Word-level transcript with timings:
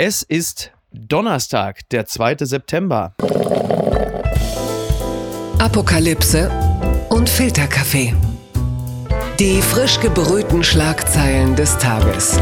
Es 0.00 0.22
ist 0.22 0.70
Donnerstag, 0.92 1.80
der 1.88 2.06
2. 2.06 2.36
September. 2.42 3.16
Apokalypse 5.58 6.48
und 7.08 7.28
Filterkaffee. 7.28 8.14
Die 9.40 9.60
frisch 9.60 9.98
gebrühten 9.98 10.62
Schlagzeilen 10.62 11.56
des 11.56 11.76
Tages. 11.78 12.38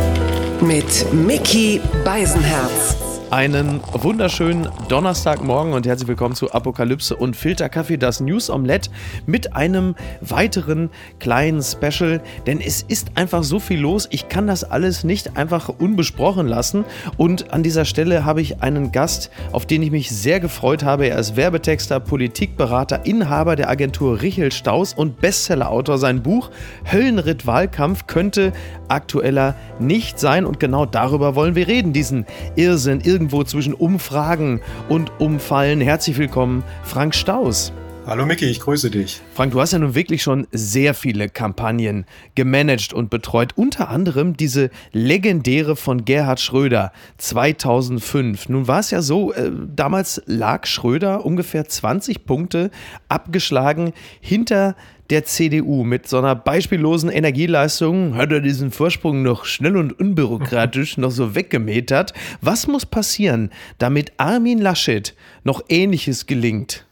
Mit 0.61 1.11
Mickey 1.15 1.81
Beisenherz. 2.05 3.06
Einen 3.31 3.81
wunderschönen 3.93 4.69
Donnerstagmorgen 4.89 5.73
und 5.73 5.85
herzlich 5.85 6.07
willkommen 6.07 6.37
zu 6.37 6.53
Apokalypse 6.53 7.17
und 7.17 7.35
Filterkaffee, 7.35 7.97
das 7.97 8.21
News 8.21 8.49
Omelette 8.49 8.89
mit 9.27 9.57
einem 9.57 9.97
weiteren 10.21 10.91
kleinen 11.19 11.61
Special, 11.61 12.23
denn 12.47 12.61
es 12.61 12.83
ist 12.83 13.17
einfach 13.17 13.43
so 13.43 13.59
viel 13.59 13.81
los, 13.81 14.07
ich 14.13 14.29
kann 14.29 14.47
das 14.47 14.63
alles 14.63 15.03
nicht 15.03 15.37
einfach 15.37 15.69
unbesprochen 15.69 16.47
lassen 16.47 16.85
und 17.17 17.53
an 17.53 17.65
dieser 17.65 17.85
Stelle 17.85 18.25
habe 18.25 18.41
ich 18.41 18.63
einen 18.63 18.93
Gast, 18.93 19.33
auf 19.51 19.67
den 19.67 19.83
ich 19.83 19.91
mich 19.91 20.09
sehr 20.11 20.39
gefreut 20.39 20.85
habe. 20.85 21.09
Er 21.09 21.19
ist 21.19 21.35
Werbetexter, 21.35 21.99
Politikberater, 21.99 23.07
Inhaber 23.07 23.57
der 23.57 23.69
Agentur 23.69 24.23
Richel 24.23 24.53
Staus 24.53 24.95
und 24.95 25.21
Bestsellerautor. 25.21 25.99
Sein 25.99 26.23
Buch 26.23 26.51
Höllenritt 26.93 27.45
Wahlkampf 27.45 28.07
könnte 28.07 28.53
aktueller 28.87 29.57
nicht 29.81 30.21
sein 30.21 30.47
und 30.47 30.61
genau 30.61 30.87
darüber 30.87 31.35
wollen 31.35 31.57
wir 31.57 31.67
reden, 31.67 31.93
diesen 31.93 32.25
Irrsinn, 32.55 33.01
Irrsinn 33.01 33.16
irgendwo 33.17 33.45
zwischen 33.45 33.73
Umfragen 33.73 34.61
und 34.91 35.11
Umfallen. 35.19 35.81
Herzlich 35.81 36.19
willkommen, 36.19 36.63
Frank 36.85 37.15
Staus. 37.15 37.73
Hallo 38.07 38.27
Micky, 38.27 38.45
ich 38.45 38.61
grüße 38.61 38.91
dich. 38.91 39.23
Frank, 39.33 39.53
du 39.53 39.61
hast 39.61 39.73
ja 39.73 39.79
nun 39.79 39.95
wirklich 39.95 40.23
schon 40.23 40.47
sehr 40.53 40.93
viele 40.93 41.31
Kampagnen 41.31 42.05
gemanagt 42.35 42.93
und 42.93 43.09
betreut. 43.09 43.55
Unter 43.57 43.89
anderem 43.89 44.37
diese 44.37 44.69
legendäre 44.93 45.77
von 45.77 46.05
Gerhard 46.05 46.41
Schröder 46.41 46.93
2005. 47.17 48.51
Nun 48.51 48.69
war 48.69 48.81
es 48.81 48.91
ja 48.91 49.01
so, 49.01 49.33
äh, 49.33 49.51
damals 49.75 50.23
lag 50.27 50.67
Schröder 50.67 51.25
ungefähr 51.25 51.65
20 51.67 52.27
Punkte 52.27 52.71
abgeschlagen 53.09 53.95
hinter 54.21 54.77
der 55.11 55.25
CDU 55.25 55.85
mit 55.85 56.09
so 56.09 56.19
einer 56.19 56.35
beispiellosen 56.35 57.11
Energieleistung 57.11 58.17
hat 58.17 58.33
er 58.33 58.41
diesen 58.41 58.71
Vorsprung 58.71 59.23
noch 59.23 59.45
schnell 59.45 59.77
und 59.77 59.99
unbürokratisch 59.99 60.99
noch 60.99 61.11
so 61.11 61.35
weggemetert. 61.35 62.13
Was 62.41 62.67
muss 62.67 62.87
passieren, 62.87 63.51
damit 63.79 64.13
Armin 64.17 64.59
Laschet 64.59 65.15
noch 65.45 65.63
Ähnliches 65.69 66.27
gelingt? 66.27 66.85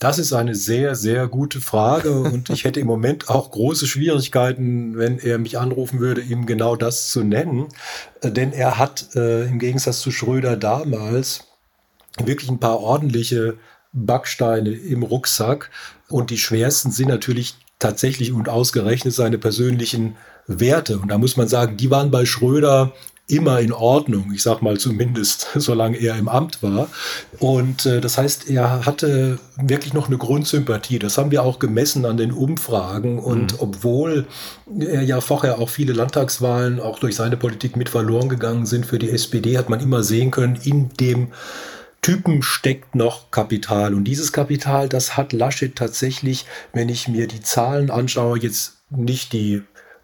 Das 0.00 0.18
ist 0.18 0.32
eine 0.32 0.54
sehr, 0.54 0.94
sehr 0.94 1.28
gute 1.28 1.60
Frage 1.60 2.20
und 2.20 2.48
ich 2.48 2.64
hätte 2.64 2.80
im 2.80 2.86
Moment 2.86 3.28
auch 3.28 3.50
große 3.50 3.86
Schwierigkeiten, 3.86 4.96
wenn 4.96 5.18
er 5.18 5.36
mich 5.36 5.58
anrufen 5.58 6.00
würde, 6.00 6.22
ihm 6.22 6.46
genau 6.46 6.74
das 6.74 7.10
zu 7.10 7.22
nennen. 7.22 7.68
Denn 8.22 8.52
er 8.52 8.78
hat 8.78 9.14
äh, 9.14 9.46
im 9.46 9.58
Gegensatz 9.58 10.00
zu 10.00 10.10
Schröder 10.10 10.56
damals 10.56 11.44
wirklich 12.18 12.50
ein 12.50 12.60
paar 12.60 12.80
ordentliche 12.80 13.58
Backsteine 13.92 14.70
im 14.70 15.02
Rucksack. 15.02 15.70
Und 16.10 16.30
die 16.30 16.38
schwersten 16.38 16.90
sind 16.90 17.08
natürlich 17.08 17.54
tatsächlich 17.78 18.32
und 18.32 18.48
ausgerechnet 18.48 19.14
seine 19.14 19.38
persönlichen 19.38 20.16
Werte. 20.46 20.98
Und 20.98 21.08
da 21.08 21.18
muss 21.18 21.36
man 21.36 21.48
sagen, 21.48 21.76
die 21.76 21.90
waren 21.90 22.10
bei 22.10 22.26
Schröder 22.26 22.92
immer 23.30 23.60
in 23.60 23.72
Ordnung. 23.72 24.32
Ich 24.34 24.42
sag 24.42 24.60
mal 24.60 24.76
zumindest, 24.78 25.48
solange 25.54 25.96
er 25.96 26.16
im 26.16 26.28
Amt 26.28 26.62
war. 26.62 26.88
Und 27.38 27.86
äh, 27.86 28.00
das 28.00 28.18
heißt, 28.18 28.50
er 28.50 28.84
hatte 28.84 29.38
wirklich 29.56 29.94
noch 29.94 30.08
eine 30.08 30.18
Grundsympathie. 30.18 30.98
Das 30.98 31.16
haben 31.16 31.30
wir 31.30 31.42
auch 31.42 31.58
gemessen 31.58 32.04
an 32.04 32.16
den 32.16 32.32
Umfragen. 32.32 33.18
Und 33.18 33.52
mhm. 33.54 33.58
obwohl 33.60 34.26
er 34.78 35.02
ja 35.02 35.20
vorher 35.20 35.58
auch 35.58 35.68
viele 35.68 35.92
Landtagswahlen 35.92 36.80
auch 36.80 36.98
durch 36.98 37.14
seine 37.14 37.36
Politik 37.36 37.76
mit 37.76 37.88
verloren 37.88 38.28
gegangen 38.28 38.66
sind 38.66 38.84
für 38.84 38.98
die 38.98 39.10
SPD, 39.10 39.56
hat 39.56 39.70
man 39.70 39.80
immer 39.80 40.02
sehen 40.02 40.30
können, 40.30 40.56
in 40.56 40.90
dem 41.00 41.28
Typen 42.02 42.42
steckt 42.42 42.94
noch 42.94 43.30
Kapital. 43.30 43.94
Und 43.94 44.04
dieses 44.04 44.32
Kapital, 44.32 44.88
das 44.88 45.16
hat 45.16 45.32
Laschet 45.32 45.76
tatsächlich, 45.76 46.46
wenn 46.72 46.88
ich 46.88 47.08
mir 47.08 47.26
die 47.26 47.40
Zahlen 47.40 47.90
anschaue, 47.90 48.38
jetzt 48.38 48.78
nicht 48.90 49.32
die 49.32 49.62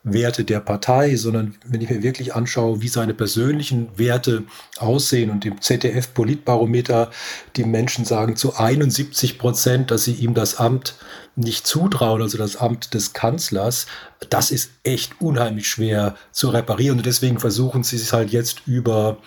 Werte 0.09 0.44
der 0.44 0.60
Partei, 0.60 1.16
sondern 1.16 1.56
wenn 1.66 1.81
ich 1.81 1.91
mir 1.91 2.03
wirklich 2.03 2.32
anschaue, 2.34 2.81
wie 2.81 2.88
seine 2.88 3.12
persönlichen 3.12 3.88
Werte 3.98 4.44
aussehen 4.78 5.31
und 5.31 5.44
im 5.44 5.60
ZDF-Politbarometer 5.60 7.10
die 7.56 7.65
Menschen 7.65 8.04
sagen 8.04 8.37
zu 8.37 8.54
71 8.54 9.37
Prozent, 9.37 9.91
dass 9.91 10.04
sie 10.04 10.12
ihm 10.12 10.32
das 10.32 10.59
Amt 10.59 10.94
nicht 11.34 11.66
zutrauen, 11.66 12.22
also 12.22 12.38
das 12.38 12.56
Amt 12.56 12.94
des 12.94 13.15
Kanzlers, 13.15 13.87
das 14.31 14.53
ist 14.53 14.71
echt 14.84 15.21
unheimlich 15.21 15.69
schwer 15.69 16.15
zu 16.31 16.50
reparieren 16.50 16.98
und 16.98 17.06
deswegen 17.06 17.41
versuchen 17.41 17.82
sie 17.82 17.97
es 17.97 18.12
halt 18.12 18.31
jetzt 18.31 18.62
über 18.66 19.19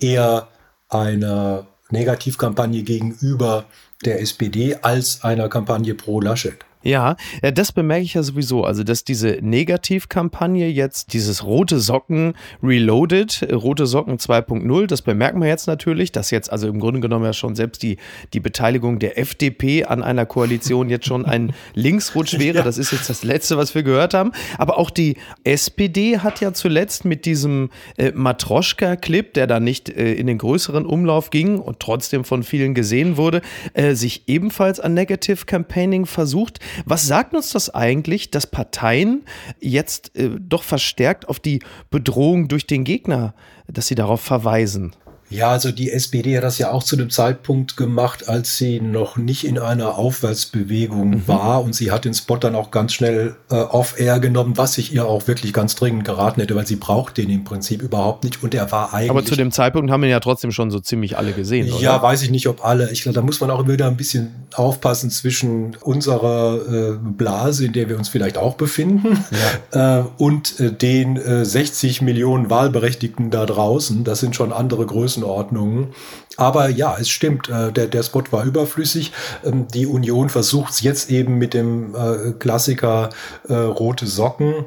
eher 0.00 0.48
einer 0.90 1.66
Negativkampagne 1.90 2.82
gegenüber 2.82 3.66
der 4.04 4.20
SPD 4.20 4.76
als 4.82 5.24
einer 5.24 5.48
Kampagne 5.48 5.94
pro 5.94 6.20
Laschet. 6.20 6.64
Ja, 6.86 7.16
das 7.42 7.72
bemerke 7.72 8.04
ich 8.04 8.14
ja 8.14 8.22
sowieso. 8.22 8.62
Also, 8.62 8.84
dass 8.84 9.02
diese 9.02 9.38
Negativkampagne 9.40 10.68
jetzt, 10.68 11.12
dieses 11.14 11.44
rote 11.44 11.80
Socken 11.80 12.34
Reloaded, 12.62 13.48
rote 13.52 13.86
Socken 13.86 14.18
2.0, 14.18 14.86
das 14.86 15.02
bemerken 15.02 15.40
wir 15.40 15.48
jetzt 15.48 15.66
natürlich, 15.66 16.12
dass 16.12 16.30
jetzt 16.30 16.52
also 16.52 16.68
im 16.68 16.78
Grunde 16.78 17.00
genommen 17.00 17.24
ja 17.24 17.32
schon 17.32 17.56
selbst 17.56 17.82
die, 17.82 17.96
die 18.32 18.38
Beteiligung 18.38 19.00
der 19.00 19.18
FDP 19.18 19.84
an 19.84 20.04
einer 20.04 20.26
Koalition 20.26 20.88
jetzt 20.88 21.06
schon 21.06 21.26
ein 21.26 21.52
Linksrutsch 21.74 22.38
wäre. 22.38 22.62
Das 22.62 22.78
ist 22.78 22.92
jetzt 22.92 23.10
das 23.10 23.24
Letzte, 23.24 23.56
was 23.56 23.74
wir 23.74 23.82
gehört 23.82 24.14
haben. 24.14 24.30
Aber 24.56 24.78
auch 24.78 24.90
die 24.90 25.16
SPD 25.42 26.18
hat 26.18 26.40
ja 26.40 26.52
zuletzt 26.52 27.04
mit 27.04 27.24
diesem 27.24 27.70
äh, 27.96 28.12
Matroschka-Clip, 28.14 29.34
der 29.34 29.48
da 29.48 29.58
nicht 29.58 29.88
äh, 29.88 30.14
in 30.14 30.28
den 30.28 30.38
größeren 30.38 30.86
Umlauf 30.86 31.30
ging 31.30 31.58
und 31.58 31.80
trotzdem 31.80 32.22
von 32.22 32.44
vielen 32.44 32.74
gesehen 32.74 33.16
wurde, 33.16 33.42
äh, 33.74 33.94
sich 33.94 34.28
ebenfalls 34.28 34.78
an 34.78 34.94
Negative 34.94 35.46
Campaigning 35.46 36.06
versucht. 36.06 36.60
Was 36.84 37.06
sagt 37.06 37.34
uns 37.34 37.50
das 37.50 37.74
eigentlich, 37.74 38.30
dass 38.30 38.46
Parteien 38.46 39.24
jetzt 39.60 40.14
äh, 40.16 40.30
doch 40.38 40.62
verstärkt 40.62 41.28
auf 41.28 41.40
die 41.40 41.60
Bedrohung 41.90 42.48
durch 42.48 42.66
den 42.66 42.84
Gegner, 42.84 43.34
dass 43.66 43.86
sie 43.86 43.94
darauf 43.94 44.20
verweisen? 44.20 44.94
Ja, 45.28 45.50
also 45.50 45.72
die 45.72 45.90
SPD 45.90 46.36
hat 46.36 46.44
das 46.44 46.58
ja 46.58 46.70
auch 46.70 46.82
zu 46.82 46.96
dem 46.96 47.10
Zeitpunkt 47.10 47.76
gemacht, 47.76 48.28
als 48.28 48.56
sie 48.56 48.80
noch 48.80 49.16
nicht 49.16 49.44
in 49.44 49.58
einer 49.58 49.96
Aufwärtsbewegung 49.96 51.10
mhm. 51.10 51.28
war 51.28 51.64
und 51.64 51.74
sie 51.74 51.90
hat 51.90 52.04
den 52.04 52.14
Spot 52.14 52.36
dann 52.36 52.54
auch 52.54 52.70
ganz 52.70 52.92
schnell 52.92 53.34
äh, 53.50 53.56
off-air 53.56 54.20
genommen, 54.20 54.56
was 54.56 54.78
ich 54.78 54.92
ihr 54.92 55.06
auch 55.06 55.26
wirklich 55.26 55.52
ganz 55.52 55.74
dringend 55.74 56.04
geraten 56.04 56.40
hätte, 56.40 56.54
weil 56.54 56.66
sie 56.66 56.76
braucht 56.76 57.16
den 57.16 57.30
im 57.30 57.44
Prinzip 57.44 57.82
überhaupt 57.82 58.24
nicht 58.24 58.42
und 58.42 58.54
er 58.54 58.70
war 58.70 58.94
eigentlich... 58.94 59.10
Aber 59.10 59.24
zu 59.24 59.34
dem 59.34 59.50
Zeitpunkt 59.50 59.90
haben 59.90 60.02
wir 60.02 60.08
ja 60.08 60.20
trotzdem 60.20 60.52
schon 60.52 60.70
so 60.70 60.78
ziemlich 60.78 61.18
alle 61.18 61.32
gesehen, 61.32 61.72
oder? 61.72 61.82
Ja, 61.82 62.02
weiß 62.02 62.22
ich 62.22 62.30
nicht, 62.30 62.46
ob 62.46 62.64
alle. 62.64 62.90
Ich 62.92 63.02
glaube, 63.02 63.14
da 63.14 63.22
muss 63.22 63.40
man 63.40 63.50
auch 63.50 63.66
wieder 63.66 63.88
ein 63.88 63.96
bisschen 63.96 64.46
aufpassen 64.54 65.10
zwischen 65.10 65.76
unserer 65.80 66.94
äh, 66.94 66.98
Blase, 67.02 67.66
in 67.66 67.72
der 67.72 67.88
wir 67.88 67.98
uns 67.98 68.08
vielleicht 68.08 68.38
auch 68.38 68.54
befinden, 68.54 69.24
ja. 69.72 70.00
äh, 70.00 70.04
und 70.18 70.60
äh, 70.60 70.72
den 70.72 71.16
60 71.44 72.02
Millionen 72.02 72.48
Wahlberechtigten 72.50 73.30
da 73.30 73.46
draußen. 73.46 74.04
Das 74.04 74.20
sind 74.20 74.36
schon 74.36 74.52
andere 74.52 74.86
Größen 74.86 75.15
Größenordnungen. 75.16 75.88
Aber 76.36 76.68
ja, 76.68 76.96
es 76.98 77.08
stimmt, 77.08 77.48
äh, 77.48 77.72
der, 77.72 77.86
der 77.86 78.02
Spot 78.02 78.24
war 78.30 78.44
überflüssig. 78.44 79.12
Ähm, 79.44 79.66
die 79.72 79.86
Union 79.86 80.28
versucht 80.28 80.72
es 80.72 80.82
jetzt 80.82 81.10
eben 81.10 81.38
mit 81.38 81.54
dem 81.54 81.94
äh, 81.94 82.32
Klassiker 82.38 83.10
äh, 83.48 83.54
rote 83.54 84.06
Socken 84.06 84.66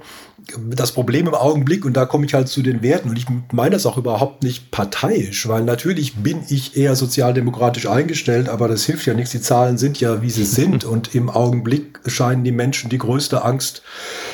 das 0.58 0.94
Problem 0.94 1.28
im 1.28 1.36
Augenblick, 1.36 1.86
und 1.86 1.94
da 1.94 2.06
komme 2.06 2.26
ich 2.26 2.34
halt 2.34 2.48
zu 2.48 2.64
den 2.64 2.82
Werten, 2.82 3.10
und 3.10 3.18
ich 3.18 3.28
meine 3.52 3.72
das 3.72 3.86
auch 3.86 3.98
überhaupt 3.98 4.42
nicht 4.42 4.72
parteiisch, 4.72 5.48
weil 5.48 5.64
natürlich 5.64 6.16
bin 6.16 6.44
ich 6.48 6.76
eher 6.76 6.96
sozialdemokratisch 6.96 7.88
eingestellt, 7.88 8.50
aber 8.50 8.68
das 8.68 8.86
hilft 8.86 9.06
ja 9.06 9.14
nichts. 9.14 9.32
Die 9.32 9.42
Zahlen 9.42 9.78
sind 9.78 10.00
ja, 10.00 10.24
wie 10.24 10.30
sie 10.30 10.46
sind, 10.46 10.86
und 10.86 11.14
im 11.14 11.30
Augenblick 11.30 12.00
scheinen 12.08 12.44
die 12.44 12.52
Menschen 12.52 12.90
die 12.90 12.98
größte 12.98 13.44
Angst 13.44 13.84
äh, 13.84 14.29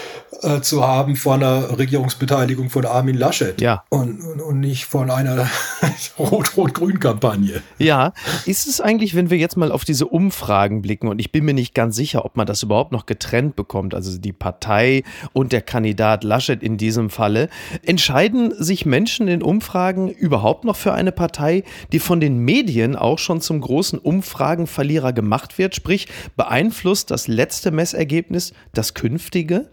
zu 0.62 0.86
haben 0.86 1.16
vor 1.16 1.36
einer 1.36 1.78
Regierungsbeteiligung 1.78 2.70
von 2.70 2.86
Armin 2.86 3.18
Laschet 3.18 3.60
ja. 3.62 3.84
und, 3.90 4.22
und, 4.22 4.42
und 4.42 4.60
nicht 4.60 4.86
von 4.86 5.10
einer 5.10 5.50
Rot-Rot-Grün-Kampagne. 6.20 7.62
Ja, 7.78 8.14
ist 8.46 8.68
es 8.68 8.82
eigentlich, 8.82 9.16
wenn 9.16 9.30
wir 9.30 9.38
jetzt 9.38 9.58
mal 9.58 9.72
auf 9.72 9.86
diese 9.86 10.08
Umfragen 10.08 10.82
blicken 10.82 11.08
und 11.08 11.20
ich 11.20 11.32
bin 11.32 11.46
mir 11.46 11.54
nicht 11.54 11.74
ganz 11.74 11.96
sicher, 11.96 12.26
ob 12.26 12.38
man 12.38 12.46
das 12.46 12.64
überhaupt 12.64 12.92
noch 12.92 13.06
getrennt 13.06 13.56
bekommt, 13.56 13.94
also 13.94 14.18
die 14.18 14.34
Partei 14.34 15.04
und 15.34 15.52
der 15.52 15.62
Kandidat 15.62 16.24
Laschet 16.24 16.62
in 16.62 16.78
diesem 16.78 17.10
Falle, 17.10 17.50
entscheiden 17.84 18.54
sich 18.58 18.86
Menschen 18.86 19.28
in 19.28 19.42
Umfragen 19.42 20.10
überhaupt 20.10 20.66
noch 20.66 20.76
für 20.76 20.94
eine 20.94 21.12
Partei, 21.12 21.64
die 21.92 22.00
von 22.00 22.20
den 22.20 22.40
Medien 22.40 22.96
auch 22.96 23.20
schon 23.20 23.42
zum 23.42 23.62
großen 23.62 24.00
Umfragenverlierer 24.00 25.14
gemacht 25.14 25.58
wird, 25.58 25.76
sprich 25.76 26.08
beeinflusst 26.36 27.12
das 27.12 27.28
letzte 27.28 27.72
Messergebnis 27.72 28.54
das 28.74 28.94
künftige? 28.94 29.70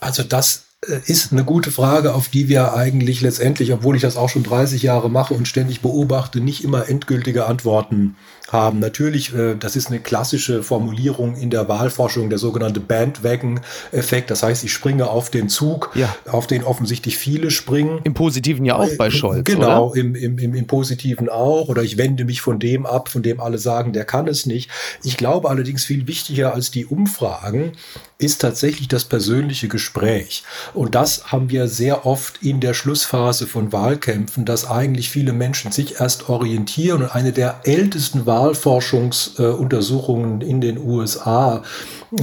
Also 0.00 0.22
das 0.22 0.64
ist 1.06 1.30
eine 1.30 1.44
gute 1.44 1.70
Frage, 1.70 2.14
auf 2.14 2.28
die 2.28 2.48
wir 2.48 2.72
eigentlich 2.72 3.20
letztendlich, 3.20 3.72
obwohl 3.72 3.96
ich 3.96 4.02
das 4.02 4.16
auch 4.16 4.30
schon 4.30 4.42
30 4.42 4.82
Jahre 4.82 5.10
mache 5.10 5.34
und 5.34 5.46
ständig 5.46 5.82
beobachte, 5.82 6.40
nicht 6.40 6.64
immer 6.64 6.88
endgültige 6.88 7.44
Antworten 7.44 8.16
haben. 8.48 8.78
Natürlich, 8.78 9.34
äh, 9.34 9.56
das 9.56 9.76
ist 9.76 9.88
eine 9.88 10.00
klassische 10.00 10.62
Formulierung 10.62 11.36
in 11.36 11.50
der 11.50 11.68
Wahlforschung, 11.68 12.30
der 12.30 12.38
sogenannte 12.38 12.80
Bandwagon-Effekt. 12.80 14.30
Das 14.30 14.42
heißt, 14.42 14.64
ich 14.64 14.72
springe 14.72 15.08
auf 15.08 15.28
den 15.28 15.50
Zug, 15.50 15.90
ja. 15.94 16.14
auf 16.26 16.46
den 16.46 16.64
offensichtlich 16.64 17.18
viele 17.18 17.50
springen. 17.50 18.00
Im 18.04 18.14
Positiven 18.14 18.64
ja 18.64 18.76
auch 18.76 18.88
bei 18.96 19.08
äh, 19.08 19.10
Scholz. 19.10 19.44
Genau, 19.44 19.92
Im, 19.92 20.14
im, 20.14 20.38
im, 20.38 20.54
im 20.54 20.66
Positiven 20.66 21.28
auch. 21.28 21.68
Oder 21.68 21.82
ich 21.82 21.98
wende 21.98 22.24
mich 22.24 22.40
von 22.40 22.58
dem 22.58 22.86
ab, 22.86 23.10
von 23.10 23.22
dem 23.22 23.38
alle 23.40 23.58
sagen, 23.58 23.92
der 23.92 24.06
kann 24.06 24.26
es 24.28 24.46
nicht. 24.46 24.70
Ich 25.04 25.18
glaube 25.18 25.50
allerdings 25.50 25.84
viel 25.84 26.08
wichtiger 26.08 26.54
als 26.54 26.70
die 26.70 26.86
Umfragen 26.86 27.72
ist 28.20 28.40
tatsächlich 28.40 28.88
das 28.88 29.04
persönliche 29.04 29.68
Gespräch. 29.68 30.42
Und 30.74 30.94
das 30.94 31.32
haben 31.32 31.50
wir 31.50 31.68
sehr 31.68 32.06
oft 32.06 32.42
in 32.42 32.60
der 32.60 32.74
Schlussphase 32.74 33.46
von 33.46 33.72
Wahlkämpfen, 33.72 34.44
dass 34.44 34.68
eigentlich 34.70 35.08
viele 35.10 35.32
Menschen 35.32 35.72
sich 35.72 36.00
erst 36.00 36.28
orientieren. 36.28 37.02
Und 37.02 37.14
eine 37.14 37.32
der 37.32 37.60
ältesten 37.64 38.26
Wahlforschungsuntersuchungen 38.26 40.42
in 40.42 40.60
den 40.60 40.78
USA 40.78 41.62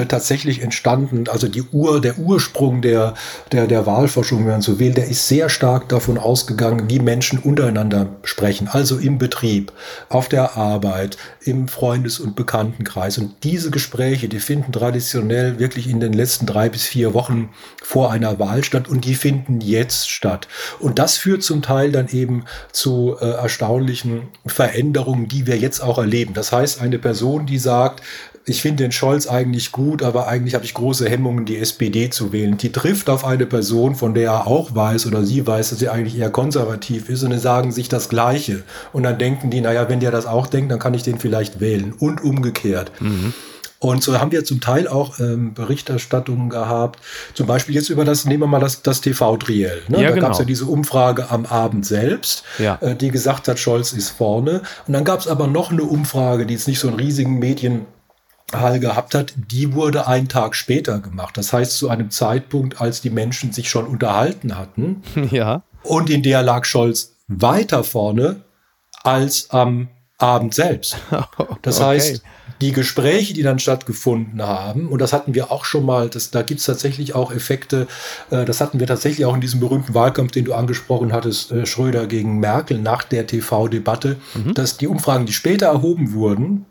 tatsächlich 0.07 0.61
entstanden, 0.61 1.25
also 1.29 1.47
die 1.47 1.63
Ur, 1.63 2.01
der 2.01 2.19
Ursprung 2.19 2.81
der, 2.81 3.13
der, 3.51 3.67
der 3.67 3.85
Wahlforschung, 3.85 4.39
wenn 4.39 4.51
man 4.51 4.61
so 4.61 4.79
will, 4.79 4.93
der 4.93 5.07
ist 5.07 5.27
sehr 5.27 5.49
stark 5.49 5.89
davon 5.89 6.17
ausgegangen, 6.17 6.89
wie 6.89 6.99
Menschen 6.99 7.39
untereinander 7.39 8.07
sprechen, 8.23 8.67
also 8.67 8.97
im 8.97 9.17
Betrieb, 9.17 9.71
auf 10.09 10.27
der 10.27 10.57
Arbeit, 10.57 11.17
im 11.41 11.67
Freundes- 11.67 12.19
und 12.19 12.35
Bekanntenkreis. 12.35 13.17
Und 13.17 13.35
diese 13.43 13.71
Gespräche, 13.71 14.27
die 14.27 14.39
finden 14.39 14.71
traditionell 14.71 15.59
wirklich 15.59 15.86
in 15.91 15.99
den 15.99 16.13
letzten 16.13 16.45
drei 16.45 16.69
bis 16.69 16.85
vier 16.85 17.13
Wochen 17.13 17.49
vor 17.81 18.11
einer 18.11 18.39
Wahl 18.39 18.63
statt 18.63 18.87
und 18.87 19.05
die 19.05 19.15
finden 19.15 19.61
jetzt 19.61 20.09
statt. 20.09 20.47
Und 20.79 20.99
das 20.99 21.17
führt 21.17 21.43
zum 21.43 21.61
Teil 21.61 21.91
dann 21.91 22.07
eben 22.09 22.45
zu 22.71 23.15
äh, 23.19 23.25
erstaunlichen 23.25 24.29
Veränderungen, 24.45 25.27
die 25.27 25.47
wir 25.47 25.57
jetzt 25.57 25.81
auch 25.81 25.97
erleben. 25.97 26.33
Das 26.33 26.51
heißt, 26.51 26.81
eine 26.81 26.99
Person, 26.99 27.45
die 27.45 27.59
sagt, 27.59 28.01
ich 28.49 28.61
finde 28.61 28.83
den 28.83 28.93
Scholz 28.93 29.27
eigentlich 29.27 29.73
gut, 29.73 30.01
aber 30.01 30.29
eigentlich 30.29 30.55
habe 30.55 30.63
ich 30.63 30.73
große 30.73 31.09
Hemmungen, 31.09 31.43
die 31.43 31.57
SPD 31.57 32.09
zu 32.09 32.31
wählen. 32.31 32.55
Die 32.55 32.71
trifft 32.71 33.09
auf 33.09 33.25
eine 33.25 33.45
Person, 33.45 33.93
von 33.95 34.13
der 34.13 34.31
er 34.31 34.47
auch 34.47 34.73
weiß 34.73 35.05
oder 35.05 35.25
sie 35.25 35.45
weiß, 35.45 35.71
dass 35.71 35.79
sie 35.79 35.89
eigentlich 35.89 36.17
eher 36.17 36.29
konservativ 36.29 37.09
ist 37.09 37.23
und 37.23 37.31
dann 37.31 37.39
sagen 37.39 37.73
sich 37.73 37.89
das 37.89 38.07
Gleiche. 38.07 38.63
Und 38.93 39.03
dann 39.03 39.17
denken 39.17 39.49
die, 39.49 39.59
naja, 39.59 39.89
wenn 39.89 39.99
der 39.99 40.11
das 40.11 40.25
auch 40.25 40.47
denkt, 40.47 40.71
dann 40.71 40.79
kann 40.79 40.93
ich 40.93 41.03
den 41.03 41.19
vielleicht 41.19 41.59
wählen. 41.59 41.93
Und 41.99 42.23
umgekehrt. 42.23 42.93
Mhm. 43.01 43.33
Und 43.79 44.01
so 44.01 44.19
haben 44.19 44.31
wir 44.31 44.43
zum 44.43 44.59
Teil 44.59 44.87
auch 44.87 45.19
ähm, 45.19 45.53
Berichterstattungen 45.53 46.49
gehabt, 46.49 46.99
zum 47.33 47.45
Beispiel 47.45 47.75
jetzt 47.75 47.89
über 47.89 48.05
das, 48.05 48.25
nehmen 48.25 48.43
wir 48.43 48.47
mal 48.47 48.59
das, 48.59 48.81
das 48.81 49.01
TV-Triell. 49.01 49.83
Ne? 49.87 49.97
Ja, 49.97 50.09
da 50.09 50.15
genau. 50.15 50.21
gab 50.25 50.33
es 50.33 50.39
ja 50.39 50.45
diese 50.45 50.65
Umfrage 50.65 51.29
am 51.29 51.45
Abend 51.45 51.85
selbst, 51.85 52.43
ja. 52.57 52.79
äh, 52.81 52.95
die 52.95 53.11
gesagt 53.11 53.47
hat, 53.47 53.59
Scholz 53.59 53.93
ist 53.93 54.09
vorne. 54.09 54.61
Und 54.87 54.93
dann 54.93 55.03
gab 55.03 55.19
es 55.19 55.27
aber 55.27 55.47
noch 55.47 55.71
eine 55.71 55.83
Umfrage, 55.83 56.45
die 56.45 56.55
jetzt 56.55 56.67
nicht 56.67 56.79
so 56.79 56.87
einen 56.87 56.97
riesigen 56.97 57.37
Medien 57.37 57.85
Hall 58.53 58.79
gehabt 58.79 59.13
hat, 59.13 59.33
die 59.35 59.73
wurde 59.73 60.07
einen 60.07 60.29
Tag 60.29 60.55
später 60.55 60.99
gemacht. 60.99 61.37
Das 61.37 61.51
heißt, 61.51 61.77
zu 61.77 61.89
einem 61.89 62.09
Zeitpunkt, 62.11 62.79
als 62.79 63.01
die 63.01 63.09
Menschen 63.09 63.51
sich 63.51 63.69
schon 63.69 63.85
unterhalten 63.85 64.57
hatten. 64.57 65.03
Ja. 65.31 65.63
Und 65.83 66.09
in 66.09 66.23
der 66.23 66.41
lag 66.41 66.65
Scholz 66.65 67.15
weiter 67.27 67.83
vorne 67.83 68.41
als 69.03 69.49
am 69.51 69.89
Abend 70.17 70.53
selbst. 70.53 70.97
Das 71.61 71.79
okay. 71.79 71.87
heißt, 71.87 72.23
die 72.61 72.71
Gespräche, 72.71 73.33
die 73.33 73.43
dann 73.43 73.59
stattgefunden 73.59 74.41
haben, 74.41 74.87
und 74.87 74.99
das 74.99 75.13
hatten 75.13 75.33
wir 75.35 75.51
auch 75.51 75.65
schon 75.65 75.85
mal, 75.85 76.09
das, 76.09 76.31
da 76.31 76.41
gibt 76.41 76.59
es 76.59 76.65
tatsächlich 76.65 77.15
auch 77.15 77.31
Effekte, 77.31 77.87
äh, 78.29 78.45
das 78.45 78.61
hatten 78.61 78.79
wir 78.79 78.87
tatsächlich 78.87 79.25
auch 79.25 79.35
in 79.35 79.41
diesem 79.41 79.59
berühmten 79.59 79.93
Wahlkampf, 79.93 80.31
den 80.31 80.45
du 80.45 80.53
angesprochen 80.53 81.13
hattest, 81.13 81.51
äh, 81.51 81.65
Schröder 81.65 82.07
gegen 82.07 82.39
Merkel 82.39 82.79
nach 82.79 83.03
der 83.03 83.27
TV-Debatte, 83.27 84.17
mhm. 84.33 84.53
dass 84.53 84.77
die 84.77 84.87
Umfragen, 84.87 85.25
die 85.25 85.33
später 85.33 85.67
erhoben 85.67 86.13
wurden, 86.13 86.65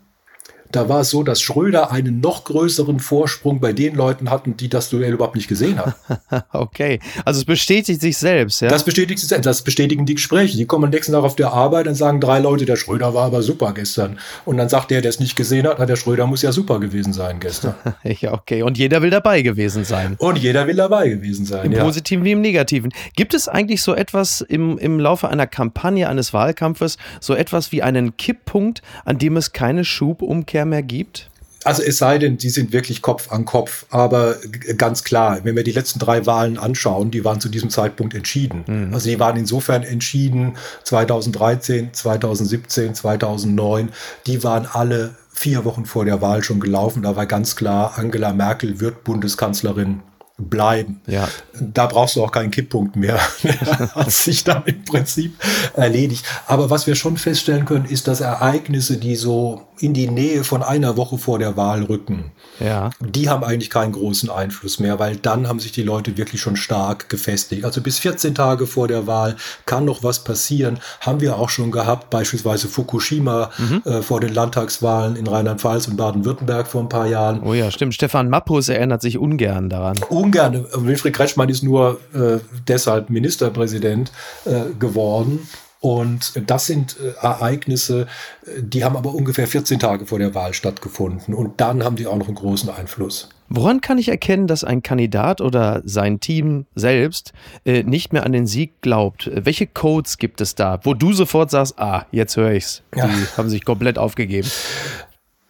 da 0.71 0.89
war 0.89 1.01
es 1.01 1.09
so, 1.09 1.23
dass 1.23 1.41
Schröder 1.41 1.91
einen 1.91 2.19
noch 2.19 2.43
größeren 2.43 2.99
Vorsprung 2.99 3.59
bei 3.59 3.73
den 3.73 3.95
Leuten 3.95 4.29
hatten, 4.29 4.57
die 4.57 4.69
das 4.69 4.89
Duell 4.89 5.13
überhaupt 5.13 5.35
nicht 5.35 5.47
gesehen 5.47 5.79
haben. 5.79 5.93
okay, 6.53 6.99
also 7.25 7.39
es 7.39 7.45
bestätigt 7.45 8.01
sich 8.01 8.17
selbst, 8.17 8.61
ja? 8.61 8.69
Das 8.69 8.83
bestätigt 8.83 9.19
sich 9.19 9.29
selbst, 9.29 9.45
das 9.45 9.61
bestätigen 9.61 10.05
die 10.05 10.15
Gespräche. 10.15 10.57
Die 10.57 10.65
kommen 10.65 10.85
am 10.85 10.89
nächsten 10.89 11.13
Tag 11.13 11.23
auf 11.23 11.35
der 11.35 11.53
Arbeit, 11.53 11.87
dann 11.87 11.95
sagen 11.95 12.19
drei 12.19 12.39
Leute, 12.39 12.65
der 12.65 12.75
Schröder 12.75 13.13
war 13.13 13.25
aber 13.25 13.41
super 13.41 13.73
gestern. 13.73 14.19
Und 14.45 14.57
dann 14.57 14.69
sagt 14.69 14.91
der, 14.91 15.01
der 15.01 15.09
es 15.09 15.19
nicht 15.19 15.35
gesehen 15.35 15.67
hat, 15.67 15.77
na, 15.79 15.85
der 15.85 15.95
Schröder 15.95 16.27
muss 16.27 16.41
ja 16.41 16.51
super 16.51 16.79
gewesen 16.79 17.13
sein 17.13 17.39
gestern. 17.39 17.75
ja, 18.03 18.33
okay. 18.33 18.63
Und 18.63 18.77
jeder 18.77 19.01
will 19.01 19.09
dabei 19.09 19.41
gewesen 19.41 19.85
sein. 19.85 20.15
Und 20.19 20.37
jeder 20.37 20.67
will 20.67 20.75
dabei 20.75 21.09
gewesen 21.09 21.45
sein. 21.45 21.65
Im 21.65 21.71
ja. 21.73 21.83
Positiven 21.83 22.23
wie 22.23 22.31
im 22.31 22.41
Negativen. 22.41 22.91
Gibt 23.15 23.33
es 23.33 23.47
eigentlich 23.47 23.81
so 23.81 23.95
etwas 23.95 24.41
im, 24.41 24.77
im 24.77 24.99
Laufe 24.99 25.29
einer 25.29 25.47
Kampagne, 25.47 26.09
eines 26.09 26.33
Wahlkampfes, 26.33 26.97
so 27.19 27.33
etwas 27.33 27.71
wie 27.71 27.83
einen 27.83 28.17
Kipppunkt, 28.17 28.81
an 29.05 29.17
dem 29.17 29.37
es 29.37 29.53
keine 29.53 29.85
Schubumkehr 29.85 30.56
Umkehr 30.57 30.65
mehr 30.65 30.83
gibt? 30.83 31.29
Also 31.63 31.83
es 31.83 31.97
sei 31.97 32.17
denn, 32.17 32.37
die 32.37 32.49
sind 32.49 32.71
wirklich 32.71 33.01
Kopf 33.01 33.31
an 33.31 33.43
Kopf. 33.43 33.85
Aber 33.89 34.37
ganz 34.77 35.03
klar, 35.03 35.39
wenn 35.43 35.55
wir 35.55 35.63
die 35.63 35.71
letzten 35.71 35.99
drei 35.99 36.25
Wahlen 36.25 36.57
anschauen, 36.57 37.11
die 37.11 37.25
waren 37.25 37.41
zu 37.41 37.49
diesem 37.49 37.69
Zeitpunkt 37.69 38.15
entschieden. 38.15 38.63
Mhm. 38.67 38.93
Also 38.93 39.09
die 39.09 39.19
waren 39.19 39.35
insofern 39.37 39.83
entschieden 39.83 40.55
2013, 40.83 41.93
2017, 41.93 42.95
2009. 42.95 43.89
Die 44.27 44.43
waren 44.43 44.65
alle 44.71 45.15
vier 45.33 45.65
Wochen 45.65 45.85
vor 45.85 46.05
der 46.05 46.21
Wahl 46.21 46.41
schon 46.43 46.59
gelaufen. 46.59 47.03
Da 47.03 47.15
war 47.15 47.25
ganz 47.25 47.55
klar, 47.55 47.97
Angela 47.97 48.33
Merkel 48.33 48.79
wird 48.79 49.03
Bundeskanzlerin 49.03 50.01
bleiben. 50.37 51.01
Ja. 51.07 51.27
Da 51.59 51.87
brauchst 51.87 52.15
du 52.15 52.23
auch 52.23 52.31
keinen 52.31 52.51
Kipppunkt 52.51 52.95
mehr. 52.95 53.19
hat 53.95 54.11
sich 54.11 54.43
dann 54.43 54.63
im 54.65 54.83
Prinzip 54.83 55.35
erledigt. 55.73 56.25
Aber 56.45 56.69
was 56.69 56.85
wir 56.85 56.95
schon 56.95 57.17
feststellen 57.17 57.65
können, 57.65 57.85
ist, 57.85 58.07
dass 58.07 58.21
Ereignisse, 58.21 58.97
die 58.97 59.15
so 59.15 59.63
in 59.79 59.93
die 59.93 60.07
Nähe 60.07 60.43
von 60.43 60.63
einer 60.63 60.97
Woche 60.97 61.17
vor 61.17 61.39
der 61.39 61.55
Wahl 61.57 61.83
rücken, 61.83 62.31
ja. 62.59 62.89
die 62.99 63.29
haben 63.29 63.43
eigentlich 63.43 63.69
keinen 63.69 63.91
großen 63.91 64.29
Einfluss 64.29 64.79
mehr, 64.79 64.99
weil 64.99 65.15
dann 65.15 65.47
haben 65.47 65.59
sich 65.59 65.71
die 65.71 65.83
Leute 65.83 66.17
wirklich 66.17 66.41
schon 66.41 66.55
stark 66.55 67.09
gefestigt. 67.09 67.65
Also 67.65 67.81
bis 67.81 67.99
14 67.99 68.35
Tage 68.35 68.67
vor 68.67 68.87
der 68.87 69.07
Wahl 69.07 69.35
kann 69.65 69.85
noch 69.85 70.03
was 70.03 70.23
passieren. 70.23 70.79
Haben 71.01 71.21
wir 71.21 71.37
auch 71.37 71.49
schon 71.49 71.71
gehabt, 71.71 72.09
beispielsweise 72.09 72.67
Fukushima 72.67 73.51
mhm. 73.57 73.81
äh, 73.85 74.01
vor 74.01 74.19
den 74.19 74.33
Landtagswahlen 74.33 75.15
in 75.15 75.27
Rheinland-Pfalz 75.27 75.87
und 75.87 75.97
Baden-Württemberg 75.97 76.67
vor 76.67 76.81
ein 76.81 76.89
paar 76.89 77.07
Jahren. 77.07 77.41
Oh 77.43 77.53
ja, 77.53 77.69
stimmt. 77.71 77.93
Stefan 77.93 78.29
Mappus 78.29 78.69
erinnert 78.69 79.01
sich 79.01 79.17
ungern 79.17 79.69
daran. 79.69 79.97
Ungern. 80.27 80.65
Wilfried 80.73 81.13
Kretschmann 81.13 81.49
ist 81.49 81.63
nur 81.63 81.99
äh, 82.13 82.39
deshalb 82.67 83.09
Ministerpräsident 83.09 84.11
äh, 84.45 84.73
geworden. 84.77 85.47
Und 85.79 86.33
das 86.49 86.65
sind 86.65 86.97
äh, 86.99 87.13
Ereignisse, 87.21 88.07
die 88.57 88.83
haben 88.83 88.97
aber 88.97 89.13
ungefähr 89.13 89.47
14 89.47 89.79
Tage 89.79 90.05
vor 90.05 90.19
der 90.19 90.33
Wahl 90.33 90.53
stattgefunden. 90.53 91.33
Und 91.33 91.61
dann 91.61 91.83
haben 91.83 91.95
die 91.95 92.07
auch 92.07 92.17
noch 92.17 92.27
einen 92.27 92.35
großen 92.35 92.69
Einfluss. 92.69 93.29
Woran 93.49 93.79
kann 93.79 93.97
ich 93.97 94.09
erkennen, 94.09 94.47
dass 94.47 94.65
ein 94.65 94.83
Kandidat 94.83 95.39
oder 95.39 95.81
sein 95.85 96.19
Team 96.19 96.65
selbst 96.75 97.31
äh, 97.63 97.83
nicht 97.83 98.11
mehr 98.11 98.25
an 98.25 98.33
den 98.33 98.47
Sieg 98.47 98.81
glaubt? 98.81 99.29
Welche 99.33 99.67
Codes 99.67 100.17
gibt 100.17 100.41
es 100.41 100.55
da, 100.55 100.79
wo 100.83 100.93
du 100.93 101.13
sofort 101.13 101.51
sagst, 101.51 101.79
ah, 101.79 102.05
jetzt 102.11 102.35
höre 102.35 102.51
ich's. 102.51 102.81
Die 102.93 102.99
ja. 102.99 103.09
haben 103.37 103.49
sich 103.49 103.63
komplett 103.63 103.97
aufgegeben. 103.97 104.49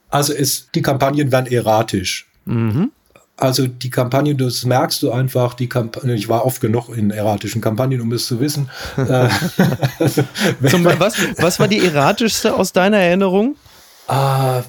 Also 0.10 0.34
es, 0.34 0.70
die 0.75 0.84
Kampagnen 0.84 1.32
werden 1.32 1.52
erratisch. 1.52 2.30
Mhm. 2.46 2.92
Also 3.39 3.67
die 3.67 3.91
Kampagne, 3.91 4.34
das 4.36 4.65
merkst 4.65 5.03
du 5.03 5.12
einfach, 5.12 5.53
die 5.53 5.70
Kampagne, 5.70 6.15
ich 6.15 6.27
war 6.27 6.44
oft 6.44 6.60
genug 6.60 6.89
in 6.89 7.12
erratischen 7.12 7.62
Kampagnen, 7.62 8.01
um 8.01 8.12
es 8.12 8.25
zu 8.25 8.39
wissen. 8.39 8.70
Äh, 8.98 9.29
Zum, 10.70 10.84
was, 10.86 11.15
was 11.38 11.60
war 11.60 11.67
die 11.67 11.86
erratischste 11.86 12.56
aus 12.56 12.74
deiner 12.74 12.98
Erinnerung? 12.98 13.56
Ah, 14.08 14.63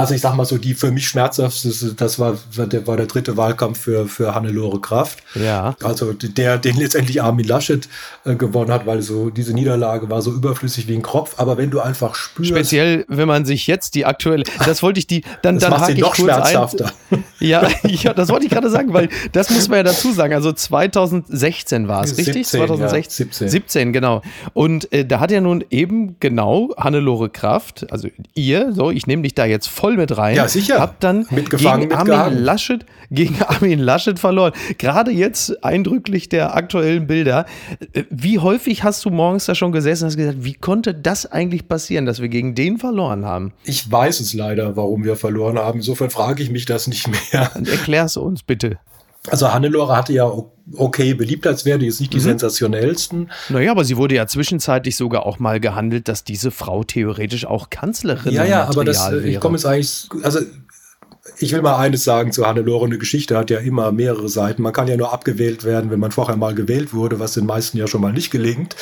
also 0.00 0.14
ich 0.14 0.22
sag 0.22 0.34
mal 0.34 0.46
so, 0.46 0.56
die 0.56 0.72
für 0.72 0.90
mich 0.90 1.06
schmerzhafteste, 1.08 1.92
das 1.94 2.18
war 2.18 2.38
der, 2.56 2.86
war 2.86 2.96
der 2.96 3.04
dritte 3.04 3.36
Wahlkampf 3.36 3.78
für, 3.78 4.08
für 4.08 4.34
Hannelore 4.34 4.80
Kraft. 4.80 5.18
Ja. 5.34 5.76
Also 5.82 6.14
der, 6.14 6.56
den 6.56 6.76
letztendlich 6.76 7.22
Armin 7.22 7.46
Laschet 7.46 7.86
äh, 8.24 8.34
gewonnen 8.34 8.72
hat, 8.72 8.86
weil 8.86 9.02
so 9.02 9.28
diese 9.28 9.52
Niederlage 9.52 10.08
war 10.08 10.22
so 10.22 10.32
überflüssig 10.32 10.88
wie 10.88 10.94
ein 10.94 11.02
Kropf. 11.02 11.34
Aber 11.36 11.58
wenn 11.58 11.70
du 11.70 11.80
einfach 11.80 12.14
spürst. 12.14 12.50
Speziell, 12.50 13.04
wenn 13.08 13.28
man 13.28 13.44
sich 13.44 13.66
jetzt 13.66 13.94
die 13.94 14.06
aktuelle, 14.06 14.44
das 14.64 14.82
wollte 14.82 15.00
ich 15.00 15.06
die, 15.06 15.22
dann, 15.42 15.58
das 15.58 15.68
dann 15.68 15.78
hake 15.78 15.92
ich 15.92 16.00
noch 16.00 16.14
kurz 16.14 16.32
schmerzhafter. 16.32 16.92
ein. 17.10 17.24
Ja, 17.40 17.66
ja, 17.86 18.12
das 18.12 18.28
wollte 18.28 18.44
ich 18.44 18.50
gerade 18.50 18.68
sagen, 18.68 18.92
weil 18.92 19.08
das 19.32 19.48
muss 19.48 19.68
man 19.68 19.78
ja 19.78 19.82
dazu 19.82 20.12
sagen. 20.12 20.34
Also 20.34 20.52
2016 20.52 21.88
war 21.88 22.04
es, 22.04 22.18
richtig? 22.18 22.46
2016. 22.46 23.26
Ja, 23.26 23.32
17. 23.32 23.48
17, 23.48 23.92
genau. 23.94 24.20
Und 24.52 24.92
äh, 24.92 25.06
da 25.06 25.20
hat 25.20 25.30
ja 25.30 25.40
nun 25.40 25.64
eben 25.70 26.16
genau 26.20 26.70
Hannelore 26.76 27.30
Kraft, 27.30 27.90
also 27.90 28.08
ihr, 28.34 28.72
so, 28.74 28.90
ich 28.90 29.06
nehme 29.06 29.22
dich 29.22 29.34
da 29.34 29.46
jetzt 29.46 29.68
voll 29.68 29.89
mit 29.96 30.16
rein. 30.16 30.36
Ja, 30.36 30.48
sicher. 30.48 30.80
Hab 30.80 31.00
dann 31.00 31.26
Mitgefangen, 31.30 31.88
gegen 31.88 31.94
Armin 31.94 32.38
Laschet, 32.38 32.86
gegen 33.10 33.42
Armin 33.42 33.78
Laschet 33.78 34.18
verloren. 34.18 34.52
Gerade 34.78 35.10
jetzt 35.10 35.64
eindrücklich 35.64 36.28
der 36.28 36.54
aktuellen 36.54 37.06
Bilder. 37.06 37.46
Wie 38.10 38.38
häufig 38.38 38.84
hast 38.84 39.04
du 39.04 39.10
morgens 39.10 39.46
da 39.46 39.54
schon 39.54 39.72
gesessen 39.72 40.04
und 40.04 40.10
hast 40.10 40.16
gesagt, 40.16 40.44
wie 40.44 40.54
konnte 40.54 40.94
das 40.94 41.26
eigentlich 41.26 41.68
passieren, 41.68 42.06
dass 42.06 42.20
wir 42.20 42.28
gegen 42.28 42.54
den 42.54 42.78
verloren 42.78 43.24
haben? 43.24 43.52
Ich 43.64 43.90
weiß 43.90 44.20
es 44.20 44.34
leider, 44.34 44.76
warum 44.76 45.04
wir 45.04 45.16
verloren 45.16 45.58
haben. 45.58 45.78
Insofern 45.78 46.10
frage 46.10 46.42
ich 46.42 46.50
mich 46.50 46.64
das 46.64 46.86
nicht 46.86 47.08
mehr. 47.08 47.50
Erklär 47.54 48.04
es 48.04 48.16
uns 48.16 48.42
bitte. 48.42 48.78
Also 49.28 49.52
Hannelore 49.52 49.96
hatte 49.96 50.12
ja 50.14 50.32
okay 50.76 51.12
Beliebtheitswerte, 51.14 51.84
jetzt 51.84 52.00
nicht 52.00 52.12
die 52.12 52.18
mhm. 52.18 52.22
sensationellsten. 52.22 53.30
Naja, 53.50 53.72
aber 53.72 53.84
sie 53.84 53.96
wurde 53.96 54.14
ja 54.14 54.26
zwischenzeitlich 54.26 54.96
sogar 54.96 55.26
auch 55.26 55.38
mal 55.38 55.60
gehandelt, 55.60 56.08
dass 56.08 56.24
diese 56.24 56.50
Frau 56.50 56.84
theoretisch 56.84 57.44
auch 57.44 57.68
Kanzlerin 57.68 58.32
ja, 58.32 58.44
ja, 58.44 58.64
aber 58.64 58.84
das, 58.84 59.10
wäre. 59.10 59.28
ich 59.28 59.40
komme 59.40 59.56
jetzt 59.56 59.66
eigentlich, 59.66 60.08
also 60.22 60.40
ich 61.42 61.52
will 61.52 61.62
mal 61.62 61.76
eines 61.76 62.04
sagen 62.04 62.32
zu 62.32 62.46
Hannelore. 62.46 62.84
Eine 62.84 62.98
Geschichte 62.98 63.36
hat 63.38 63.48
ja 63.48 63.58
immer 63.58 63.92
mehrere 63.92 64.28
Seiten. 64.28 64.60
Man 64.62 64.74
kann 64.74 64.88
ja 64.88 64.96
nur 64.96 65.12
abgewählt 65.12 65.64
werden, 65.64 65.90
wenn 65.90 65.98
man 65.98 66.10
vorher 66.10 66.36
mal 66.36 66.54
gewählt 66.54 66.92
wurde, 66.92 67.18
was 67.18 67.32
den 67.32 67.46
meisten 67.46 67.78
ja 67.78 67.86
schon 67.86 68.02
mal 68.02 68.12
nicht 68.12 68.30
gelingt. 68.30 68.76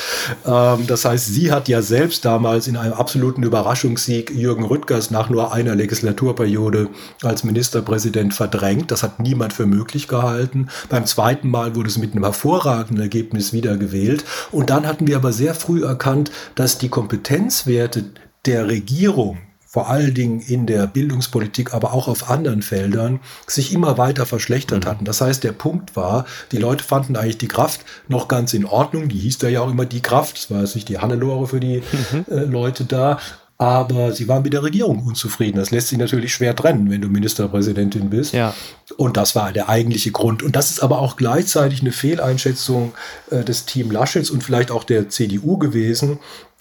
Ähm, 0.45 0.87
das 0.89 1.05
heißt, 1.05 1.27
sie 1.27 1.53
hat 1.53 1.69
ja 1.69 1.83
selbst 1.83 2.25
damals 2.25 2.67
in 2.67 2.77
einem 2.77 2.95
absoluten 2.95 3.45
Überraschungssieg 3.45 4.31
Jürgen 4.31 4.65
Rüttgers 4.65 5.13
nach 5.13 5.31
nur 5.31 5.53
einer 5.53 5.77
Legislaturperiode 5.77 6.89
als 7.23 7.45
Ministerpräsident 7.45 8.35
verdrängt. 8.35 8.91
Das 8.91 9.05
hat 9.05 9.21
niemand 9.21 9.53
für 9.53 9.67
möglich 9.67 10.09
gehalten. 10.09 10.69
Beim 10.89 11.07
zweiten 11.07 11.49
Mal 11.49 11.77
wurde 11.77 11.89
es 11.89 11.99
mit 11.99 12.13
einem 12.13 12.25
hervorragenden 12.25 13.01
Ergebnis 13.01 13.53
wieder 13.53 13.77
gewählt. 13.77 14.25
Und 14.51 14.71
dann 14.71 14.85
hatten 14.85 15.07
wir 15.07 15.17
aber 15.17 15.33
sehr 15.33 15.55
früh 15.55 15.85
erkannt, 15.85 16.33
dass 16.57 16.79
die 16.79 16.89
Kompetenzwerte 16.89 18.05
der 18.47 18.67
Regierung 18.67 19.39
vor 19.79 19.89
allen 19.89 20.13
Dingen 20.13 20.41
in 20.41 20.67
der 20.67 20.89
Bildungspolitik, 20.89 21.73
aber 21.73 21.93
auch 21.93 22.09
auf 22.09 22.31
anderen 22.31 22.63
Feldern, 22.63 23.21
sich 23.47 23.73
immer 23.73 23.97
weiter 23.97 24.27
verschlechtert 24.27 24.87
mhm. 24.87 24.89
hatten. 24.89 25.05
Das 25.05 25.21
heißt, 25.21 25.45
der 25.45 25.53
Punkt 25.53 25.95
war, 25.95 26.27
die 26.51 26.57
Leute 26.57 26.83
fanden 26.83 27.15
eigentlich 27.15 27.39
die 27.39 27.47
Kraft 27.47 27.83
noch 28.09 28.27
ganz 28.27 28.55
in 28.55 28.65
Ordnung. 28.65 29.09
Die 29.09 29.19
hieß 29.19 29.39
da 29.39 29.47
ja 29.47 29.61
auch 29.61 29.71
immer 29.71 29.87
die 29.87 30.01
Kraft. 30.01 30.37
Das 30.37 30.51
war 30.51 30.63
jetzt 30.63 30.75
nicht 30.75 30.89
die 30.89 30.99
Hannelore 30.99 31.47
für 31.47 31.61
die 31.61 31.77
mhm. 32.11 32.25
äh, 32.29 32.41
Leute 32.41 32.87
da. 32.87 33.21
Aber 33.57 34.11
sie 34.11 34.27
waren 34.27 34.43
mit 34.43 34.53
der 34.53 34.65
Regierung 34.65 35.05
unzufrieden. 35.05 35.59
Das 35.59 35.71
lässt 35.71 35.89
sich 35.89 35.99
natürlich 35.99 36.35
schwer 36.35 36.57
trennen, 36.57 36.91
wenn 36.91 37.01
du 37.01 37.09
Ministerpräsidentin 37.09 38.11
bist. 38.11 38.33
Ja. 38.33 38.55
Und 38.97 39.17
das 39.17 39.37
war 39.37 39.53
der 39.53 39.69
eigentliche 39.69 40.11
Grund. 40.11 40.43
Und 40.43 40.57
das 40.57 40.71
ist 40.71 40.81
aber 40.81 40.99
auch 40.99 41.17
gleichzeitig 41.17 41.83
eine 41.83 41.93
Fehleinschätzung 41.93 42.95
äh, 43.31 43.45
des 43.45 43.65
Team 43.65 43.93
Laschets 43.93 44.31
und 44.31 44.43
vielleicht 44.43 44.73
auch 44.73 44.83
der 44.83 45.09
CDU 45.09 45.57
gewesen, 45.57 46.19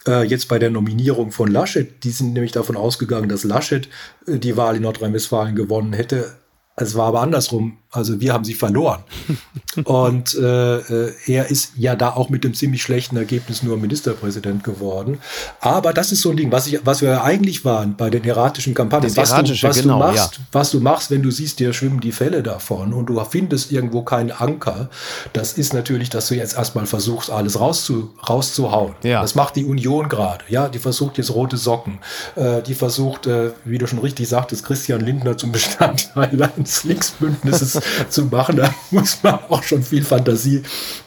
äh, 0.07 0.23
jetzt 0.23 0.47
bei 0.47 0.59
der 0.59 0.69
Nominierung 0.69 1.31
von 1.31 1.49
Laschet, 1.49 2.03
die 2.03 2.11
sind 2.11 2.33
nämlich 2.33 2.51
davon 2.51 2.75
ausgegangen, 2.75 3.29
dass 3.29 3.43
Laschet 3.43 3.89
äh, 4.25 4.39
die 4.39 4.57
Wahl 4.57 4.75
in 4.75 4.83
Nordrhein-Westfalen 4.83 5.55
gewonnen 5.55 5.93
hätte. 5.93 6.37
Es 6.75 6.95
war 6.95 7.07
aber 7.07 7.21
andersrum. 7.21 7.79
Also 7.89 8.19
wir 8.19 8.33
haben 8.33 8.43
sie 8.43 8.53
verloren. 8.53 9.03
und 9.85 10.35
äh, 10.35 10.77
äh, 10.77 11.13
er 11.25 11.49
ist 11.49 11.73
ja 11.77 11.95
da 11.95 12.09
auch 12.09 12.29
mit 12.29 12.43
dem 12.43 12.53
ziemlich 12.53 12.81
schlechten 12.81 13.15
Ergebnis 13.15 13.63
nur 13.63 13.77
Ministerpräsident 13.77 14.63
geworden. 14.63 15.19
Aber 15.61 15.93
das 15.93 16.11
ist 16.11 16.21
so 16.21 16.31
ein 16.31 16.37
Ding, 16.37 16.51
was, 16.51 16.67
ich, 16.67 16.79
was 16.83 17.01
wir 17.01 17.23
eigentlich 17.23 17.63
waren 17.63 17.95
bei 17.95 18.09
den 18.09 18.25
erratischen 18.25 18.73
Kampagnen. 18.73 19.13
Das 19.13 19.31
was, 19.31 19.43
du, 19.43 19.67
was, 19.67 19.81
genau, 19.81 19.99
du 19.99 19.99
machst, 19.99 20.35
ja. 20.35 20.43
was 20.51 20.71
du 20.71 20.79
machst, 20.81 21.11
wenn 21.11 21.23
du 21.23 21.31
siehst, 21.31 21.59
dir 21.59 21.71
schwimmen 21.71 22.01
die 22.01 22.11
Fälle 22.11 22.43
davon 22.43 22.93
und 22.93 23.05
du 23.05 23.23
findest 23.23 23.71
irgendwo 23.71 24.01
keinen 24.01 24.31
Anker, 24.31 24.89
das 25.33 25.53
ist 25.53 25.73
natürlich, 25.73 26.09
dass 26.09 26.27
du 26.27 26.35
jetzt 26.35 26.57
erstmal 26.57 26.85
versuchst, 26.85 27.29
alles 27.29 27.59
rauszu, 27.59 28.13
rauszuhauen. 28.27 28.95
Ja. 29.03 29.21
Das 29.21 29.35
macht 29.35 29.55
die 29.55 29.65
Union 29.65 30.09
gerade. 30.09 30.43
Ja, 30.49 30.67
die 30.67 30.79
versucht 30.79 31.17
jetzt 31.17 31.33
rote 31.33 31.57
Socken. 31.57 31.99
Äh, 32.35 32.61
die 32.63 32.73
versucht, 32.73 33.27
äh, 33.27 33.51
wie 33.63 33.77
du 33.77 33.87
schon 33.87 33.99
richtig 33.99 34.27
sagtest, 34.27 34.65
Christian 34.65 35.01
Lindner 35.01 35.37
zum 35.37 35.51
Bestandteil 35.51 36.41
eines 36.41 36.83
Linksbündnisses 36.83 37.76
zu 38.09 38.25
machen. 38.25 38.57
Da 38.57 38.73
muss 38.91 39.19
man 39.23 39.39
auch 39.49 39.63
schon 39.63 39.83
viel 39.83 40.03
Fantasie 40.03 40.63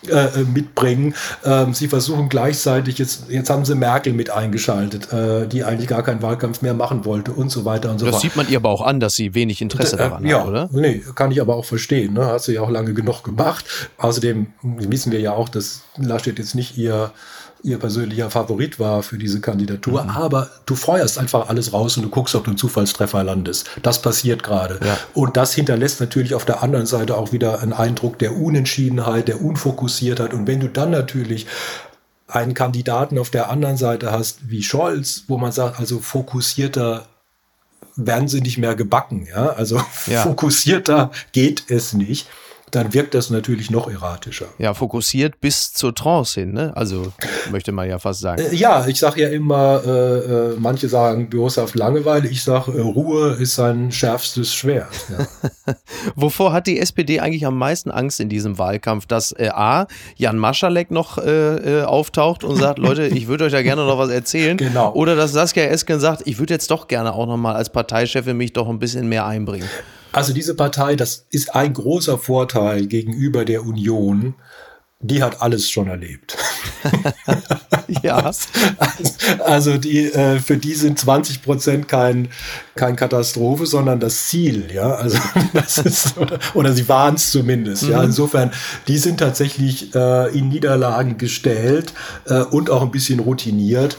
äh, 0.08 0.40
mitbringen. 0.52 1.14
Ähm, 1.44 1.74
sie 1.74 1.88
versuchen 1.88 2.28
gleichzeitig, 2.28 2.98
jetzt, 2.98 3.24
jetzt 3.28 3.50
haben 3.50 3.64
sie 3.64 3.74
Merkel 3.74 4.12
mit 4.12 4.30
eingeschaltet, 4.30 5.12
äh, 5.12 5.46
die 5.46 5.64
eigentlich 5.64 5.88
gar 5.88 6.02
keinen 6.02 6.22
Wahlkampf 6.22 6.62
mehr 6.62 6.74
machen 6.74 7.04
wollte 7.04 7.32
und 7.32 7.50
so 7.50 7.64
weiter 7.64 7.90
und 7.90 7.98
so 7.98 8.06
fort. 8.06 8.14
Das 8.14 8.22
sieht 8.22 8.36
man 8.36 8.48
ihr 8.48 8.58
aber 8.58 8.70
auch 8.70 8.82
an, 8.82 9.00
dass 9.00 9.14
sie 9.14 9.34
wenig 9.34 9.62
Interesse 9.62 9.96
äh, 9.96 9.98
daran 9.98 10.24
ja, 10.24 10.40
hat, 10.40 10.48
oder? 10.48 10.68
Nee, 10.72 11.02
kann 11.14 11.30
ich 11.30 11.40
aber 11.40 11.56
auch 11.56 11.64
verstehen. 11.64 12.14
Ne? 12.14 12.26
Hat 12.26 12.42
sie 12.42 12.54
ja 12.54 12.62
auch 12.62 12.70
lange 12.70 12.94
genug 12.94 13.22
gemacht. 13.22 13.64
Außerdem 13.98 14.48
wissen 14.62 15.12
wir 15.12 15.20
ja 15.20 15.32
auch, 15.32 15.48
dass 15.48 15.82
Laschet 15.96 16.38
jetzt 16.38 16.54
nicht 16.54 16.76
ihr 16.76 17.12
ihr 17.62 17.78
persönlicher 17.78 18.30
Favorit 18.30 18.78
war 18.78 19.02
für 19.02 19.18
diese 19.18 19.40
Kandidatur. 19.40 20.02
Mhm. 20.04 20.10
Aber 20.10 20.50
du 20.66 20.74
feuerst 20.74 21.18
einfach 21.18 21.48
alles 21.48 21.72
raus 21.72 21.96
und 21.96 22.04
du 22.04 22.08
guckst, 22.08 22.34
ob 22.34 22.44
du 22.44 22.50
einen 22.50 22.58
Zufallstreffer 22.58 23.22
landest. 23.24 23.70
Das 23.82 24.02
passiert 24.02 24.42
gerade. 24.42 24.78
Ja. 24.84 24.98
Und 25.14 25.36
das 25.36 25.54
hinterlässt 25.54 26.00
natürlich 26.00 26.34
auf 26.34 26.44
der 26.44 26.62
anderen 26.62 26.86
Seite 26.86 27.16
auch 27.16 27.32
wieder 27.32 27.60
einen 27.60 27.72
Eindruck 27.72 28.18
der 28.18 28.36
Unentschiedenheit, 28.36 29.28
der 29.28 29.42
Unfokussiertheit. 29.42 30.32
Und 30.32 30.46
wenn 30.46 30.60
du 30.60 30.68
dann 30.68 30.90
natürlich 30.90 31.46
einen 32.28 32.54
Kandidaten 32.54 33.18
auf 33.18 33.30
der 33.30 33.50
anderen 33.50 33.76
Seite 33.76 34.12
hast, 34.12 34.50
wie 34.50 34.62
Scholz, 34.62 35.24
wo 35.28 35.36
man 35.36 35.52
sagt, 35.52 35.78
also 35.78 35.98
fokussierter 35.98 37.06
werden 37.96 38.28
sie 38.28 38.40
nicht 38.40 38.56
mehr 38.58 38.76
gebacken, 38.76 39.26
ja, 39.28 39.50
also 39.50 39.80
ja. 40.06 40.22
fokussierter 40.24 41.10
geht 41.32 41.64
es 41.68 41.92
nicht 41.92 42.28
dann 42.70 42.94
wirkt 42.94 43.14
das 43.14 43.30
natürlich 43.30 43.70
noch 43.70 43.90
erratischer. 43.90 44.46
Ja, 44.58 44.74
fokussiert 44.74 45.40
bis 45.40 45.72
zur 45.72 45.94
Trance 45.94 46.40
hin, 46.40 46.52
ne? 46.52 46.72
Also 46.76 47.12
möchte 47.50 47.72
man 47.72 47.88
ja 47.88 47.98
fast 47.98 48.20
sagen. 48.20 48.42
Äh, 48.42 48.54
ja, 48.54 48.86
ich 48.86 48.98
sage 48.98 49.22
ja 49.22 49.28
immer, 49.28 49.82
äh, 49.84 49.90
äh, 49.90 50.56
manche 50.58 50.88
sagen 50.88 51.30
boshaft 51.30 51.74
Langeweile, 51.74 52.28
ich 52.28 52.42
sage, 52.42 52.72
äh, 52.72 52.80
Ruhe 52.80 53.36
ist 53.40 53.54
sein 53.54 53.92
schärfstes 53.92 54.54
Schwert. 54.54 54.88
Ja. 55.08 55.74
Wovor 56.14 56.52
hat 56.52 56.66
die 56.66 56.78
SPD 56.78 57.20
eigentlich 57.20 57.46
am 57.46 57.58
meisten 57.58 57.90
Angst 57.90 58.20
in 58.20 58.28
diesem 58.28 58.58
Wahlkampf? 58.58 59.06
Dass 59.06 59.32
äh, 59.32 59.48
A, 59.48 59.86
Jan 60.16 60.38
Maschalek 60.38 60.90
noch 60.90 61.18
auftaucht 61.18 62.44
und 62.44 62.56
sagt, 62.56 62.78
Leute, 62.80 63.06
ich 63.06 63.26
würde 63.26 63.44
euch 63.44 63.52
ja 63.52 63.62
gerne 63.62 63.84
noch 63.84 63.98
was 63.98 64.10
erzählen. 64.10 64.56
Genau. 64.56 64.92
Oder 64.94 65.16
dass 65.16 65.32
Saskia 65.32 65.64
Esken 65.64 66.00
sagt, 66.00 66.22
ich 66.26 66.38
würde 66.38 66.54
jetzt 66.54 66.70
doch 66.70 66.88
gerne 66.88 67.12
auch 67.12 67.26
noch 67.26 67.36
mal 67.36 67.54
als 67.54 67.70
Parteichefin 67.70 68.36
mich 68.36 68.52
doch 68.52 68.68
ein 68.68 68.78
bisschen 68.78 69.08
mehr 69.08 69.26
einbringen. 69.26 69.68
Also 70.12 70.32
diese 70.32 70.54
Partei, 70.54 70.96
das 70.96 71.26
ist 71.30 71.54
ein 71.54 71.72
großer 71.72 72.18
Vorteil 72.18 72.86
gegenüber 72.86 73.44
der 73.44 73.64
Union. 73.64 74.34
Die 75.02 75.22
hat 75.22 75.40
alles 75.40 75.70
schon 75.70 75.88
erlebt. 75.88 76.36
ja. 78.02 78.30
Also 79.44 79.78
die, 79.78 80.12
äh, 80.12 80.38
für 80.40 80.58
die 80.58 80.74
sind 80.74 80.98
20 80.98 81.42
Prozent 81.42 81.88
kein, 81.88 82.28
kein 82.74 82.96
Katastrophe, 82.96 83.64
sondern 83.64 83.98
das 83.98 84.28
Ziel, 84.28 84.70
ja. 84.70 84.92
Also 84.92 85.18
das 85.54 85.78
ist, 85.78 86.18
oder, 86.18 86.38
oder 86.52 86.74
sie 86.74 86.86
waren 86.88 87.14
es 87.14 87.30
zumindest, 87.30 87.84
mhm. 87.84 87.90
ja. 87.92 88.02
Insofern, 88.02 88.50
die 88.88 88.98
sind 88.98 89.20
tatsächlich 89.20 89.94
äh, 89.94 90.36
in 90.36 90.50
Niederlagen 90.50 91.16
gestellt 91.16 91.94
äh, 92.26 92.42
und 92.42 92.68
auch 92.68 92.82
ein 92.82 92.90
bisschen 92.90 93.20
routiniert. 93.20 93.96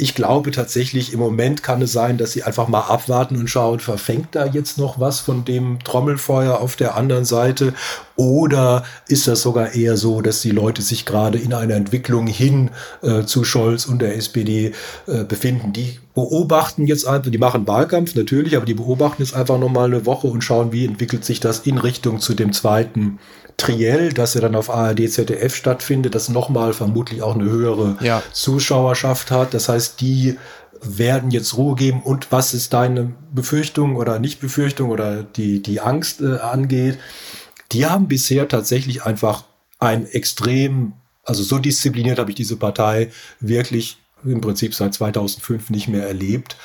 Ich 0.00 0.14
glaube 0.14 0.52
tatsächlich, 0.52 1.12
im 1.12 1.18
Moment 1.18 1.64
kann 1.64 1.82
es 1.82 1.92
sein, 1.92 2.18
dass 2.18 2.30
sie 2.30 2.44
einfach 2.44 2.68
mal 2.68 2.82
abwarten 2.82 3.36
und 3.36 3.50
schauen, 3.50 3.80
verfängt 3.80 4.28
da 4.30 4.46
jetzt 4.46 4.78
noch 4.78 5.00
was 5.00 5.18
von 5.18 5.44
dem 5.44 5.80
Trommelfeuer 5.82 6.60
auf 6.60 6.76
der 6.76 6.96
anderen 6.96 7.24
Seite? 7.24 7.74
Oder 8.14 8.84
ist 9.08 9.26
das 9.26 9.42
sogar 9.42 9.74
eher 9.74 9.96
so, 9.96 10.20
dass 10.20 10.40
die 10.40 10.52
Leute 10.52 10.82
sich 10.82 11.04
gerade 11.04 11.38
in 11.38 11.52
einer 11.52 11.74
Entwicklung 11.74 12.28
hin 12.28 12.70
äh, 13.02 13.24
zu 13.24 13.42
Scholz 13.42 13.86
und 13.86 14.00
der 14.00 14.16
SPD 14.16 14.72
äh, 15.08 15.24
befinden? 15.24 15.72
Die 15.72 15.98
beobachten 16.14 16.86
jetzt 16.86 17.04
einfach, 17.04 17.32
die 17.32 17.38
machen 17.38 17.66
Wahlkampf 17.66 18.14
natürlich, 18.14 18.56
aber 18.56 18.66
die 18.66 18.74
beobachten 18.74 19.22
jetzt 19.22 19.34
einfach 19.34 19.58
noch 19.58 19.68
mal 19.68 19.86
eine 19.86 20.06
Woche 20.06 20.28
und 20.28 20.42
schauen, 20.42 20.70
wie 20.70 20.84
entwickelt 20.84 21.24
sich 21.24 21.40
das 21.40 21.60
in 21.60 21.76
Richtung 21.76 22.20
zu 22.20 22.34
dem 22.34 22.52
zweiten 22.52 23.18
Triell, 23.58 24.12
das 24.12 24.34
ja 24.34 24.40
dann 24.40 24.54
auf 24.54 24.70
ARD, 24.70 25.10
ZDF 25.10 25.54
stattfindet, 25.54 26.14
das 26.14 26.28
nochmal 26.28 26.72
vermutlich 26.72 27.22
auch 27.22 27.34
eine 27.34 27.44
höhere 27.44 27.98
ja. 28.00 28.22
Zuschauerschaft 28.32 29.30
hat. 29.32 29.52
Das 29.52 29.68
heißt, 29.68 30.00
die 30.00 30.38
werden 30.80 31.32
jetzt 31.32 31.56
Ruhe 31.56 31.74
geben. 31.74 32.00
Und 32.02 32.30
was 32.30 32.54
ist 32.54 32.72
deine 32.72 33.12
Befürchtung 33.32 33.96
oder 33.96 34.20
Nicht-Befürchtung 34.20 34.90
oder 34.90 35.24
die, 35.24 35.60
die 35.60 35.80
Angst 35.80 36.20
äh, 36.20 36.38
angeht? 36.38 36.98
Die 37.72 37.84
haben 37.84 38.08
bisher 38.08 38.48
tatsächlich 38.48 39.02
einfach 39.02 39.44
ein 39.80 40.06
extrem, 40.06 40.92
also 41.24 41.42
so 41.42 41.58
diszipliniert 41.58 42.18
habe 42.18 42.30
ich 42.30 42.36
diese 42.36 42.56
Partei 42.56 43.10
wirklich 43.40 43.98
im 44.24 44.40
Prinzip 44.40 44.74
seit 44.74 44.94
2005 44.94 45.70
nicht 45.70 45.88
mehr 45.88 46.06
erlebt. 46.06 46.56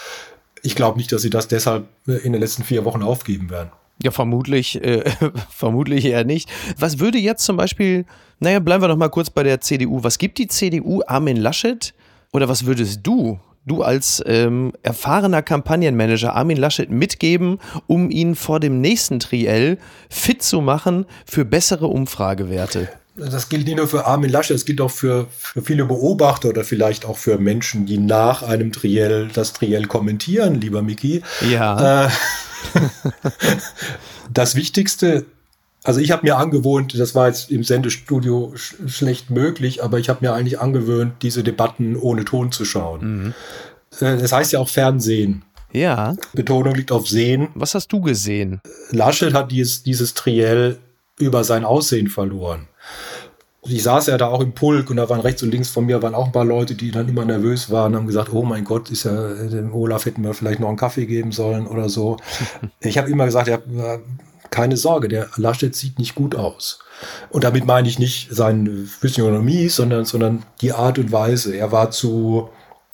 Ich 0.61 0.75
glaube 0.75 0.97
nicht, 0.97 1.11
dass 1.11 1.23
sie 1.23 1.29
das 1.29 1.47
deshalb 1.47 1.87
äh, 2.07 2.13
in 2.17 2.33
den 2.33 2.41
letzten 2.41 2.63
vier 2.63 2.85
Wochen 2.85 3.01
aufgeben 3.01 3.49
werden. 3.49 3.71
Ja, 4.01 4.11
vermutlich, 4.11 4.83
äh, 4.83 5.03
vermutlich 5.49 6.05
eher 6.05 6.23
nicht. 6.23 6.49
Was 6.77 6.99
würde 6.99 7.17
jetzt 7.17 7.45
zum 7.45 7.57
Beispiel, 7.57 8.05
naja, 8.39 8.59
bleiben 8.59 8.83
wir 8.83 8.87
noch 8.87 8.97
mal 8.97 9.09
kurz 9.09 9.29
bei 9.29 9.43
der 9.43 9.61
CDU. 9.61 10.03
Was 10.03 10.17
gibt 10.17 10.37
die 10.37 10.47
CDU 10.47 11.01
Armin 11.05 11.37
Laschet? 11.37 11.93
Oder 12.31 12.49
was 12.49 12.65
würdest 12.65 13.01
du, 13.03 13.39
du 13.65 13.83
als 13.83 14.21
ähm, 14.25 14.73
erfahrener 14.81 15.43
Kampagnenmanager 15.43 16.35
Armin 16.35 16.57
Laschet 16.57 16.89
mitgeben, 16.89 17.59
um 17.85 18.09
ihn 18.09 18.35
vor 18.35 18.59
dem 18.59 18.81
nächsten 18.81 19.19
Triell 19.19 19.77
fit 20.09 20.41
zu 20.41 20.61
machen 20.61 21.05
für 21.25 21.45
bessere 21.45 21.85
Umfragewerte? 21.85 22.89
Das 23.15 23.47
gilt 23.47 23.67
nicht 23.67 23.77
nur 23.77 23.87
für 23.87 24.07
Armin 24.07 24.31
Laschet, 24.31 24.55
es 24.55 24.65
gilt 24.65 24.81
auch 24.81 24.89
für, 24.89 25.27
für 25.37 25.61
viele 25.61 25.85
Beobachter 25.85 26.49
oder 26.49 26.63
vielleicht 26.63 27.05
auch 27.05 27.17
für 27.17 27.37
Menschen, 27.37 27.85
die 27.85 27.99
nach 27.99 28.41
einem 28.41 28.71
Triell 28.71 29.29
das 29.31 29.53
Triell 29.53 29.85
kommentieren, 29.85 30.59
lieber 30.59 30.81
Miki. 30.81 31.21
Ja. 31.47 32.07
Äh, 32.07 32.09
das 34.33 34.55
Wichtigste, 34.55 35.25
also 35.83 35.99
ich 35.99 36.11
habe 36.11 36.25
mir 36.25 36.37
angewohnt, 36.37 36.97
das 36.97 37.15
war 37.15 37.27
jetzt 37.27 37.51
im 37.51 37.63
Sendestudio 37.63 38.53
sch 38.55 38.75
schlecht 38.87 39.29
möglich, 39.29 39.83
aber 39.83 39.99
ich 39.99 40.09
habe 40.09 40.25
mir 40.25 40.33
eigentlich 40.33 40.59
angewöhnt, 40.59 41.15
diese 41.21 41.43
Debatten 41.43 41.95
ohne 41.95 42.25
Ton 42.25 42.51
zu 42.51 42.65
schauen. 42.65 43.23
Mhm. 43.23 43.33
Äh, 43.99 44.17
das 44.17 44.31
heißt 44.31 44.53
ja 44.53 44.59
auch 44.59 44.69
Fernsehen. 44.69 45.43
Ja. 45.71 46.15
Betonung 46.33 46.75
liegt 46.75 46.91
auf 46.91 47.07
Sehen. 47.07 47.49
Was 47.55 47.73
hast 47.73 47.91
du 47.91 48.01
gesehen? 48.01 48.61
Laschet 48.91 49.33
hat 49.33 49.51
dieses, 49.51 49.83
dieses 49.83 50.13
Triell 50.13 50.77
über 51.17 51.43
sein 51.43 51.65
Aussehen 51.65 52.07
verloren. 52.07 52.67
Ich 53.65 53.83
saß 53.83 54.07
ja 54.07 54.17
da 54.17 54.27
auch 54.27 54.41
im 54.41 54.51
Pulk 54.51 54.89
und 54.89 54.97
da 54.97 55.09
waren 55.09 55.21
rechts 55.21 55.41
und 55.41 55.51
links 55.51 55.69
von 55.69 55.85
mir 55.85 56.01
waren 56.01 56.15
auch 56.15 56.25
ein 56.25 56.31
paar 56.33 56.43
Leute, 56.43 56.75
die 56.75 56.91
dann 56.91 57.07
immer 57.07 57.23
nervös 57.23 57.71
waren 57.71 57.93
und 57.93 57.99
haben 57.99 58.07
gesagt, 58.07 58.33
oh 58.33 58.43
mein 58.43 58.65
Gott, 58.65 58.91
ist 58.91 59.05
ja, 59.05 59.33
dem 59.33 59.73
Olaf 59.73 60.05
hätten 60.05 60.23
wir 60.23 60.33
vielleicht 60.33 60.59
noch 60.59 60.67
einen 60.67 60.77
Kaffee 60.77 61.05
geben 61.05 61.31
sollen 61.31 61.65
oder 61.67 61.87
so. 61.87 62.17
ich 62.81 62.97
habe 62.97 63.09
immer 63.09 63.25
gesagt, 63.25 63.47
ja, 63.47 63.59
keine 64.49 64.77
Sorge, 64.77 65.07
der 65.07 65.29
Laschet 65.37 65.75
sieht 65.75 65.97
nicht 65.97 66.13
gut 66.13 66.35
aus. 66.35 66.79
Und 67.29 67.43
damit 67.43 67.65
meine 67.65 67.87
ich 67.87 67.99
nicht 67.99 68.27
seine 68.31 68.85
Physiognomie, 68.85 69.67
sondern, 69.69 70.05
sondern 70.05 70.43
die 70.61 70.73
Art 70.73 70.99
und 70.99 71.11
Weise. 71.11 71.55
Er 71.55 71.71
war 71.71 71.89
zu, 71.89 72.49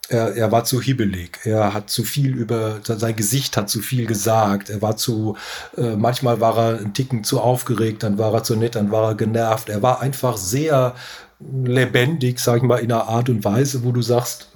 er, 0.10 0.36
er 0.36 0.52
war 0.52 0.64
zu 0.64 0.82
hibbelig. 0.82 1.40
Er 1.44 1.74
hat 1.74 1.90
zu 1.90 2.04
viel 2.04 2.36
über, 2.36 2.80
sein 2.84 3.16
Gesicht 3.16 3.56
hat 3.58 3.70
zu 3.70 3.80
viel 3.80 4.06
gesagt. 4.06 4.70
Er 4.70 4.82
war 4.82 4.98
zu, 4.98 5.38
äh, 5.78 5.96
manchmal 5.96 6.42
war 6.42 6.58
er 6.58 6.80
ein 6.80 6.94
Ticken 6.94 7.24
zu 7.24 7.40
aufgeregt, 7.40 8.04
dann 8.04 8.18
war 8.18 8.34
er 8.34 8.44
zu 8.44 8.56
nett, 8.56 8.76
dann 8.76 8.92
war 8.92 9.10
er 9.10 9.16
genervt. 9.16 9.70
Er 9.70 9.82
war 9.82 10.02
einfach 10.02 10.38
sehr 10.38 10.96
lebendig, 11.40 12.40
sag 12.40 12.58
ich 12.58 12.64
mal, 12.64 12.78
in 12.78 12.92
einer 12.92 13.08
Art 13.08 13.30
und 13.30 13.46
Weise, 13.46 13.84
wo 13.84 13.92
du 13.92 14.02
sagst, 14.02 14.50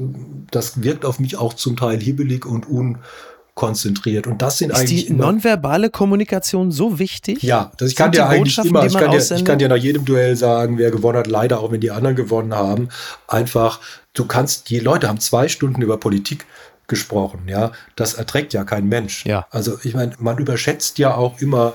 das 0.52 0.84
wirkt 0.84 1.06
auf 1.06 1.20
mich 1.20 1.38
auch 1.38 1.54
zum 1.54 1.78
Teil 1.78 2.00
hibbelig 2.00 2.46
und 2.46 2.68
un, 2.68 2.98
konzentriert. 3.56 4.26
Und 4.26 4.42
das 4.42 4.58
sind 4.58 4.72
ist 4.72 4.80
eigentlich. 4.80 5.06
die 5.08 5.14
nonverbale 5.14 5.90
Kommunikation 5.90 6.72
so 6.72 6.98
wichtig? 6.98 7.44
Ja, 7.44 7.72
das 7.78 7.92
ich 7.92 7.96
kann 7.96 8.12
dir 8.12 8.28
eigentlich 8.28 8.58
immer, 8.58 8.86
ich 8.86 8.94
kann, 8.94 9.12
dir, 9.12 9.20
ich 9.20 9.46
kann 9.46 9.60
dir 9.60 9.70
nach 9.70 9.78
jedem 9.78 10.06
Duell 10.06 10.36
sagen, 10.36 10.78
wer 10.78 10.90
gewonnen 10.90 11.20
hat, 11.20 11.28
leider 11.28 11.60
auch 11.60 11.72
wenn 11.72 11.80
die 11.80 11.92
anderen 11.92 12.16
gewonnen 12.16 12.56
haben. 12.56 12.90
Einfach, 13.28 13.80
du 14.14 14.26
kannst, 14.26 14.70
die 14.70 14.80
Leute 14.80 15.08
haben 15.08 15.20
zwei 15.20 15.48
Stunden 15.48 15.82
über 15.82 15.98
Politik 15.98 16.46
gesprochen, 16.88 17.44
ja. 17.48 17.72
Das 17.96 18.14
erträgt 18.14 18.54
ja 18.54 18.64
kein 18.64 18.88
Mensch. 18.88 19.26
Ja. 19.26 19.48
Also 19.50 19.78
ich 19.84 19.94
meine, 19.94 20.14
man 20.20 20.38
überschätzt 20.38 20.98
ja 20.98 21.16
auch 21.16 21.40
immer 21.40 21.74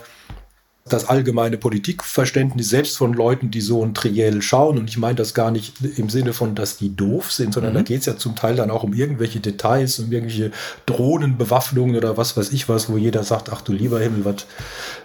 das 0.88 1.09
allgemeine 1.09 1.59
Politikverständnis 1.59 2.68
selbst 2.68 2.97
von 2.97 3.12
Leuten, 3.12 3.50
die 3.50 3.61
so 3.61 3.85
ein 3.85 3.95
Triell 3.95 4.42
schauen. 4.42 4.78
Und 4.78 4.88
ich 4.88 4.99
meine 4.99 5.16
das 5.16 5.35
gar 5.35 5.50
nicht 5.50 5.75
im 5.97 6.09
Sinne 6.09 6.33
von, 6.33 6.54
dass 6.54 6.76
die 6.76 6.95
doof 6.95 7.33
sind, 7.33 7.54
sondern 7.54 7.73
mhm. 7.73 7.76
da 7.76 7.83
geht 7.83 8.00
es 8.00 8.07
ja 8.07 8.16
zum 8.16 8.37
Teil 8.37 8.57
dann 8.57 8.71
auch 8.71 8.83
um 8.83 8.92
irgendwelche 8.92 9.40
Details, 9.40 9.99
um 9.99 10.11
irgendwelche 10.12 10.52
Drohnenbewaffnungen 10.87 11.97
oder 11.97 12.16
was 12.16 12.37
weiß 12.37 12.52
ich 12.52 12.68
was, 12.68 12.90
wo 12.90 12.97
jeder 12.97 13.23
sagt, 13.25 13.50
ach 13.52 13.61
du 13.61 13.73
lieber 13.73 14.00
Himmel, 14.00 14.25
was, 14.25 14.47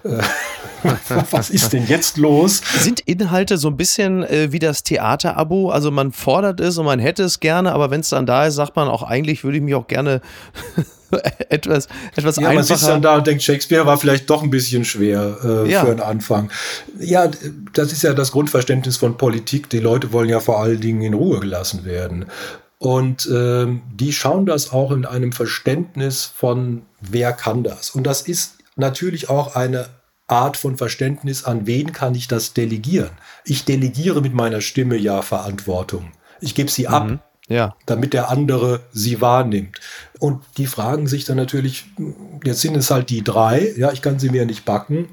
äh, 0.04 0.24
was 1.32 1.50
ist 1.50 1.74
denn 1.74 1.88
jetzt 1.88 2.18
los? 2.18 2.62
Sind 2.80 3.00
Inhalte 3.02 3.58
so 3.58 3.70
ein 3.70 3.78
bisschen 3.78 4.24
äh, 4.24 4.52
wie 4.52 4.60
das 4.60 4.84
Theaterabo? 4.84 5.70
Also 5.70 5.92
man 5.92 6.12
fordert 6.12 6.60
es 6.60 6.78
und 6.78 6.86
man 6.86 7.00
hätte 7.00 7.24
es 7.24 7.40
gerne, 7.40 7.74
aber 7.74 7.92
wenn 7.92 8.02
es 8.02 8.10
dann 8.10 8.26
da 8.26 8.46
ist, 8.46 8.56
sagt 8.56 8.76
man 8.76 8.88
auch, 8.88 9.04
eigentlich 9.04 9.44
würde 9.44 9.58
ich 9.58 9.64
mich 9.64 9.76
auch 9.76 9.88
gerne 9.88 10.22
etwas, 11.50 11.88
etwas 12.16 12.38
ja, 12.38 12.50
einfacher. 12.50 12.56
Man 12.56 12.64
sitzt 12.64 12.88
dann 12.88 13.02
da 13.02 13.16
und 13.18 13.28
denkt, 13.28 13.44
Shakespeare 13.44 13.86
war 13.86 13.98
vielleicht 13.98 14.30
doch 14.30 14.44
ein 14.44 14.50
bisschen 14.50 14.86
schwer 14.86 15.38
äh, 15.44 15.72
ja. 15.72 15.84
für 15.84 15.92
einen 15.92 16.02
Anfang. 16.02 16.50
Ja, 17.00 17.30
das 17.74 17.92
ist 17.92 18.04
ja 18.04 18.14
das 18.14 18.32
Grundverständnis 18.32 18.98
von 18.98 19.18
Politik. 19.18 19.70
Die 19.70 19.80
Leute 19.80 20.12
wollen 20.12 20.30
ja 20.30 20.40
vor 20.40 20.62
allen 20.62 20.82
Dingen 20.82 21.02
in 21.02 21.14
Ruhe 21.14 21.40
gelassen 21.40 21.86
werden. 21.86 22.26
Und 22.80 23.30
ähm, 23.32 23.82
die 23.94 24.12
schauen 24.12 24.46
das 24.46 24.72
auch 24.72 24.92
in 24.92 25.06
einem 25.06 25.32
Verständnis 25.32 26.26
von, 26.26 26.82
wer 27.00 27.32
kann 27.32 27.64
das? 27.64 27.92
Und 27.92 28.04
das 28.04 28.22
ist 28.22 28.56
natürlich 28.76 29.30
auch 29.30 29.56
eine 29.56 29.86
Art 30.28 30.58
von 30.58 30.78
Verständnis, 30.78 31.44
an 31.44 31.68
wen 31.68 31.94
kann 31.94 32.16
ich 32.16 32.28
das 32.28 32.54
delegieren? 32.54 33.12
Ich 33.46 33.66
delegiere 33.66 34.22
mit 34.22 34.34
meiner 34.34 34.62
Stimme 34.62 34.98
ja 34.98 35.22
Verantwortung. 35.22 36.12
Ich 36.42 36.56
gebe 36.56 36.70
sie 36.70 36.88
ab. 36.88 37.33
Ja. 37.50 37.76
Damit 37.86 38.14
der 38.14 38.30
andere 38.30 38.82
sie 38.94 39.22
wahrnimmt. 39.22 39.80
Und 40.20 40.42
die 40.58 40.66
fragen 40.66 41.08
sich 41.08 41.26
dann 41.26 41.38
natürlich, 41.38 41.86
jetzt 42.44 42.62
sind 42.62 42.78
es 42.78 42.90
halt 42.90 43.10
die 43.10 43.24
drei, 43.24 43.74
ja, 43.76 43.92
ich 43.92 44.02
kann 44.02 44.20
sie 44.20 44.30
mir 44.30 44.46
nicht 44.46 44.66
backen. 44.66 45.10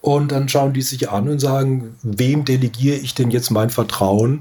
Und 0.00 0.32
dann 0.32 0.48
schauen 0.48 0.72
die 0.72 0.82
sich 0.82 1.10
an 1.10 1.28
und 1.28 1.38
sagen, 1.38 1.96
wem 2.02 2.44
delegiere 2.44 2.96
ich 2.96 3.14
denn 3.14 3.30
jetzt 3.30 3.50
mein 3.50 3.70
Vertrauen? 3.70 4.40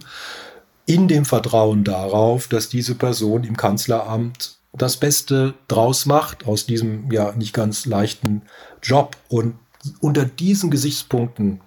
In 0.85 1.07
dem 1.07 1.23
Vertrauen 1.23 1.83
darauf, 1.83 2.47
dass 2.47 2.67
diese 2.67 2.95
Person 2.95 3.43
im 3.43 3.55
Kanzleramt 3.55 4.55
das 4.73 4.97
Beste 4.97 5.53
draus 5.67 6.05
macht 6.05 6.47
aus 6.47 6.65
diesem 6.65 7.11
ja 7.11 7.31
nicht 7.33 7.53
ganz 7.53 7.85
leichten 7.85 8.41
Job. 8.81 9.15
Und 9.29 9.55
unter 9.99 10.25
diesen 10.25 10.71
Gesichtspunkten 10.71 11.61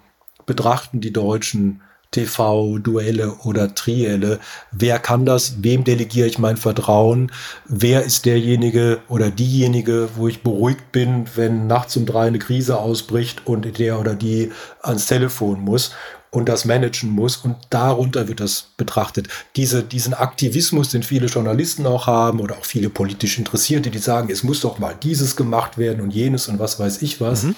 betrachten 0.45 1.01
die 1.01 1.13
Deutschen 1.13 1.81
TV, 2.15 2.77
Duelle 2.79 3.33
oder 3.43 3.75
Trielle. 3.75 4.39
Wer 4.71 4.99
kann 4.99 5.25
das? 5.25 5.55
Wem 5.63 5.83
delegiere 5.83 6.27
ich 6.27 6.39
mein 6.39 6.55
Vertrauen? 6.55 7.31
Wer 7.67 8.03
ist 8.03 8.25
derjenige 8.25 8.99
oder 9.09 9.29
diejenige, 9.29 10.09
wo 10.15 10.29
ich 10.29 10.41
beruhigt 10.41 10.93
bin, 10.93 11.25
wenn 11.35 11.67
nachts 11.67 11.97
um 11.97 12.05
drei 12.05 12.27
eine 12.27 12.39
Krise 12.39 12.77
ausbricht 12.77 13.45
und 13.45 13.77
der 13.77 13.99
oder 13.99 14.15
die 14.15 14.51
ans 14.81 15.07
Telefon 15.07 15.61
muss? 15.61 15.91
und 16.31 16.49
das 16.49 16.65
managen 16.65 17.11
muss. 17.11 17.37
Und 17.37 17.55
darunter 17.69 18.27
wird 18.27 18.41
das 18.41 18.67
betrachtet. 18.75 19.29
Diese, 19.55 19.83
diesen 19.83 20.13
Aktivismus, 20.13 20.89
den 20.89 21.01
viele 21.01 21.27
Journalisten 21.27 21.85
auch 21.85 22.07
haben 22.07 22.41
oder 22.41 22.57
auch 22.57 22.65
viele 22.65 22.89
politisch 22.89 23.37
Interessierte, 23.37 23.89
die 23.89 23.99
sagen, 23.99 24.29
es 24.29 24.43
muss 24.43 24.59
doch 24.59 24.77
mal 24.77 24.93
dieses 25.01 25.37
gemacht 25.37 25.77
werden 25.77 26.01
und 26.01 26.11
jenes 26.11 26.49
und 26.49 26.59
was 26.59 26.77
weiß 26.77 27.01
ich 27.03 27.21
was. 27.21 27.43
Mhm 27.43 27.55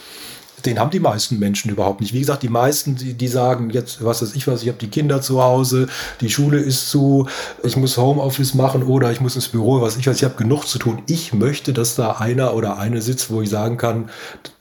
den 0.66 0.80
haben 0.80 0.90
die 0.90 1.00
meisten 1.00 1.38
Menschen 1.38 1.70
überhaupt 1.70 2.02
nicht. 2.02 2.14
Wie 2.14 2.20
gesagt, 2.20 2.42
die 2.42 2.50
meisten, 2.50 2.96
die, 2.96 3.14
die 3.14 3.28
sagen 3.28 3.70
jetzt, 3.70 4.04
was 4.04 4.22
weiß 4.22 4.36
ich 4.36 4.48
was, 4.48 4.64
ich 4.64 4.70
habe 4.70 4.80
die 4.80 4.88
Kinder 4.88 5.22
zu 5.22 5.42
Hause, 5.42 5.88
die 6.20 6.30
Schule 6.30 6.58
ist 6.58 6.90
zu, 6.90 7.28
ich 7.64 7.78
muss 7.78 7.98
Homeoffice 7.98 8.56
machen 8.56 8.84
oder 8.84 9.12
ich 9.12 9.22
muss 9.22 9.36
ins 9.36 9.50
Büro, 9.50 9.82
was 9.82 9.98
ich 9.98 10.08
weiß, 10.08 10.18
ich 10.18 10.24
habe 10.24 10.36
genug 10.36 10.66
zu 10.66 10.80
tun. 10.80 11.02
Ich 11.08 11.34
möchte, 11.34 11.74
dass 11.74 11.96
da 11.96 12.14
einer 12.14 12.56
oder 12.56 12.78
eine 12.80 13.02
sitzt, 13.02 13.30
wo 13.30 13.42
ich 13.42 13.50
sagen 13.50 13.78
kann, 13.78 14.10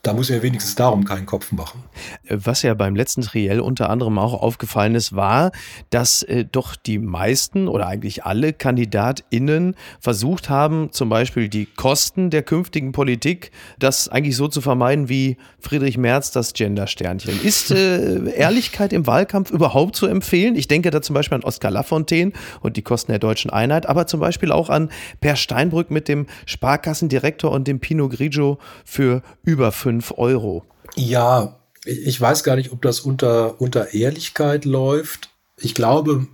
da 0.03 0.13
muss 0.13 0.29
ich 0.29 0.35
mir 0.35 0.43
wenigstens 0.43 0.75
darum 0.75 1.03
keinen 1.03 1.25
Kopf 1.25 1.51
machen. 1.51 1.83
Was 2.29 2.61
ja 2.61 2.73
beim 2.75 2.95
letzten 2.95 3.21
Triell 3.23 3.59
unter 3.59 3.89
anderem 3.89 4.19
auch 4.19 4.33
aufgefallen 4.33 4.95
ist, 4.95 5.15
war, 5.15 5.51
dass 5.89 6.21
äh, 6.23 6.45
doch 6.45 6.75
die 6.75 6.99
meisten 6.99 7.67
oder 7.67 7.87
eigentlich 7.87 8.23
alle 8.23 8.53
KandidatInnen 8.53 9.75
versucht 9.99 10.49
haben, 10.49 10.91
zum 10.91 11.09
Beispiel 11.09 11.49
die 11.49 11.65
Kosten 11.65 12.29
der 12.29 12.43
künftigen 12.43 12.91
Politik, 12.91 13.51
das 13.79 14.07
eigentlich 14.09 14.35
so 14.35 14.47
zu 14.47 14.61
vermeiden 14.61 15.09
wie 15.09 15.37
Friedrich 15.59 15.86
Friedrich 15.87 15.97
Merz 15.97 16.31
das 16.31 16.51
Gender-Sternchen. 16.51 17.41
Ist 17.45 17.71
äh, 17.71 18.29
Ehrlichkeit 18.31 18.91
im 18.91 19.07
Wahlkampf 19.07 19.51
überhaupt 19.51 19.95
zu 19.95 20.05
empfehlen? 20.05 20.57
Ich 20.57 20.67
denke 20.67 20.91
da 20.91 21.01
zum 21.01 21.13
Beispiel 21.13 21.35
an 21.35 21.45
Oskar 21.45 21.71
Lafontaine 21.71 22.33
und 22.59 22.75
die 22.75 22.81
Kosten 22.81 23.13
der 23.13 23.19
deutschen 23.19 23.51
Einheit, 23.51 23.85
aber 23.85 24.05
zum 24.05 24.19
Beispiel 24.19 24.51
auch 24.51 24.69
an 24.69 24.89
Per 25.21 25.37
Steinbrück 25.37 25.89
mit 25.89 26.09
dem 26.09 26.27
Sparkassendirektor 26.45 27.51
und 27.51 27.69
dem 27.69 27.79
Pinot 27.79 28.11
Grigio 28.11 28.57
für 28.83 29.21
über 29.45 29.71
5 29.71 30.15
Euro. 30.17 30.65
Ja, 30.97 31.55
ich 31.85 32.19
weiß 32.19 32.43
gar 32.43 32.57
nicht, 32.57 32.73
ob 32.73 32.81
das 32.81 32.99
unter, 32.99 33.61
unter 33.61 33.93
Ehrlichkeit 33.93 34.65
läuft. 34.65 35.29
Ich 35.57 35.73
glaube, 35.73 36.27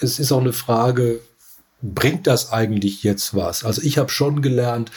es 0.00 0.18
ist 0.18 0.32
auch 0.32 0.40
eine 0.40 0.54
Frage, 0.54 1.20
bringt 1.82 2.26
das 2.26 2.52
eigentlich 2.52 3.02
jetzt 3.02 3.34
was? 3.34 3.66
Also 3.66 3.82
ich 3.82 3.98
habe 3.98 4.08
schon 4.08 4.40
gelernt, 4.40 4.90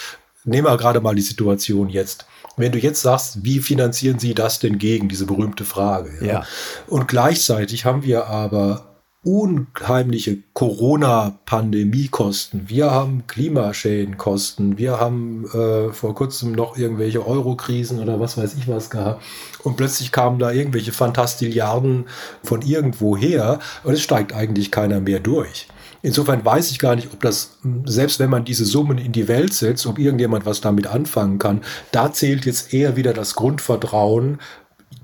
nehmen 0.45 0.65
wir 0.65 0.77
gerade 0.77 1.01
mal 1.01 1.15
die 1.15 1.21
Situation 1.21 1.89
jetzt. 1.89 2.25
Wenn 2.57 2.71
du 2.71 2.79
jetzt 2.79 3.01
sagst, 3.01 3.43
wie 3.43 3.59
finanzieren 3.59 4.19
Sie 4.19 4.33
das 4.33 4.59
denn 4.59 4.79
gegen, 4.79 5.07
diese 5.07 5.25
berühmte 5.25 5.63
Frage. 5.63 6.11
Ja. 6.21 6.27
ja. 6.27 6.43
Und 6.87 7.07
gleichzeitig 7.07 7.85
haben 7.85 8.03
wir 8.03 8.27
aber 8.27 8.83
unheimliche 9.23 10.37
Corona-Pandemie-Kosten. 10.53 12.69
Wir 12.69 12.91
haben 12.91 13.25
Klimaschädenkosten. 13.27 14.77
Wir 14.77 15.01
haben 15.01 15.45
äh, 15.53 15.91
vor 15.91 16.15
kurzem 16.15 16.53
noch 16.53 16.77
irgendwelche 16.77 17.27
Euro-Krisen 17.27 17.99
oder 17.99 18.21
was 18.21 18.37
weiß 18.37 18.55
ich 18.55 18.69
was 18.69 18.89
gehabt. 18.89 19.21
Und 19.63 19.75
plötzlich 19.75 20.13
kamen 20.13 20.39
da 20.39 20.51
irgendwelche 20.51 20.93
Fantastilliarden 20.93 22.05
von 22.41 22.61
irgendwo 22.61 23.17
her 23.17 23.59
und 23.83 23.91
es 23.93 24.01
steigt 24.01 24.31
eigentlich 24.33 24.71
keiner 24.71 25.01
mehr 25.01 25.19
durch. 25.19 25.67
Insofern 26.01 26.45
weiß 26.45 26.71
ich 26.71 26.79
gar 26.79 26.95
nicht, 26.95 27.09
ob 27.11 27.21
das, 27.21 27.57
selbst 27.85 28.19
wenn 28.19 28.29
man 28.29 28.45
diese 28.45 28.65
Summen 28.65 28.97
in 28.97 29.11
die 29.11 29.27
Welt 29.27 29.53
setzt, 29.53 29.85
ob 29.85 29.99
irgendjemand 29.99 30.45
was 30.45 30.61
damit 30.61 30.87
anfangen 30.87 31.39
kann. 31.39 31.61
Da 31.91 32.11
zählt 32.11 32.45
jetzt 32.45 32.73
eher 32.73 32.95
wieder 32.95 33.13
das 33.13 33.35
Grundvertrauen. 33.35 34.39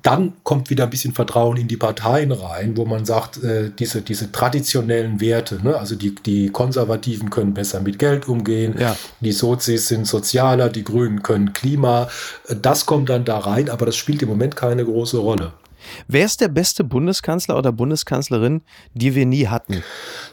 Dann 0.01 0.34
kommt 0.43 0.69
wieder 0.69 0.84
ein 0.84 0.89
bisschen 0.89 1.13
Vertrauen 1.13 1.56
in 1.56 1.69
die 1.69 1.77
Parteien 1.77 2.34
rein, 2.34 2.75
wo 2.75 2.86
man 2.86 3.06
sagt, 3.06 3.41
äh, 3.41 3.71
diese, 3.77 4.01
diese 4.01 4.32
traditionellen 4.34 5.21
Werte, 5.21 5.63
ne? 5.63 5.77
also 5.77 5.95
die, 5.95 6.13
die 6.13 6.49
Konservativen 6.49 7.29
können 7.29 7.53
besser 7.53 7.79
mit 7.79 7.99
Geld 7.99 8.27
umgehen, 8.27 8.75
ja. 8.77 8.97
die 9.21 9.32
Sozis 9.32 9.88
sind 9.88 10.06
sozialer, 10.06 10.69
die 10.69 10.84
Grünen 10.84 11.23
können 11.23 11.53
Klima. 11.53 12.10
Das 12.62 12.86
kommt 12.86 13.10
dann 13.10 13.23
da 13.23 13.39
rein, 13.39 13.69
aber 13.69 13.86
das 13.86 13.95
spielt 13.95 14.21
im 14.21 14.29
Moment 14.29 14.58
keine 14.58 14.84
große 14.84 15.17
Rolle. 15.17 15.53
Wer 16.08 16.26
ist 16.26 16.41
der 16.41 16.48
beste 16.48 16.84
Bundeskanzler 16.84 17.58
oder 17.58 17.72
Bundeskanzlerin, 17.72 18.62
die 18.93 19.15
wir 19.15 19.26
nie 19.26 19.48
hatten, 19.48 19.84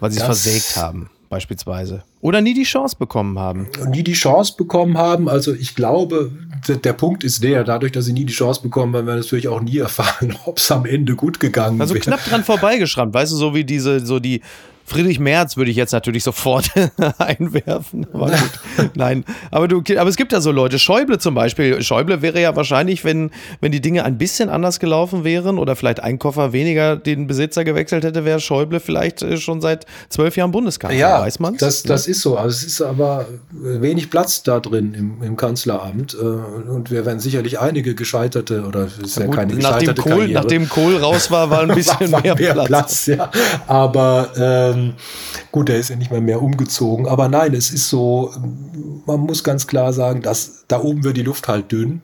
weil 0.00 0.10
sie 0.10 0.18
es 0.18 0.24
versägt 0.24 0.76
haben, 0.76 1.10
beispielsweise? 1.28 2.02
Oder 2.20 2.40
nie 2.40 2.54
die 2.54 2.64
Chance 2.64 2.96
bekommen 2.98 3.38
haben? 3.38 3.68
Nie 3.88 4.02
die 4.02 4.12
Chance 4.12 4.54
bekommen 4.56 4.98
haben. 4.98 5.28
Also 5.28 5.54
ich 5.54 5.74
glaube, 5.74 6.30
der 6.68 6.92
Punkt 6.92 7.24
ist 7.24 7.42
der, 7.42 7.64
dadurch, 7.64 7.92
dass 7.92 8.04
sie 8.04 8.12
nie 8.12 8.26
die 8.26 8.32
Chance 8.32 8.60
bekommen, 8.62 8.92
werden 8.92 9.06
wir 9.06 9.16
natürlich 9.16 9.48
auch 9.48 9.60
nie 9.60 9.78
erfahren, 9.78 10.36
ob 10.44 10.58
es 10.58 10.70
am 10.70 10.84
Ende 10.84 11.14
gut 11.16 11.40
gegangen 11.40 11.76
ist. 11.76 11.82
Also 11.82 11.94
knapp 11.94 12.24
dran 12.24 12.44
vorbeigeschrammt, 12.44 13.14
weißt 13.14 13.32
du, 13.32 13.36
so 13.36 13.54
wie 13.54 13.64
diese, 13.64 14.04
so 14.04 14.18
die 14.18 14.42
Friedrich 14.90 15.20
Merz 15.20 15.56
würde 15.56 15.70
ich 15.70 15.76
jetzt 15.76 15.92
natürlich 15.92 16.24
sofort 16.24 16.70
einwerfen. 17.18 18.08
Aber 18.12 18.26
gut, 18.76 18.90
nein, 18.96 19.24
aber 19.52 19.68
du, 19.68 19.82
aber 19.96 20.10
es 20.10 20.16
gibt 20.16 20.32
ja 20.32 20.40
so 20.40 20.50
Leute. 20.50 20.80
Schäuble 20.80 21.18
zum 21.18 21.34
Beispiel. 21.34 21.80
Schäuble 21.80 22.22
wäre 22.22 22.40
ja 22.40 22.56
wahrscheinlich, 22.56 23.04
wenn, 23.04 23.30
wenn 23.60 23.70
die 23.70 23.80
Dinge 23.80 24.04
ein 24.04 24.18
bisschen 24.18 24.48
anders 24.48 24.80
gelaufen 24.80 25.22
wären 25.22 25.58
oder 25.58 25.76
vielleicht 25.76 26.02
ein 26.02 26.18
Koffer 26.18 26.52
weniger 26.52 26.96
den 26.96 27.28
Besitzer 27.28 27.62
gewechselt 27.62 28.02
hätte, 28.02 28.24
wäre 28.24 28.40
Schäuble 28.40 28.80
vielleicht 28.80 29.22
äh, 29.22 29.36
schon 29.36 29.60
seit 29.60 29.86
zwölf 30.08 30.36
Jahren 30.36 30.50
Bundeskanzler. 30.50 30.98
Ja, 30.98 31.20
weiß 31.20 31.38
man. 31.38 31.56
Das, 31.56 31.84
das 31.84 32.08
ist 32.08 32.20
so. 32.22 32.36
Also 32.36 32.56
es 32.56 32.64
ist 32.64 32.82
aber 32.82 33.26
wenig 33.52 34.10
Platz 34.10 34.42
da 34.42 34.58
drin 34.58 34.94
im, 34.94 35.22
im 35.22 35.36
Kanzleramt. 35.36 36.14
Äh, 36.14 36.24
und 36.24 36.90
wir 36.90 37.06
werden 37.06 37.20
sicherlich 37.20 37.60
einige 37.60 37.94
gescheiterte 37.94 38.64
oder 38.64 38.86
es 38.86 38.98
ist 38.98 39.18
ja, 39.18 39.26
ja 39.26 39.30
keine 39.30 39.54
gescheiterte 39.54 39.86
nachdem 39.86 40.02
Kohl, 40.02 40.12
Karriere. 40.12 40.32
Nachdem 40.32 40.68
Kohl 40.68 40.96
raus 40.96 41.30
war, 41.30 41.48
war 41.48 41.62
ein 41.62 41.68
bisschen 41.74 42.10
war, 42.10 42.12
war 42.12 42.22
mehr, 42.22 42.34
mehr, 42.34 42.52
Platz. 42.54 42.66
Platz 42.66 43.06
ja. 43.06 43.30
Aber 43.68 44.30
ähm, 44.36 44.79
gut, 45.52 45.68
der 45.68 45.78
ist 45.78 45.90
ja 45.90 45.96
nicht 45.96 46.10
mal 46.10 46.20
mehr 46.20 46.42
umgezogen. 46.42 47.06
Aber 47.06 47.28
nein, 47.28 47.54
es 47.54 47.70
ist 47.70 47.88
so, 47.88 48.32
man 49.06 49.20
muss 49.20 49.44
ganz 49.44 49.66
klar 49.66 49.92
sagen, 49.92 50.22
dass 50.22 50.64
da 50.68 50.80
oben 50.80 51.04
wird 51.04 51.16
die 51.16 51.22
Luft 51.22 51.48
halt 51.48 51.70
dünn. 51.72 52.02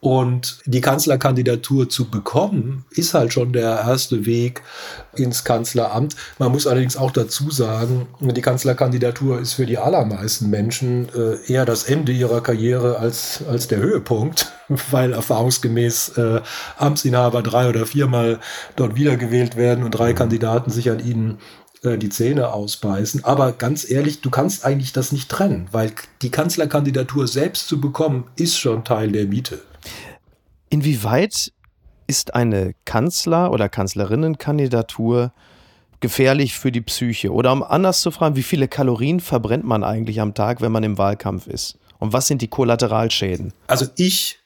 Und 0.00 0.60
die 0.64 0.80
Kanzlerkandidatur 0.80 1.90
zu 1.90 2.10
bekommen, 2.10 2.86
ist 2.90 3.12
halt 3.12 3.34
schon 3.34 3.52
der 3.52 3.80
erste 3.80 4.24
Weg 4.24 4.62
ins 5.14 5.44
Kanzleramt. 5.44 6.16
Man 6.38 6.50
muss 6.52 6.66
allerdings 6.66 6.96
auch 6.96 7.10
dazu 7.10 7.50
sagen, 7.50 8.08
die 8.18 8.40
Kanzlerkandidatur 8.40 9.38
ist 9.38 9.52
für 9.52 9.66
die 9.66 9.76
allermeisten 9.76 10.48
Menschen 10.48 11.10
äh, 11.14 11.52
eher 11.52 11.66
das 11.66 11.84
Ende 11.84 12.12
ihrer 12.12 12.40
Karriere 12.40 12.98
als, 12.98 13.44
als 13.46 13.68
der 13.68 13.80
Höhepunkt, 13.80 14.50
weil 14.90 15.12
erfahrungsgemäß 15.12 16.16
äh, 16.16 16.40
Amtsinhaber 16.78 17.42
drei 17.42 17.68
oder 17.68 17.84
viermal 17.84 18.40
dort 18.76 18.96
wiedergewählt 18.96 19.56
werden 19.56 19.84
und 19.84 19.90
drei 19.90 20.14
Kandidaten 20.14 20.70
sich 20.70 20.90
an 20.90 21.00
ihnen 21.00 21.40
äh, 21.82 21.98
die 21.98 22.08
Zähne 22.08 22.52
ausbeißen. 22.52 23.24
Aber 23.24 23.52
ganz 23.52 23.88
ehrlich, 23.88 24.20
du 24.20 24.30
kannst 24.30 24.64
eigentlich 24.64 24.92
das 24.92 25.12
nicht 25.12 25.28
trennen, 25.28 25.68
weil 25.72 25.92
die 26.22 26.30
Kanzlerkandidatur 26.30 27.26
selbst 27.26 27.68
zu 27.68 27.80
bekommen, 27.80 28.26
ist 28.36 28.58
schon 28.58 28.84
Teil 28.84 29.12
der 29.12 29.26
Miete. 29.26 29.62
Inwieweit 30.68 31.52
ist 32.06 32.34
eine 32.34 32.74
Kanzler- 32.84 33.52
oder 33.52 33.68
Kanzlerinnenkandidatur 33.68 35.32
gefährlich 36.00 36.58
für 36.58 36.72
die 36.72 36.80
Psyche? 36.80 37.32
Oder 37.32 37.52
um 37.52 37.62
anders 37.62 38.00
zu 38.00 38.10
fragen, 38.10 38.36
wie 38.36 38.42
viele 38.42 38.68
Kalorien 38.68 39.20
verbrennt 39.20 39.64
man 39.64 39.84
eigentlich 39.84 40.20
am 40.20 40.34
Tag, 40.34 40.60
wenn 40.60 40.72
man 40.72 40.82
im 40.82 40.98
Wahlkampf 40.98 41.46
ist? 41.46 41.78
Und 41.98 42.12
was 42.12 42.26
sind 42.26 42.42
die 42.42 42.48
Kollateralschäden? 42.48 43.52
Also 43.66 43.86
ich 43.96 44.39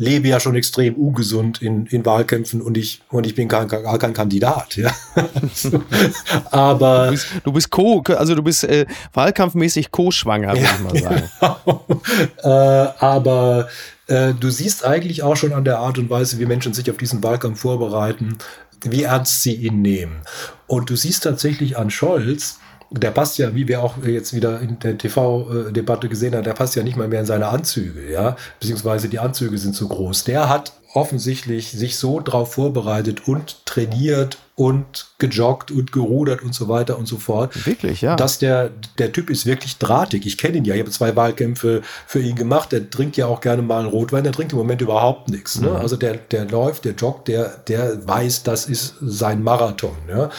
lebe 0.00 0.28
ja 0.28 0.40
schon 0.40 0.56
extrem 0.56 0.94
ungesund 0.94 1.62
in, 1.62 1.86
in 1.86 2.04
Wahlkämpfen 2.04 2.60
und 2.60 2.76
ich, 2.76 3.02
und 3.10 3.26
ich 3.26 3.34
bin 3.34 3.48
gar 3.48 3.66
kein, 3.66 3.98
kein 3.98 4.12
Kandidat. 4.12 4.76
Ja. 4.76 4.90
Aber 6.50 7.04
du 7.06 7.10
bist, 7.10 7.26
du 7.44 7.52
bist 7.52 7.70
co, 7.70 8.02
also 8.16 8.34
du 8.34 8.42
bist 8.42 8.64
äh, 8.64 8.86
wahlkampfmäßig 9.12 9.90
co-schwanger, 9.90 10.48
würde 10.48 10.60
ja, 10.60 10.70
ich 10.74 10.80
mal 10.80 11.02
sagen. 11.02 11.30
Ja. 11.40 12.86
äh, 12.88 13.04
aber 13.04 13.68
äh, 14.06 14.34
du 14.34 14.50
siehst 14.50 14.84
eigentlich 14.84 15.22
auch 15.22 15.36
schon 15.36 15.52
an 15.52 15.64
der 15.64 15.78
Art 15.78 15.98
und 15.98 16.10
Weise, 16.10 16.38
wie 16.38 16.46
Menschen 16.46 16.74
sich 16.74 16.90
auf 16.90 16.96
diesen 16.96 17.22
Wahlkampf 17.22 17.60
vorbereiten, 17.60 18.38
wie 18.82 19.04
ernst 19.04 19.42
sie 19.42 19.54
ihn 19.54 19.82
nehmen. 19.82 20.22
Und 20.66 20.90
du 20.90 20.96
siehst 20.96 21.24
tatsächlich 21.24 21.76
an 21.76 21.90
Scholz, 21.90 22.58
der 22.90 23.10
passt 23.12 23.38
ja, 23.38 23.54
wie 23.54 23.68
wir 23.68 23.82
auch 23.82 23.94
jetzt 24.04 24.34
wieder 24.34 24.60
in 24.60 24.78
der 24.80 24.98
TV-Debatte 24.98 26.08
gesehen 26.08 26.34
haben, 26.34 26.44
der 26.44 26.54
passt 26.54 26.74
ja 26.74 26.82
nicht 26.82 26.96
mal 26.96 27.08
mehr 27.08 27.20
in 27.20 27.26
seine 27.26 27.48
Anzüge, 27.48 28.10
ja, 28.10 28.36
beziehungsweise 28.58 29.08
die 29.08 29.20
Anzüge 29.20 29.58
sind 29.58 29.74
zu 29.74 29.88
groß. 29.88 30.24
Der 30.24 30.48
hat 30.48 30.72
offensichtlich 30.92 31.70
sich 31.70 31.96
so 31.96 32.20
darauf 32.20 32.54
vorbereitet 32.54 33.28
und 33.28 33.64
trainiert 33.64 34.38
und 34.56 35.06
gejoggt 35.18 35.70
und 35.70 35.92
gerudert 35.92 36.42
und 36.42 36.52
so 36.52 36.68
weiter 36.68 36.98
und 36.98 37.06
so 37.06 37.16
fort. 37.16 37.64
Wirklich, 37.64 38.02
ja. 38.02 38.16
Dass 38.16 38.38
der, 38.38 38.70
der 38.98 39.12
Typ 39.12 39.30
ist 39.30 39.46
wirklich 39.46 39.78
drahtig. 39.78 40.26
Ich 40.26 40.36
kenne 40.36 40.58
ihn 40.58 40.64
ja. 40.64 40.74
Ich 40.74 40.80
habe 40.80 40.90
zwei 40.90 41.14
Wahlkämpfe 41.14 41.82
für 42.06 42.20
ihn 42.20 42.34
gemacht. 42.34 42.72
Der 42.72 42.90
trinkt 42.90 43.16
ja 43.16 43.26
auch 43.26 43.40
gerne 43.40 43.62
mal 43.62 43.80
einen 43.80 43.88
Rotwein. 43.88 44.24
Der 44.24 44.32
trinkt 44.32 44.52
im 44.52 44.58
Moment 44.58 44.80
überhaupt 44.80 45.30
nichts. 45.30 45.60
Ne? 45.60 45.70
Mhm. 45.70 45.76
Also 45.76 45.96
der, 45.96 46.16
der 46.16 46.44
läuft, 46.46 46.84
der 46.84 46.92
joggt, 46.92 47.28
der, 47.28 47.56
der 47.68 48.06
weiß, 48.06 48.42
das 48.42 48.66
ist 48.66 48.96
sein 49.00 49.42
Marathon. 49.42 49.96
Ja? 50.08 50.30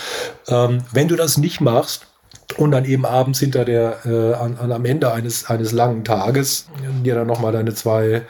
Ähm, 0.48 0.84
wenn 0.92 1.08
du 1.08 1.16
das 1.16 1.38
nicht 1.38 1.62
machst, 1.62 2.06
und 2.58 2.72
dann 2.72 2.86
eben 2.86 3.06
abends 3.06 3.40
hinter 3.40 3.66
der, 3.66 4.06
äh, 4.06 4.34
an, 4.34 4.58
an, 4.58 4.72
am 4.72 4.86
Ende 4.86 5.12
eines, 5.12 5.50
eines 5.50 5.72
langen 5.72 6.04
Tages 6.04 6.68
dir 7.04 7.16
dann 7.16 7.28
nochmal 7.28 7.52
deine 7.52 7.74
zwei, 7.74 8.24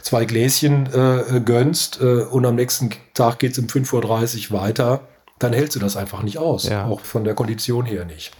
zwei 0.00 0.24
Gläschen 0.24 0.88
äh, 0.92 1.40
gönnst 1.40 2.00
äh, 2.00 2.22
und 2.22 2.46
am 2.46 2.54
nächsten 2.54 2.90
Tag 3.14 3.38
geht 3.38 3.52
es 3.52 3.58
um 3.58 3.66
5.30 3.66 4.50
Uhr 4.50 4.60
weiter, 4.60 5.00
dann 5.38 5.52
hältst 5.52 5.76
du 5.76 5.80
das 5.80 5.96
einfach 5.96 6.22
nicht 6.22 6.38
aus. 6.38 6.68
Ja. 6.68 6.86
Auch 6.86 7.00
von 7.00 7.24
der 7.24 7.34
Kondition 7.34 7.84
her 7.84 8.04
nicht. 8.04 8.32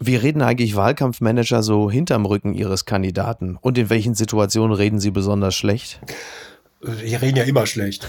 Wie 0.00 0.16
reden 0.16 0.42
eigentlich 0.42 0.76
Wahlkampfmanager 0.76 1.62
so 1.62 1.90
hinterm 1.90 2.26
Rücken 2.26 2.54
ihres 2.54 2.84
Kandidaten? 2.84 3.58
Und 3.60 3.78
in 3.78 3.90
welchen 3.90 4.14
Situationen 4.14 4.74
reden 4.74 4.98
sie 4.98 5.10
besonders 5.10 5.54
schlecht? 5.54 6.00
Die 6.84 7.14
reden 7.14 7.36
ja 7.38 7.44
immer 7.44 7.66
schlecht. 7.66 8.06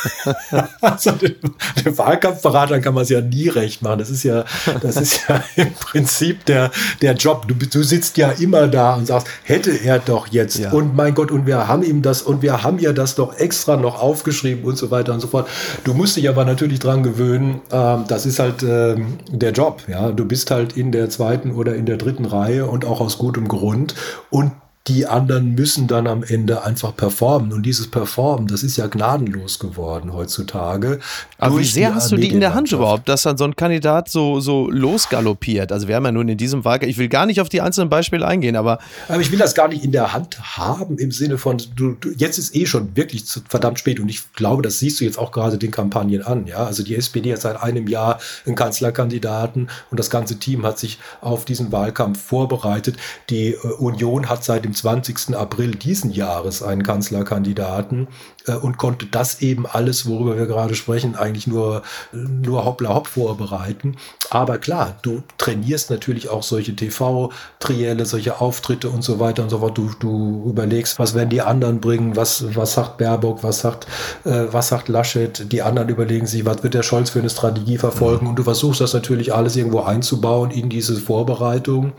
also 0.80 1.12
den, 1.12 1.36
den 1.84 1.98
Wahlkampfberatern 1.98 2.80
kann 2.80 2.94
man 2.94 3.02
es 3.02 3.08
ja 3.08 3.20
nie 3.20 3.48
recht 3.48 3.82
machen. 3.82 3.98
Das 3.98 4.10
ist 4.10 4.22
ja, 4.22 4.44
das 4.80 4.96
ist 4.96 5.28
ja 5.28 5.42
im 5.56 5.72
Prinzip 5.74 6.44
der, 6.44 6.70
der 7.02 7.14
Job. 7.14 7.46
Du, 7.48 7.54
du 7.54 7.82
sitzt 7.82 8.16
ja 8.16 8.30
immer 8.30 8.68
da 8.68 8.94
und 8.94 9.06
sagst, 9.06 9.28
hätte 9.44 9.72
er 9.72 9.98
doch 9.98 10.28
jetzt. 10.28 10.58
Ja. 10.58 10.72
Und 10.72 10.94
mein 10.94 11.14
Gott, 11.14 11.30
und 11.30 11.46
wir 11.46 11.68
haben 11.68 11.82
ihm 11.82 12.02
das, 12.02 12.22
und 12.22 12.42
wir 12.42 12.62
haben 12.62 12.78
ja 12.78 12.92
das 12.92 13.14
doch 13.14 13.36
extra 13.38 13.76
noch 13.76 14.00
aufgeschrieben 14.00 14.64
und 14.64 14.76
so 14.76 14.90
weiter 14.90 15.12
und 15.12 15.20
so 15.20 15.28
fort. 15.28 15.48
Du 15.84 15.94
musst 15.94 16.16
dich 16.16 16.28
aber 16.28 16.44
natürlich 16.44 16.78
dran 16.78 17.02
gewöhnen, 17.02 17.60
ähm, 17.72 18.04
das 18.08 18.26
ist 18.26 18.38
halt 18.38 18.62
ähm, 18.62 19.18
der 19.30 19.52
Job. 19.52 19.82
Ja, 19.88 20.10
du 20.10 20.24
bist 20.24 20.50
halt 20.50 20.76
in 20.76 20.92
der 20.92 21.10
zweiten 21.10 21.52
oder 21.52 21.74
in 21.74 21.86
der 21.86 21.96
dritten 21.96 22.24
Reihe 22.24 22.66
und 22.66 22.84
auch 22.84 23.00
aus 23.00 23.18
gutem 23.18 23.48
Grund. 23.48 23.94
Und 24.30 24.52
die 24.88 25.06
anderen 25.06 25.54
müssen 25.54 25.86
dann 25.86 26.06
am 26.06 26.22
Ende 26.22 26.64
einfach 26.64 26.96
performen. 26.96 27.52
Und 27.52 27.64
dieses 27.64 27.90
Performen, 27.90 28.48
das 28.48 28.62
ist 28.62 28.76
ja 28.76 28.86
gnadenlos 28.86 29.58
geworden 29.58 30.12
heutzutage. 30.12 30.98
Aber 31.36 31.58
wie 31.58 31.64
sehr 31.64 31.94
hast 31.94 32.10
du 32.10 32.16
die 32.16 32.28
in 32.28 32.40
der 32.40 32.54
Hand 32.54 32.72
überhaupt, 32.72 33.08
dass 33.08 33.22
dann 33.22 33.36
so 33.36 33.44
ein 33.44 33.54
Kandidat 33.54 34.08
so, 34.08 34.40
so 34.40 34.70
losgaloppiert? 34.70 35.70
Also 35.72 35.88
wir 35.88 35.96
haben 35.96 36.04
ja 36.04 36.12
nun 36.12 36.28
in 36.28 36.38
diesem 36.38 36.64
Wahlkampf, 36.64 36.90
ich 36.90 36.98
will 36.98 37.08
gar 37.08 37.26
nicht 37.26 37.40
auf 37.40 37.48
die 37.48 37.60
einzelnen 37.60 37.90
Beispiele 37.90 38.26
eingehen, 38.26 38.56
aber. 38.56 38.78
Aber 39.08 39.20
ich 39.20 39.30
will 39.30 39.38
das 39.38 39.54
gar 39.54 39.68
nicht 39.68 39.84
in 39.84 39.92
der 39.92 40.12
Hand 40.12 40.38
haben 40.56 40.98
im 40.98 41.12
Sinne 41.12 41.38
von, 41.38 41.58
du, 41.76 41.92
du 41.92 42.10
jetzt 42.16 42.38
ist 42.38 42.56
eh 42.56 42.66
schon 42.66 42.96
wirklich 42.96 43.26
zu, 43.26 43.40
verdammt 43.48 43.78
spät 43.78 44.00
und 44.00 44.08
ich 44.08 44.32
glaube, 44.32 44.62
das 44.62 44.78
siehst 44.78 45.00
du 45.00 45.04
jetzt 45.04 45.18
auch 45.18 45.32
gerade 45.32 45.58
den 45.58 45.70
Kampagnen 45.70 46.22
an. 46.22 46.46
Ja, 46.46 46.64
also 46.64 46.82
die 46.82 46.96
SPD 46.96 47.32
hat 47.32 47.42
seit 47.42 47.62
einem 47.62 47.86
Jahr 47.88 48.18
einen 48.46 48.56
Kanzlerkandidaten 48.56 49.68
und 49.90 50.00
das 50.00 50.08
ganze 50.08 50.38
Team 50.38 50.64
hat 50.64 50.78
sich 50.78 50.98
auf 51.20 51.44
diesen 51.44 51.72
Wahlkampf 51.72 52.22
vorbereitet. 52.22 52.96
Die 53.28 53.48
äh, 53.50 53.56
Union 53.78 54.28
hat 54.28 54.44
seit 54.44 54.64
dem 54.64 54.74
20. 54.78 55.36
April 55.36 55.72
diesen 55.72 56.10
Jahres 56.10 56.62
einen 56.62 56.82
Kanzlerkandidaten 56.82 58.08
äh, 58.46 58.52
und 58.52 58.78
konnte 58.78 59.06
das 59.06 59.40
eben 59.40 59.66
alles, 59.66 60.06
worüber 60.06 60.36
wir 60.36 60.46
gerade 60.46 60.74
sprechen, 60.74 61.16
eigentlich 61.16 61.46
nur, 61.46 61.82
nur 62.12 62.64
hoppla 62.64 62.94
hopp 62.94 63.06
vorbereiten. 63.06 63.96
Aber 64.30 64.58
klar, 64.58 64.96
du 65.02 65.22
trainierst 65.38 65.90
natürlich 65.90 66.28
auch 66.28 66.42
solche 66.42 66.74
TV-Trielle, 66.76 68.04
solche 68.06 68.40
Auftritte 68.40 68.90
und 68.90 69.02
so 69.02 69.20
weiter 69.20 69.42
und 69.42 69.50
so 69.50 69.58
fort. 69.58 69.78
Du, 69.78 69.90
du 69.98 70.48
überlegst, 70.48 70.98
was 70.98 71.14
werden 71.14 71.30
die 71.30 71.42
anderen 71.42 71.80
bringen, 71.80 72.16
was, 72.16 72.44
was 72.54 72.74
sagt 72.74 72.98
Baerbock, 72.98 73.42
was 73.42 73.60
sagt, 73.60 73.86
äh, 74.24 74.46
was 74.50 74.68
sagt 74.68 74.88
Laschet. 74.88 75.50
Die 75.52 75.62
anderen 75.62 75.88
überlegen 75.88 76.26
sich, 76.26 76.44
was 76.44 76.62
wird 76.62 76.74
der 76.74 76.82
Scholz 76.82 77.10
für 77.10 77.20
eine 77.20 77.30
Strategie 77.30 77.78
verfolgen. 77.78 78.26
Und 78.26 78.36
du 78.36 78.42
versuchst 78.42 78.80
das 78.80 78.94
natürlich 78.94 79.34
alles 79.34 79.56
irgendwo 79.56 79.80
einzubauen 79.80 80.50
in 80.50 80.68
diese 80.68 80.96
Vorbereitung. 80.96 81.92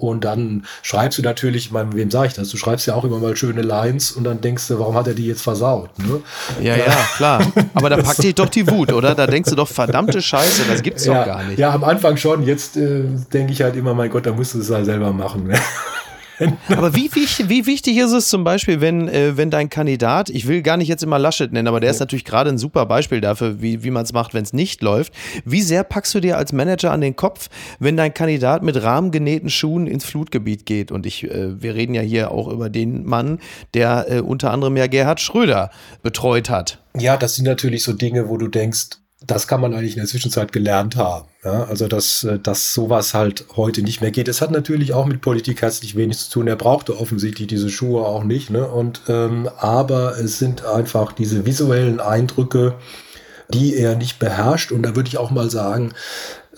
Und 0.00 0.24
dann 0.24 0.64
schreibst 0.82 1.18
du 1.18 1.22
natürlich, 1.22 1.66
ich 1.66 1.70
meine, 1.72 1.92
wem 1.94 2.10
sage 2.10 2.28
ich 2.28 2.34
das? 2.34 2.48
Du 2.48 2.56
schreibst 2.56 2.86
ja 2.86 2.94
auch 2.94 3.04
immer 3.04 3.18
mal 3.18 3.36
schöne 3.36 3.62
Lines 3.62 4.12
und 4.12 4.24
dann 4.24 4.40
denkst 4.40 4.68
du, 4.68 4.78
warum 4.78 4.94
hat 4.94 5.06
er 5.06 5.14
die 5.14 5.26
jetzt 5.26 5.42
versaut? 5.42 5.90
Ne? 5.98 6.20
Ja, 6.60 6.76
ja, 6.76 6.96
klar. 7.16 7.42
Aber 7.74 7.90
da 7.90 7.96
packt 7.98 8.22
dich 8.22 8.34
doch 8.34 8.48
die 8.48 8.68
Wut, 8.68 8.92
oder? 8.92 9.14
Da 9.14 9.26
denkst 9.26 9.50
du 9.50 9.56
doch, 9.56 9.68
verdammte 9.68 10.20
Scheiße, 10.20 10.62
das 10.68 10.82
gibt's 10.82 11.04
ja, 11.04 11.20
doch 11.20 11.26
gar 11.26 11.42
nicht. 11.44 11.58
Ja, 11.58 11.72
am 11.72 11.84
Anfang 11.84 12.16
schon. 12.16 12.44
Jetzt 12.44 12.76
äh, 12.76 13.04
denke 13.32 13.52
ich 13.52 13.62
halt 13.62 13.76
immer, 13.76 13.94
mein 13.94 14.10
Gott, 14.10 14.26
da 14.26 14.32
musst 14.32 14.54
du 14.54 14.60
es 14.60 14.70
halt 14.70 14.86
selber 14.86 15.12
machen. 15.12 15.48
Ne? 15.48 15.58
Aber 16.68 16.94
wie, 16.94 17.14
wichtig, 17.14 17.48
wie 17.48 17.66
wichtig 17.66 17.98
ist 17.98 18.12
es 18.12 18.28
zum 18.28 18.44
Beispiel, 18.44 18.80
wenn, 18.80 19.08
äh, 19.08 19.36
wenn 19.36 19.50
dein 19.50 19.68
Kandidat, 19.68 20.30
ich 20.30 20.46
will 20.46 20.62
gar 20.62 20.76
nicht 20.76 20.88
jetzt 20.88 21.02
immer 21.02 21.18
Laschet 21.18 21.52
nennen, 21.52 21.68
aber 21.68 21.80
der 21.80 21.90
ist 21.90 22.00
natürlich 22.00 22.24
gerade 22.24 22.50
ein 22.50 22.58
super 22.58 22.86
Beispiel 22.86 23.20
dafür, 23.20 23.60
wie, 23.60 23.84
wie 23.84 23.90
man 23.90 24.04
es 24.04 24.12
macht, 24.12 24.34
wenn 24.34 24.42
es 24.42 24.52
nicht 24.52 24.82
läuft. 24.82 25.12
Wie 25.44 25.62
sehr 25.62 25.84
packst 25.84 26.14
du 26.14 26.20
dir 26.20 26.36
als 26.36 26.52
Manager 26.52 26.92
an 26.92 27.00
den 27.00 27.16
Kopf, 27.16 27.48
wenn 27.78 27.96
dein 27.96 28.14
Kandidat 28.14 28.62
mit 28.62 28.82
rahmengenähten 28.82 29.50
Schuhen 29.50 29.86
ins 29.86 30.04
Flutgebiet 30.04 30.66
geht? 30.66 30.90
Und 30.92 31.06
ich, 31.06 31.24
äh, 31.24 31.60
wir 31.60 31.74
reden 31.74 31.94
ja 31.94 32.02
hier 32.02 32.30
auch 32.30 32.48
über 32.48 32.70
den 32.70 33.04
Mann, 33.04 33.38
der 33.74 34.06
äh, 34.08 34.20
unter 34.20 34.50
anderem 34.50 34.76
ja 34.76 34.86
Gerhard 34.86 35.20
Schröder 35.20 35.70
betreut 36.02 36.50
hat. 36.50 36.78
Ja, 36.98 37.16
das 37.16 37.36
sind 37.36 37.44
natürlich 37.44 37.82
so 37.82 37.92
Dinge, 37.92 38.28
wo 38.28 38.36
du 38.36 38.48
denkst, 38.48 39.00
das 39.26 39.46
kann 39.46 39.60
man 39.60 39.74
eigentlich 39.74 39.92
in 39.92 40.00
der 40.00 40.08
Zwischenzeit 40.08 40.50
gelernt 40.52 40.96
haben. 40.96 41.28
Ja, 41.44 41.64
also, 41.64 41.88
dass, 41.88 42.24
äh, 42.24 42.38
dass 42.38 42.72
sowas 42.74 43.14
halt 43.14 43.44
heute 43.56 43.82
nicht 43.82 44.00
mehr 44.00 44.10
geht. 44.10 44.28
Es 44.28 44.40
hat 44.40 44.50
natürlich 44.50 44.92
auch 44.94 45.06
mit 45.06 45.20
Politik 45.20 45.62
herzlich 45.62 45.94
wenig 45.94 46.18
zu 46.18 46.30
tun. 46.30 46.46
Er 46.48 46.56
brauchte 46.56 46.98
offensichtlich 46.98 47.48
diese 47.48 47.70
Schuhe 47.70 48.04
auch 48.04 48.24
nicht. 48.24 48.50
Ne? 48.50 48.66
Und, 48.66 49.02
ähm, 49.08 49.48
aber 49.58 50.18
es 50.18 50.38
sind 50.38 50.64
einfach 50.64 51.12
diese 51.12 51.44
visuellen 51.44 52.00
Eindrücke, 52.00 52.74
die 53.52 53.76
er 53.76 53.96
nicht 53.96 54.18
beherrscht. 54.18 54.72
Und 54.72 54.82
da 54.82 54.96
würde 54.96 55.08
ich 55.08 55.18
auch 55.18 55.30
mal 55.30 55.50
sagen, 55.50 55.92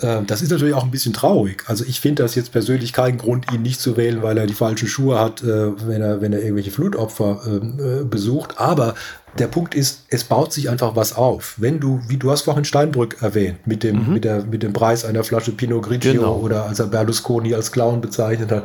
Ähm, 0.01 0.27
das 0.27 0.40
ist 0.40 0.51
natürlich 0.51 0.75
auch 0.75 0.85
ein 0.85 0.90
bisschen 0.90 1.12
traurig. 1.12 1.64
Also 1.66 1.85
ich 1.85 2.01
finde 2.01 2.22
das 2.22 2.35
jetzt 2.35 2.51
persönlich 2.51 2.92
keinen 2.94 3.18
Grund, 3.18 3.53
ihn 3.53 3.62
nicht 3.62 3.79
zu 3.79 3.96
wählen, 3.96 4.22
weil 4.22 4.38
er 4.38 4.46
die 4.46 4.55
falschen 4.55 4.88
Schuhe 4.88 5.18
hat, 5.18 5.42
äh, 5.42 5.87
wenn 5.87 6.01
er, 6.01 6.20
wenn 6.22 6.33
er 6.33 6.40
irgendwelche 6.40 6.70
Flutopfer 6.70 7.42
ähm, 7.46 7.79
äh, 7.79 8.05
besucht. 8.05 8.59
Aber 8.59 8.94
der 9.38 9.47
Punkt 9.47 9.75
ist, 9.75 10.05
es 10.09 10.25
baut 10.25 10.53
sich 10.53 10.68
einfach 10.68 10.95
was 10.95 11.16
auf. 11.16 11.55
Wenn 11.57 11.81
du, 11.81 12.01
wie 12.09 12.16
du 12.16 12.31
hast 12.31 12.42
vorhin 12.42 12.64
Steinbrück 12.64 13.23
erwähnt, 13.23 13.66
mit 13.66 13.83
dem, 13.83 14.07
mhm. 14.07 14.12
mit 14.14 14.25
der, 14.25 14.45
mit 14.45 14.62
dem 14.62 14.73
Preis 14.73 15.05
einer 15.05 15.25
Flasche 15.25 15.53
Pinot 15.53 15.83
Grigio 15.85 16.12
genau. 16.12 16.37
oder 16.37 16.66
als 16.66 16.81
er 16.81 16.87
Berlusconi 16.87 17.55
als 17.55 17.73
Clown 17.73 18.01
bezeichnet 18.01 18.51
hat, 18.51 18.64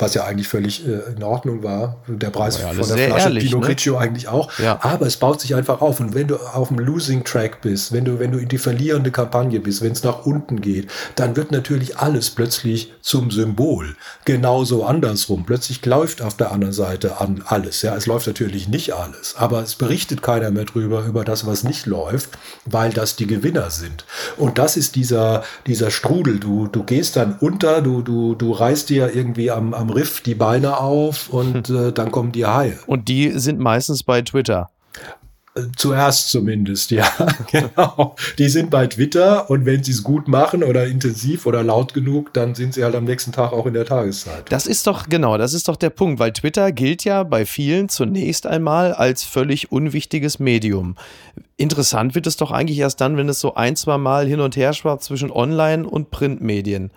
was 0.00 0.14
ja 0.14 0.24
eigentlich 0.24 0.48
völlig 0.48 0.86
äh, 0.86 1.14
in 1.16 1.22
Ordnung 1.22 1.62
war. 1.62 1.96
Der 2.06 2.30
Preis 2.30 2.60
ja, 2.60 2.68
von 2.68 2.76
der 2.76 3.08
Flasche 3.08 3.28
ehrlich, 3.28 3.44
Pinot 3.44 3.60
ne? 3.60 3.66
Grigio 3.66 3.96
eigentlich 3.96 4.28
auch. 4.28 4.50
Ja. 4.58 4.78
Aber 4.82 5.06
es 5.06 5.16
baut 5.16 5.40
sich 5.40 5.54
einfach 5.54 5.80
auf. 5.80 6.00
Und 6.00 6.14
wenn 6.14 6.28
du 6.28 6.36
auf 6.36 6.68
dem 6.68 6.78
Losing 6.78 7.24
Track 7.24 7.60
bist, 7.60 7.92
wenn 7.92 8.04
du, 8.04 8.18
wenn 8.18 8.32
du 8.32 8.38
in 8.38 8.48
die 8.48 8.58
verlierende 8.58 9.10
Kampagne 9.10 9.60
bist, 9.60 9.82
wenn 9.82 9.92
es 9.92 10.02
nach 10.02 10.26
unten 10.26 10.60
geht, 10.60 10.88
dann 11.16 11.36
wird 11.36 11.52
natürlich 11.52 11.98
alles 11.98 12.30
plötzlich 12.30 12.92
zum 13.00 13.30
Symbol. 13.30 13.96
Genauso 14.24 14.84
andersrum. 14.84 15.44
Plötzlich 15.44 15.84
läuft 15.84 16.22
auf 16.22 16.36
der 16.36 16.52
anderen 16.52 16.72
Seite 16.72 17.20
an 17.20 17.42
alles. 17.46 17.82
Ja, 17.82 17.96
es 17.96 18.06
läuft 18.06 18.26
natürlich 18.26 18.68
nicht 18.68 18.94
alles, 18.94 19.34
aber 19.36 19.62
es 19.62 19.74
berichtet 19.74 20.22
keiner 20.22 20.50
mehr 20.50 20.64
drüber, 20.64 21.04
über 21.04 21.24
das, 21.24 21.46
was 21.46 21.64
nicht 21.64 21.86
läuft, 21.86 22.30
weil 22.64 22.92
das 22.92 23.16
die 23.16 23.26
Gewinner 23.26 23.70
sind. 23.70 24.04
Und 24.36 24.58
das 24.58 24.76
ist 24.76 24.96
dieser, 24.96 25.44
dieser 25.66 25.90
Strudel. 25.90 26.38
Du, 26.38 26.66
du 26.66 26.84
gehst 26.84 27.16
dann 27.16 27.36
unter, 27.40 27.82
du, 27.82 28.02
du, 28.02 28.34
du 28.34 28.52
reißt 28.52 28.88
dir 28.88 29.14
irgendwie 29.14 29.50
am, 29.50 29.74
am 29.74 29.89
Riff 29.90 30.20
die 30.20 30.34
Beine 30.34 30.78
auf 30.78 31.28
und 31.28 31.68
hm. 31.68 31.88
äh, 31.88 31.92
dann 31.92 32.10
kommen 32.10 32.32
die 32.32 32.46
Haie. 32.46 32.78
Und 32.86 33.08
die 33.08 33.30
sind 33.38 33.58
meistens 33.58 34.02
bei 34.02 34.22
Twitter. 34.22 34.70
Zuerst 35.76 36.30
zumindest, 36.30 36.92
ja, 36.92 37.10
genau. 37.50 38.14
Die 38.38 38.48
sind 38.48 38.70
bei 38.70 38.86
Twitter 38.86 39.50
und 39.50 39.66
wenn 39.66 39.82
sie 39.82 39.90
es 39.90 40.04
gut 40.04 40.28
machen 40.28 40.62
oder 40.62 40.86
intensiv 40.86 41.44
oder 41.44 41.64
laut 41.64 41.92
genug, 41.92 42.32
dann 42.32 42.54
sind 42.54 42.74
sie 42.74 42.84
halt 42.84 42.94
am 42.94 43.02
nächsten 43.02 43.32
Tag 43.32 43.52
auch 43.52 43.66
in 43.66 43.74
der 43.74 43.84
Tageszeit. 43.84 44.44
Das 44.48 44.68
ist 44.68 44.86
doch, 44.86 45.08
genau, 45.08 45.38
das 45.38 45.52
ist 45.52 45.66
doch 45.66 45.74
der 45.74 45.90
Punkt, 45.90 46.20
weil 46.20 46.32
Twitter 46.32 46.70
gilt 46.70 47.02
ja 47.02 47.24
bei 47.24 47.44
vielen 47.46 47.88
zunächst 47.88 48.46
einmal 48.46 48.92
als 48.92 49.24
völlig 49.24 49.72
unwichtiges 49.72 50.38
Medium. 50.38 50.94
Interessant 51.56 52.14
wird 52.14 52.28
es 52.28 52.36
doch 52.36 52.52
eigentlich 52.52 52.78
erst 52.78 53.00
dann, 53.00 53.16
wenn 53.16 53.28
es 53.28 53.40
so 53.40 53.56
ein, 53.56 53.74
zwei 53.74 53.98
Mal 53.98 54.28
hin 54.28 54.40
und 54.40 54.56
her 54.56 54.72
schwappt 54.72 55.02
zwischen 55.02 55.32
Online- 55.32 55.86
und 55.86 56.12
Printmedien 56.12 56.92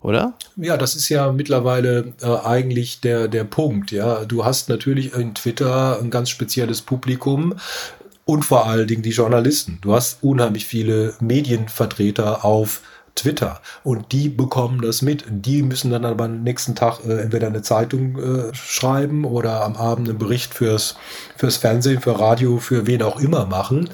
oder? 0.00 0.34
Ja, 0.56 0.76
das 0.76 0.94
ist 0.94 1.08
ja 1.08 1.32
mittlerweile 1.32 2.12
äh, 2.22 2.46
eigentlich 2.46 3.00
der, 3.00 3.28
der 3.28 3.44
Punkt. 3.44 3.90
Ja, 3.90 4.24
du 4.24 4.44
hast 4.44 4.68
natürlich 4.68 5.14
in 5.14 5.34
Twitter 5.34 5.98
ein 6.00 6.10
ganz 6.10 6.30
spezielles 6.30 6.82
Publikum, 6.82 7.54
und 8.28 8.44
vor 8.44 8.66
allen 8.66 8.86
Dingen 8.86 9.00
die 9.00 9.08
Journalisten. 9.08 9.78
Du 9.80 9.94
hast 9.94 10.22
unheimlich 10.22 10.66
viele 10.66 11.14
Medienvertreter 11.18 12.44
auf 12.44 12.82
Twitter 13.14 13.62
und 13.84 14.12
die 14.12 14.28
bekommen 14.28 14.82
das 14.82 15.00
mit. 15.00 15.24
Die 15.28 15.62
müssen 15.62 15.90
dann 15.90 16.04
aber 16.04 16.26
am 16.26 16.42
nächsten 16.42 16.74
Tag 16.74 17.00
äh, 17.06 17.22
entweder 17.22 17.46
eine 17.46 17.62
Zeitung 17.62 18.18
äh, 18.18 18.54
schreiben 18.54 19.24
oder 19.24 19.64
am 19.64 19.76
Abend 19.76 20.10
einen 20.10 20.18
Bericht 20.18 20.52
fürs, 20.52 20.96
fürs 21.36 21.56
Fernsehen, 21.56 22.02
für 22.02 22.20
Radio, 22.20 22.58
für 22.58 22.86
wen 22.86 23.02
auch 23.02 23.18
immer 23.18 23.46
machen 23.46 23.88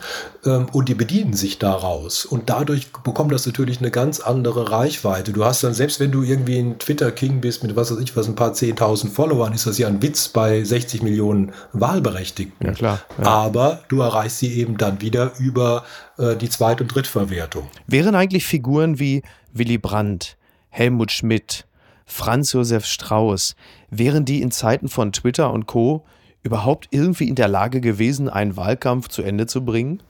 und 0.50 0.88
die 0.88 0.94
bedienen 0.94 1.32
sich 1.32 1.58
daraus. 1.58 2.24
Und 2.24 2.50
dadurch 2.50 2.92
bekommt 2.92 3.32
das 3.32 3.46
natürlich 3.46 3.78
eine 3.78 3.90
ganz 3.90 4.20
andere 4.20 4.70
Reichweite. 4.70 5.32
Du 5.32 5.44
hast 5.44 5.64
dann, 5.64 5.74
selbst 5.74 6.00
wenn 6.00 6.12
du 6.12 6.22
irgendwie 6.22 6.58
ein 6.58 6.78
Twitter-King 6.78 7.40
bist 7.40 7.62
mit 7.62 7.76
was 7.76 7.90
weiß 7.90 7.98
ich 8.00 8.16
was, 8.16 8.28
ein 8.28 8.34
paar 8.34 8.52
10.000 8.52 9.10
Followern, 9.10 9.52
ist 9.52 9.66
das 9.66 9.78
ja 9.78 9.88
ein 9.88 10.02
Witz 10.02 10.28
bei 10.28 10.62
60 10.62 11.02
Millionen 11.02 11.52
Wahlberechtigten. 11.72 12.66
Ja, 12.66 12.72
klar. 12.72 13.00
Ja. 13.18 13.24
Aber 13.24 13.80
du 13.88 14.00
erreichst 14.00 14.38
sie 14.38 14.52
eben 14.54 14.76
dann 14.76 15.00
wieder 15.00 15.32
über 15.38 15.84
äh, 16.18 16.36
die 16.36 16.48
Zweit- 16.48 16.80
und 16.80 16.88
Drittverwertung. 16.88 17.68
Wären 17.86 18.14
eigentlich 18.14 18.44
Figuren 18.44 18.98
wie 18.98 19.22
Willy 19.52 19.78
Brandt, 19.78 20.36
Helmut 20.68 21.10
Schmidt, 21.12 21.66
Franz 22.04 22.52
Josef 22.52 22.84
Strauß, 22.84 23.56
wären 23.90 24.24
die 24.24 24.42
in 24.42 24.50
Zeiten 24.50 24.88
von 24.88 25.12
Twitter 25.12 25.52
und 25.52 25.66
Co 25.66 26.04
überhaupt 26.44 26.88
irgendwie 26.90 27.28
in 27.28 27.34
der 27.34 27.48
Lage 27.48 27.80
gewesen, 27.80 28.28
einen 28.28 28.56
Wahlkampf 28.56 29.08
zu 29.08 29.22
Ende 29.22 29.46
zu 29.46 29.64
bringen? 29.64 30.00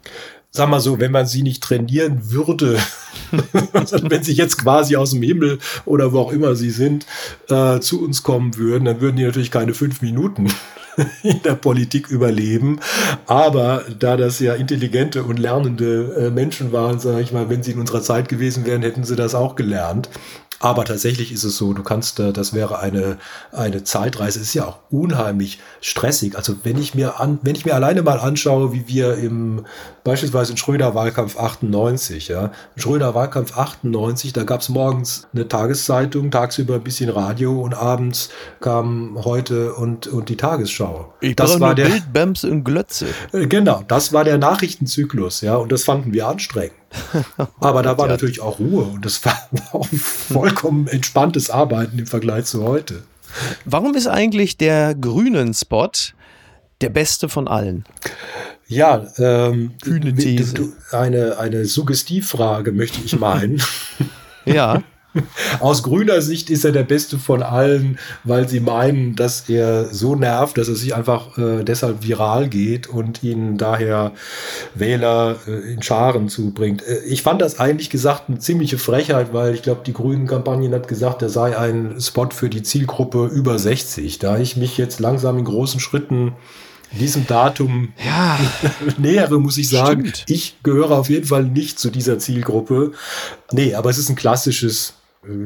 Sag 0.50 0.68
mal 0.68 0.80
so, 0.80 1.00
wenn 1.00 1.10
man 1.10 1.26
sie 1.26 1.42
nicht 1.42 1.62
trainieren 1.62 2.30
würde, 2.30 2.78
wenn 3.72 4.22
sie 4.22 4.34
jetzt 4.34 4.58
quasi 4.58 4.94
aus 4.94 5.10
dem 5.10 5.22
Himmel 5.22 5.58
oder 5.84 6.12
wo 6.12 6.20
auch 6.20 6.32
immer 6.32 6.54
sie 6.54 6.70
sind, 6.70 7.06
äh, 7.48 7.80
zu 7.80 8.04
uns 8.04 8.22
kommen 8.22 8.56
würden, 8.56 8.84
dann 8.84 9.00
würden 9.00 9.16
die 9.16 9.24
natürlich 9.24 9.50
keine 9.50 9.74
fünf 9.74 10.00
Minuten 10.00 10.48
in 11.24 11.42
der 11.42 11.54
Politik 11.54 12.08
überleben. 12.08 12.78
Aber 13.26 13.84
da 13.98 14.16
das 14.16 14.38
ja 14.38 14.54
intelligente 14.54 15.24
und 15.24 15.38
lernende 15.38 16.14
äh, 16.26 16.30
Menschen 16.30 16.70
waren, 16.70 17.00
sage 17.00 17.22
ich 17.22 17.32
mal, 17.32 17.48
wenn 17.50 17.64
sie 17.64 17.72
in 17.72 17.80
unserer 17.80 18.02
Zeit 18.02 18.28
gewesen 18.28 18.64
wären, 18.64 18.82
hätten 18.82 19.02
sie 19.02 19.16
das 19.16 19.34
auch 19.34 19.56
gelernt. 19.56 20.08
Aber 20.64 20.87
tatsächlich 20.87 21.31
ist 21.31 21.44
es 21.44 21.59
so, 21.59 21.74
du 21.74 21.83
kannst, 21.83 22.18
äh, 22.20 22.33
das 22.33 22.55
wäre 22.55 22.79
eine, 22.79 23.18
eine 23.53 23.85
Zeitreise, 23.85 24.40
ist 24.40 24.55
ja 24.55 24.64
auch 24.64 24.79
unheimlich 24.88 25.61
stressig. 25.83 26.38
Also 26.38 26.55
wenn 26.62 26.79
ich 26.79 26.94
mir 26.94 27.20
an, 27.20 27.38
wenn 27.42 27.55
ich 27.55 27.66
mir 27.66 27.74
alleine 27.74 28.00
mal 28.00 28.18
anschaue, 28.18 28.72
wie 28.72 28.88
wir 28.88 29.18
im, 29.18 29.66
beispielsweise 30.05 30.53
in 30.53 30.57
Schröder-Wahlkampf 30.57 31.37
98, 31.37 32.29
ja, 32.29 32.50
Schröder-Wahlkampf 32.77 33.59
98, 33.59 34.33
da 34.33 34.44
gab 34.44 34.62
es 34.62 34.70
morgens 34.70 35.29
eine 35.35 35.48
Tageszeitung, 35.48 36.31
tagsüber 36.31 36.77
ein 36.77 36.83
bisschen 36.83 37.11
Radio 37.11 37.61
und 37.61 37.74
abends 37.74 38.31
kam 38.62 39.22
heute 39.22 39.74
und, 39.74 40.07
und 40.07 40.31
die 40.31 40.38
Tagesschau. 40.38 41.12
Ich 41.20 41.37
das 41.37 41.61
war 41.61 41.74
der 41.74 41.88
Bild, 41.88 42.11
Bams 42.14 42.42
und 42.42 42.64
Glötze. 42.64 43.09
Äh, 43.35 43.48
genau, 43.48 43.83
das 43.87 44.14
war 44.14 44.24
der 44.24 44.38
Nachrichtenzyklus, 44.38 45.42
ja, 45.42 45.57
und 45.57 45.70
das 45.72 45.85
fanden 45.85 46.14
wir 46.14 46.27
anstrengend. 46.27 46.72
Aber 47.61 47.83
da 47.83 47.98
war 47.98 48.07
natürlich 48.07 48.40
auch 48.40 48.59
Ruhe 48.59 48.85
und 48.85 49.04
das 49.04 49.24
war 49.24 49.37
auch 49.72 49.87
vollkommen 49.87 50.87
entspanntes 50.87 51.50
Arbeiten 51.50 51.98
im 51.98 52.07
Vergleich 52.07 52.46
zu 52.46 52.64
heute. 52.64 53.02
Warum 53.64 53.94
ist 53.94 54.07
eigentlich 54.07 54.57
der 54.57 54.94
grünen 54.94 55.54
Spot 55.54 55.90
der 56.80 56.90
beste 56.90 57.28
von 57.28 57.48
allen? 57.48 57.85
Ja, 58.66 59.07
ähm, 59.18 59.72
Kühne 59.83 60.14
These. 60.14 60.72
Eine, 60.90 61.38
eine 61.38 61.64
Suggestivfrage 61.64 62.72
möchte 62.72 63.00
ich 63.04 63.18
meinen. 63.18 63.62
ja. 64.44 64.83
Aus 65.61 65.83
grüner 65.83 66.20
Sicht 66.20 66.50
ist 66.50 66.64
er 66.64 66.72
der 66.72 66.83
Beste 66.83 67.18
von 67.18 67.42
allen, 67.42 67.98
weil 68.24 68.48
sie 68.48 68.61
meinen, 68.61 69.16
dass 69.16 69.48
er 69.48 69.87
so 69.92 70.14
nervt, 70.14 70.59
dass 70.59 70.68
er 70.68 70.74
sich 70.74 70.94
einfach 70.94 71.38
äh, 71.38 71.64
deshalb 71.64 72.03
viral 72.07 72.48
geht 72.48 72.88
und 72.88 73.22
ihnen 73.22 73.59
daher 73.59 74.12
Wähler 74.74 75.37
äh, 75.46 75.72
in 75.72 75.83
Scharen 75.83 76.29
zubringt. 76.29 76.87
Äh, 76.87 77.05
ich 77.05 77.22
fand 77.22 77.40
das 77.40 77.61
eigentlich 77.61 77.90
gesagt 77.90 78.24
eine 78.29 78.38
ziemliche 78.38 78.79
Frechheit, 78.79 79.33
weil 79.33 79.55
ich 79.55 79.62
glaube, 79.62 79.83
die 79.87 79.92
Grünen-Kampagne 79.92 80.70
hat 80.74 80.88
gesagt, 80.88 81.22
er 81.22 81.29
sei 81.29 81.57
ein 81.57 82.00
Spot 82.00 82.31
für 82.31 82.48
die 82.48 82.62
Zielgruppe 82.62 83.27
über 83.27 83.59
60. 83.59 84.18
Da 84.18 84.38
ich 84.38 84.57
mich 84.57 84.79
jetzt 84.79 85.00
langsam 85.00 85.38
in 85.38 85.44
großen 85.44 85.81
Schritten 85.81 86.33
diesem 86.98 87.27
Datum 87.27 87.92
ja, 88.05 88.38
nähere, 88.98 89.38
muss 89.40 89.59
ich 89.59 89.68
sagen. 89.68 90.07
Stimmt. 90.07 90.24
Ich 90.29 90.57
gehöre 90.62 90.92
auf 90.92 91.09
jeden 91.11 91.27
Fall 91.27 91.44
nicht 91.44 91.79
zu 91.79 91.90
dieser 91.90 92.18
Zielgruppe. 92.18 92.92
Nee, 93.53 93.74
aber 93.74 93.90
es 93.90 93.98
ist 93.98 94.09
ein 94.09 94.16
klassisches 94.16 94.94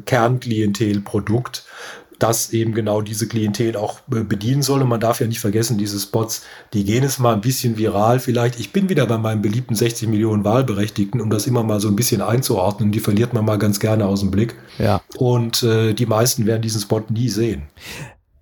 Kernklientelprodukt, 0.04 1.64
das 2.18 2.52
eben 2.52 2.74
genau 2.74 3.00
diese 3.00 3.28
Klientel 3.28 3.76
auch 3.76 4.00
äh, 4.12 4.24
bedienen 4.24 4.62
soll. 4.62 4.82
Und 4.82 4.88
man 4.88 5.00
darf 5.00 5.20
ja 5.20 5.26
nicht 5.26 5.40
vergessen, 5.40 5.78
diese 5.78 6.00
Spots, 6.00 6.42
die 6.72 6.84
gehen 6.84 7.04
es 7.04 7.18
mal 7.18 7.34
ein 7.34 7.40
bisschen 7.40 7.78
viral 7.78 8.18
vielleicht. 8.18 8.58
Ich 8.58 8.72
bin 8.72 8.88
wieder 8.88 9.06
bei 9.06 9.18
meinem 9.18 9.40
beliebten 9.40 9.74
60 9.74 10.08
Millionen 10.08 10.44
Wahlberechtigten, 10.44 11.20
um 11.20 11.30
das 11.30 11.46
immer 11.46 11.62
mal 11.62 11.80
so 11.80 11.88
ein 11.88 11.96
bisschen 11.96 12.20
einzuordnen. 12.20 12.90
Die 12.90 13.00
verliert 13.00 13.34
man 13.34 13.44
mal 13.44 13.58
ganz 13.58 13.78
gerne 13.78 14.06
aus 14.06 14.20
dem 14.20 14.30
Blick. 14.30 14.56
Ja. 14.78 15.00
Und 15.16 15.62
äh, 15.62 15.94
die 15.94 16.06
meisten 16.06 16.46
werden 16.46 16.62
diesen 16.62 16.80
Spot 16.80 17.04
nie 17.08 17.28
sehen 17.28 17.62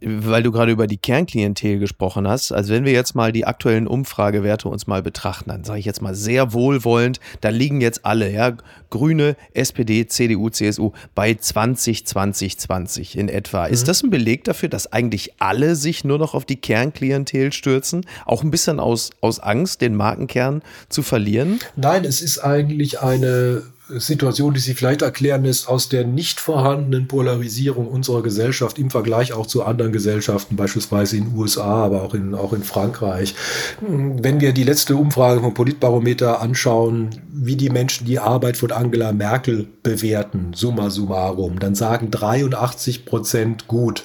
weil 0.00 0.42
du 0.42 0.52
gerade 0.52 0.72
über 0.72 0.86
die 0.86 0.98
Kernklientel 0.98 1.78
gesprochen 1.78 2.28
hast, 2.28 2.52
also 2.52 2.72
wenn 2.72 2.84
wir 2.84 2.92
jetzt 2.92 3.14
mal 3.14 3.32
die 3.32 3.46
aktuellen 3.46 3.86
Umfragewerte 3.86 4.68
uns 4.68 4.86
mal 4.86 5.02
betrachten, 5.02 5.50
dann 5.50 5.64
sage 5.64 5.78
ich 5.78 5.86
jetzt 5.86 6.02
mal 6.02 6.14
sehr 6.14 6.52
wohlwollend, 6.52 7.20
da 7.40 7.48
liegen 7.48 7.80
jetzt 7.80 8.04
alle, 8.04 8.30
ja, 8.30 8.56
Grüne, 8.90 9.36
SPD, 9.52 10.06
CDU, 10.06 10.50
CSU 10.50 10.92
bei 11.14 11.34
20, 11.34 12.06
20, 12.06 12.58
20 12.58 13.18
in 13.18 13.28
etwa. 13.28 13.66
Mhm. 13.66 13.72
Ist 13.72 13.88
das 13.88 14.02
ein 14.02 14.10
Beleg 14.10 14.44
dafür, 14.44 14.68
dass 14.68 14.92
eigentlich 14.92 15.32
alle 15.38 15.76
sich 15.76 16.04
nur 16.04 16.18
noch 16.18 16.34
auf 16.34 16.44
die 16.44 16.56
Kernklientel 16.56 17.52
stürzen? 17.52 18.06
Auch 18.26 18.42
ein 18.42 18.50
bisschen 18.50 18.80
aus, 18.80 19.10
aus 19.20 19.40
Angst, 19.40 19.80
den 19.80 19.94
Markenkern 19.94 20.62
zu 20.88 21.02
verlieren? 21.02 21.58
Nein, 21.74 22.04
es 22.04 22.22
ist 22.22 22.38
eigentlich 22.38 23.00
eine 23.00 23.62
Situation, 23.88 24.52
die 24.52 24.60
sich 24.60 24.76
vielleicht 24.76 25.02
erklären 25.02 25.44
lässt 25.44 25.68
aus 25.68 25.88
der 25.88 26.04
nicht 26.04 26.40
vorhandenen 26.40 27.06
Polarisierung 27.06 27.86
unserer 27.86 28.22
Gesellschaft 28.22 28.78
im 28.78 28.90
Vergleich 28.90 29.32
auch 29.32 29.46
zu 29.46 29.62
anderen 29.64 29.92
Gesellschaften, 29.92 30.56
beispielsweise 30.56 31.16
in 31.16 31.26
den 31.26 31.38
USA, 31.38 31.84
aber 31.84 32.02
auch 32.02 32.14
in, 32.14 32.34
auch 32.34 32.52
in 32.52 32.64
Frankreich. 32.64 33.36
Wenn 33.80 34.40
wir 34.40 34.52
die 34.52 34.64
letzte 34.64 34.96
Umfrage 34.96 35.40
vom 35.40 35.54
Politbarometer 35.54 36.40
anschauen, 36.40 37.10
wie 37.30 37.54
die 37.54 37.70
Menschen 37.70 38.06
die 38.06 38.18
Arbeit 38.18 38.56
von 38.56 38.72
Angela 38.72 39.12
Merkel 39.12 39.68
bewerten, 39.84 40.52
summa 40.52 40.90
summarum, 40.90 41.60
dann 41.60 41.76
sagen 41.76 42.10
83 42.10 43.04
Prozent 43.04 43.68
gut. 43.68 44.04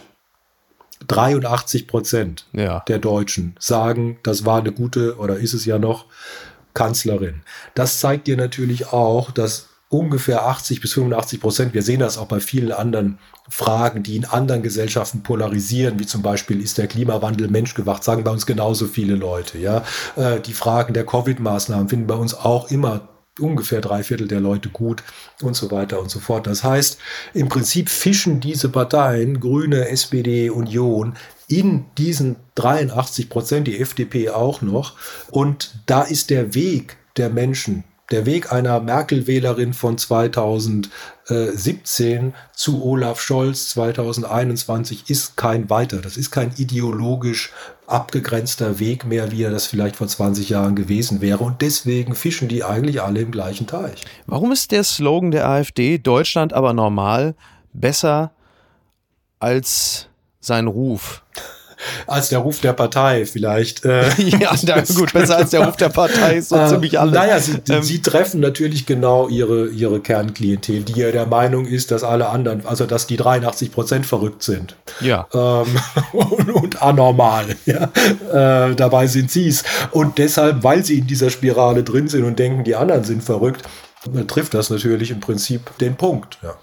83 1.08 1.88
Prozent 1.88 2.46
ja. 2.54 2.84
der 2.88 3.00
Deutschen 3.00 3.56
sagen, 3.58 4.20
das 4.22 4.46
war 4.46 4.60
eine 4.60 4.72
gute 4.72 5.17
oder 5.17 5.38
ist 5.38 5.54
es 5.54 5.65
ja 5.65 5.80
noch 5.80 6.06
Kanzlerin. 6.76 7.41
Das 7.74 8.00
zeigt 8.00 8.28
dir 8.28 8.38
natürlich 8.38 8.94
auch, 8.94 9.32
dass 9.32 9.71
ungefähr 9.91 10.45
80 10.47 10.80
bis 10.80 10.93
85 10.93 11.41
Prozent. 11.41 11.73
Wir 11.73 11.84
sehen 11.84 11.99
das 11.99 12.17
auch 12.17 12.27
bei 12.27 12.39
vielen 12.39 12.71
anderen 12.71 13.19
Fragen, 13.49 14.04
die 14.04 14.15
in 14.15 14.23
anderen 14.23 14.63
Gesellschaften 14.63 15.21
polarisieren, 15.21 15.99
wie 15.99 16.06
zum 16.06 16.21
Beispiel 16.21 16.62
ist 16.62 16.77
der 16.77 16.88
Klimawandel 16.88 17.49
menschgewacht, 17.49 18.04
sagen 18.04 18.23
bei 18.23 18.32
uns 18.32 18.45
genauso 18.45 18.88
viele 18.88 19.15
Leute. 19.15 19.58
Ja, 19.58 19.84
äh, 20.15 20.39
die 20.39 20.54
Fragen 20.54 20.93
der 20.93 21.06
Covid-Maßnahmen 21.06 21.89
finden 21.89 22.08
bei 22.08 22.15
uns 22.15 22.34
auch 22.34 22.71
immer 22.71 23.10
ungefähr 23.38 23.82
drei 23.82 24.04
Viertel 24.04 24.27
der 24.27 24.39
Leute 24.39 24.69
gut 24.69 25.04
und 25.41 25.56
so 25.56 25.71
weiter 25.71 25.99
und 25.99 26.10
so 26.10 26.19
fort. 26.19 26.47
Das 26.47 26.63
heißt, 26.63 26.97
im 27.34 27.49
Prinzip 27.49 27.89
fischen 27.89 28.39
diese 28.39 28.69
Parteien, 28.69 29.41
Grüne, 29.41 29.89
SPD, 29.89 30.49
Union, 30.49 31.15
in 31.47 31.86
diesen 31.97 32.38
83 32.56 33.30
Prozent, 33.30 33.67
die 33.67 33.80
FDP 33.80 34.30
auch 34.30 34.62
noch. 34.62 34.95
Und 35.30 35.75
da 35.86 36.04
ist 36.04 36.30
der 36.30 36.56
Weg 36.56 36.97
der 37.17 37.30
Menschen, 37.30 37.84
der 38.12 38.26
Weg 38.26 38.52
einer 38.52 38.80
Merkel-Wählerin 38.80 39.74
von 39.74 39.97
2017 39.97 42.34
zu 42.54 42.84
Olaf 42.84 43.21
Scholz 43.21 43.69
2021 43.69 45.10
ist 45.10 45.38
kein 45.38 45.69
weiter. 45.69 46.02
Das 46.02 46.17
ist 46.17 46.32
kein 46.32 46.52
ideologisch 46.58 47.52
abgegrenzter 47.88 48.80
Weg 48.80 49.06
mehr, 49.06 49.32
wie 49.32 49.43
er 49.43 49.52
das 49.52 49.67
vielleicht 49.67 49.95
vor 49.95 50.08
20 50.08 50.50
Jahren 50.50 50.76
gewesen 50.76 51.21
wäre. 51.21 51.43
Und 51.43 51.62
deswegen 51.62 52.15
fischen 52.15 52.47
die 52.47 52.63
eigentlich 52.63 53.02
alle 53.02 53.21
im 53.21 53.32
gleichen 53.32 53.67
Teich. 53.67 54.02
Warum 54.28 54.52
ist 54.52 54.71
der 54.71 54.84
Slogan 54.84 55.32
der 55.32 55.47
AfD 55.47 55.97
Deutschland 55.97 56.54
aber 56.54 56.74
normal 56.74 57.36
besser 57.74 58.32
als 59.39 60.08
sein 60.39 60.67
Ruf? 60.67 61.24
Als 62.08 62.30
der 62.30 62.39
Ruf 62.39 62.60
der 62.60 62.74
Partei 62.74 63.26
vielleicht. 63.26 63.86
Äh, 63.86 64.10
ja, 64.17 64.54
gut, 64.96 65.13
besser 65.13 65.38
als 65.38 65.52
der 65.52 65.65
Ruf 65.65 65.78
der 65.78 65.89
Partei 65.89 66.36
ist 66.38 66.50
so 66.50 66.58
äh, 66.58 66.67
ziemlich 66.67 67.00
alles. 67.00 67.13
Naja, 67.13 67.39
sie, 67.39 67.60
ähm, 67.70 67.84
sie 67.84 68.02
treffen 68.02 68.39
natürlich 68.39 68.86
genau 68.86 69.28
ihre, 69.28 69.67
ihre 69.70 70.00
Kernklientel, 70.00 70.84
die 70.84 71.00
ja 71.00 71.12
der 71.12 71.26
Meinung 71.26 71.65
ist, 71.65 71.91
dass 71.91 72.04
alle 72.04 72.30
anderen, 72.30 72.65
also 72.65 72.86
dass 72.86 73.08
die 73.08 73.17
83 73.17 73.72
Prozent 73.72 74.06
verrückt 74.06 74.44
sind. 74.44 74.76
Ja. 75.00 75.28
Ähm, 75.34 75.67
und, 76.13 76.50
und, 76.50 76.82
anormal. 76.82 77.46
Ja. 77.65 77.91
Äh, 78.70 78.76
dabei 78.76 79.08
sind 79.08 79.32
sie 79.32 79.48
es. 79.48 79.63
Und 79.91 80.17
deshalb, 80.17 80.63
weil 80.63 80.84
sie 80.84 81.00
in 81.00 81.08
dieser 81.08 81.30
Spirale 81.30 81.84
drin 81.84 82.08
sind 82.08 82.24
und 82.24 82.39
denken, 82.39 82.63
die 82.63 82.76
anderen 82.76 83.04
sind 83.04 83.24
verrückt, 83.24 83.63
trifft 84.28 84.54
das 84.54 84.70
natürlich 84.70 85.12
im 85.12 85.20
Prinzip 85.20 85.78
den 85.80 85.96
Punkt. 85.96 86.39
Ja. 86.41 86.56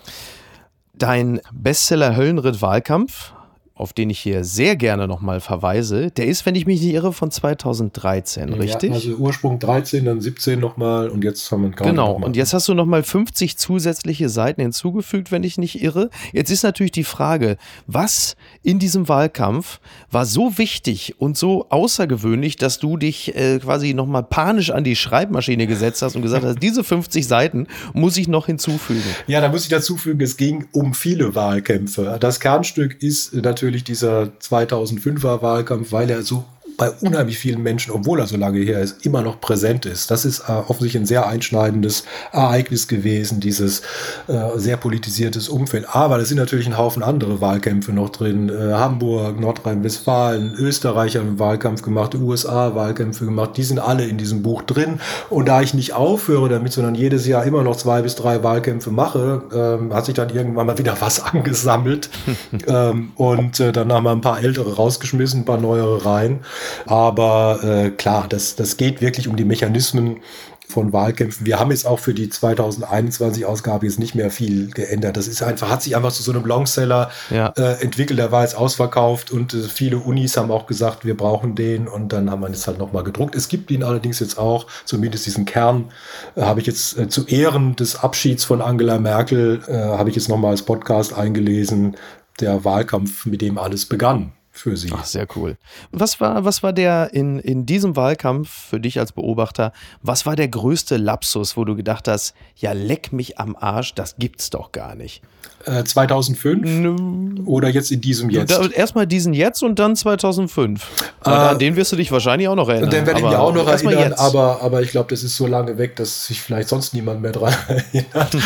Dein 0.95 1.41
Bestseller 1.53 2.17
Höllenritt 2.17 2.61
Wahlkampf 2.61 3.33
auf 3.79 3.93
den 3.93 4.11
ich 4.11 4.19
hier 4.19 4.43
sehr 4.43 4.75
gerne 4.75 5.07
nochmal 5.07 5.41
verweise, 5.41 6.11
der 6.11 6.27
ist, 6.27 6.45
wenn 6.47 6.57
ich 6.57 6.67
mich 6.67 6.81
nicht 6.83 6.93
irre, 6.93 7.13
von 7.13 7.31
2013, 7.31 8.53
richtig? 8.55 8.91
Ja, 8.91 8.97
also 8.97 9.15
Ursprung 9.15 9.61
13, 9.61 10.05
dann 10.05 10.21
17 10.21 10.59
nochmal 10.59 11.09
und 11.09 11.23
jetzt 11.23 11.51
haben 11.53 11.63
wir 11.63 11.71
gerade 11.71 11.91
Genau, 11.91 12.13
und 12.13 12.37
jetzt 12.37 12.53
hast 12.53 12.67
du 12.67 12.75
nochmal 12.75 13.05
50 13.05 13.57
zusätzliche 13.57 14.29
Seiten 14.29 14.61
hinzugefügt, 14.61 15.31
wenn 15.31 15.45
ich 15.45 15.59
nicht 15.59 15.81
irre. 15.81 16.11
Jetzt 16.33 16.51
ist 16.51 16.65
natürlich 16.65 16.91
die 16.91 17.05
Frage, 17.05 17.57
was 17.87 18.35
in 18.65 18.81
diesem 18.81 19.09
Wahlkampf 19.09 19.79
war 20.11 20.27
so 20.27 20.59
wichtig 20.59 21.15
und 21.19 21.39
so 21.39 21.69
außergewöhnlich, 21.71 22.57
dass 22.57 22.81
du 22.81 22.97
dich 22.97 23.37
äh, 23.37 23.61
quasi 23.61 23.95
nochmal 23.95 24.25
panisch 24.25 24.71
an 24.71 24.83
die 24.83 24.97
Schreibmaschine 24.97 25.69
gesetzt 25.69 26.03
hast 26.03 26.17
und 26.17 26.23
gesagt 26.23 26.45
hast, 26.45 26.61
diese 26.61 26.83
50 26.83 27.29
Seiten 27.29 27.69
muss 27.93 28.17
ich 28.17 28.27
noch 28.27 28.47
hinzufügen. 28.47 29.03
Ja, 29.29 29.41
da 29.41 29.49
muss 29.49 29.63
ich 29.63 29.69
dazufügen, 29.69 30.21
es 30.21 30.37
ging 30.37 30.67
um 30.73 30.95
viele 30.95 31.37
Wahlkämpfe. 31.37 32.17
Das 32.19 32.41
Kernstück 32.41 33.01
ist 33.03 33.35
natürlich 33.35 33.68
natürlich 33.69 33.85
dieser 33.85 34.31
2005er 34.41 35.43
Wahlkampf, 35.43 35.93
weil 35.93 36.09
er 36.09 36.23
so 36.23 36.45
bei 36.79 36.93
unheimlich 36.93 37.39
vielen 37.39 37.61
Menschen, 37.61 37.93
obwohl 37.93 38.21
er 38.21 38.29
so 38.29 38.37
lange 38.37 38.61
her 38.61 38.79
ist, 38.79 39.05
immer 39.05 39.21
noch 39.21 39.41
präsent 39.41 39.85
ist. 39.85 40.13
Das 40.13 40.25
ist 40.25 40.49
äh, 40.49 40.53
offensichtlich 40.53 41.03
ein 41.03 41.07
sehr 41.07 41.27
einschneidendes 41.27 42.05
Ereignis 42.31 42.87
gewesen, 42.87 43.41
dieses 43.41 43.83
äh, 44.29 44.57
sehr 44.57 44.77
politisiertes 44.77 45.49
Umfeld. 45.49 45.87
Aber 45.93 46.19
da 46.19 46.25
sind 46.25 46.39
natürlich 46.39 46.69
ein 46.69 46.79
Haufen 46.79 47.03
andere 47.03 47.41
Wahlkämpfe 47.41 47.93
noch 47.93 48.11
drin. 48.11 48.49
Äh, 48.49 48.75
Hamburg, 48.75 49.41
Nordrhein-Westfalen, 49.41 50.55
Österreich 50.55 51.17
haben 51.17 51.27
einen 51.27 51.39
Wahlkampf 51.41 51.83
gemacht, 51.83 52.15
USA 52.15 52.77
Wahlkämpfe 52.77 53.25
gemacht. 53.25 53.57
Die 53.57 53.65
sind 53.65 53.81
alle 53.81 54.07
in 54.07 54.17
diesem 54.17 54.43
Buch 54.45 54.63
drin. 54.63 55.01
Und 55.31 55.49
da 55.49 55.61
ich 55.63 55.75
nicht 55.75 55.95
aufhöre 55.95 56.49
damit, 56.49 56.73
sondern 56.73 56.95
jedes 56.95 57.27
Jahr 57.27 57.43
immer 57.43 57.65
noch 57.65 57.75
zwei 57.75 58.03
bis 58.03 58.15
drei 58.15 58.45
Wahlkämpfe 58.45 58.93
mache, 58.93 59.43
ähm, 59.53 59.93
hat 59.93 60.07
sich 60.07 60.15
dann 60.15 60.31
irgendwann 60.31 60.69
mal 60.69 60.79
wieder 60.79 60.97
was 61.01 61.21
angesammelt. 61.25 62.09
ähm, 62.69 63.11
und 63.17 63.59
dann 63.59 63.93
haben 63.93 64.05
wir 64.05 64.13
ein 64.13 64.21
paar 64.21 64.41
ältere 64.41 64.77
rausgeschmissen, 64.77 65.41
ein 65.41 65.45
paar 65.45 65.59
neuere 65.59 66.05
rein. 66.05 66.39
Aber 66.87 67.61
äh, 67.63 67.91
klar, 67.91 68.27
das, 68.29 68.57
das 68.57 68.77
geht 68.77 69.01
wirklich 69.01 69.29
um 69.29 69.37
die 69.37 69.45
Mechanismen 69.45 70.21
von 70.69 70.93
Wahlkämpfen. 70.93 71.47
Wir 71.47 71.59
haben 71.59 71.71
jetzt 71.71 71.87
auch 71.87 71.99
für 71.99 72.13
die 72.13 72.29
2021 72.29 73.47
Ausgabe 73.47 73.87
jetzt 73.87 73.99
nicht 73.99 74.15
mehr 74.15 74.31
viel 74.31 74.71
geändert. 74.71 75.17
Das 75.17 75.27
ist 75.27 75.43
einfach, 75.43 75.71
hat 75.71 75.83
sich 75.83 75.97
einfach 75.97 76.13
zu 76.13 76.23
so 76.23 76.31
einem 76.31 76.45
Longseller 76.45 77.11
ja. 77.31 77.53
äh, 77.57 77.83
entwickelt. 77.83 78.19
Der 78.19 78.33
war 78.33 78.43
jetzt 78.43 78.55
ausverkauft 78.55 79.31
und 79.31 79.55
äh, 79.55 79.63
viele 79.63 79.97
Unis 79.97 80.37
haben 80.37 80.51
auch 80.51 80.67
gesagt, 80.67 81.07
wir 81.07 81.17
brauchen 81.17 81.55
den 81.55 81.89
und 81.89 82.13
dann 82.13 82.31
haben 82.31 82.41
wir 82.43 82.51
das 82.51 82.67
halt 82.67 82.79
nochmal 82.79 83.03
gedruckt. 83.03 83.35
Es 83.35 83.49
gibt 83.49 83.71
ihn 83.71 83.83
allerdings 83.83 84.21
jetzt 84.21 84.39
auch, 84.39 84.67
zumindest 84.85 85.25
diesen 85.25 85.47
Kern, 85.47 85.91
äh, 86.37 86.43
habe 86.43 86.61
ich 86.61 86.67
jetzt 86.67 86.99
äh, 86.99 87.09
zu 87.09 87.27
Ehren 87.27 87.75
des 87.75 87.97
Abschieds 87.97 88.45
von 88.45 88.61
Angela 88.61 88.99
Merkel, 88.99 89.63
äh, 89.69 89.73
habe 89.73 90.11
ich 90.11 90.17
jetzt 90.17 90.29
nochmal 90.29 90.51
als 90.51 90.63
Podcast 90.63 91.17
eingelesen, 91.17 91.97
der 92.41 92.65
Wahlkampf, 92.65 93.25
mit 93.25 93.41
dem 93.41 93.57
alles 93.57 93.87
begann 93.87 94.33
für 94.59 94.77
sie. 94.77 94.91
Ach, 94.93 95.05
sehr 95.05 95.27
cool. 95.37 95.57
Was 95.91 96.21
war, 96.21 96.45
was 96.45 96.63
war 96.63 96.73
der 96.73 97.13
in, 97.13 97.39
in 97.39 97.67
diesem 97.67 97.97
Wahlkampf 97.97 98.49
für 98.49 98.81
dich 98.81 98.99
als 98.99 99.13
Beobachter, 99.13 99.73
was 100.03 100.27
war 100.27 100.37
der 100.37 100.49
größte 100.49 100.97
Lapsus, 100.97 101.57
wo 101.57 101.65
du 101.65 101.77
gedacht 101.77 102.09
hast, 102.09 102.35
ja, 102.57 102.73
leck 102.73 103.13
mich 103.13 103.39
am 103.39 103.57
Arsch, 103.57 103.95
das 103.95 104.17
gibt's 104.19 104.51
doch 104.51 104.73
gar 104.73 104.95
nicht? 104.95 105.23
Äh, 105.65 105.85
2005 105.85 106.65
N 106.65 107.43
oder 107.47 107.69
jetzt 107.69 107.91
in 107.91 108.01
diesem 108.01 108.31
Jetzt? 108.31 108.53
Erstmal 108.73 109.07
diesen 109.07 109.35
Jetzt 109.35 109.63
und 109.63 109.79
dann 109.79 109.97
2005. 109.97 110.87
Äh, 111.25 111.31
an 111.31 111.59
den 111.59 111.77
wirst 111.77 111.93
du 111.93 111.97
dich 111.97 112.13
wahrscheinlich 112.13 112.49
auch 112.49 112.55
noch 112.55 112.69
erinnern. 112.69 112.91
Den 112.91 113.07
werde 113.07 113.21
ich 113.21 113.27
mich 113.27 113.35
auch 113.35 113.53
noch 113.53 113.67
erinnern, 113.67 114.13
aber, 114.15 114.63
aber 114.63 114.83
ich 114.83 114.91
glaube, 114.91 115.11
das 115.11 115.23
ist 115.23 115.37
so 115.37 115.47
lange 115.47 115.77
weg, 115.77 115.97
dass 115.97 116.27
sich 116.27 116.41
vielleicht 116.41 116.69
sonst 116.69 116.95
niemand 116.95 117.23
mehr 117.23 117.33
dran 117.33 117.55
erinnert. 117.69 118.37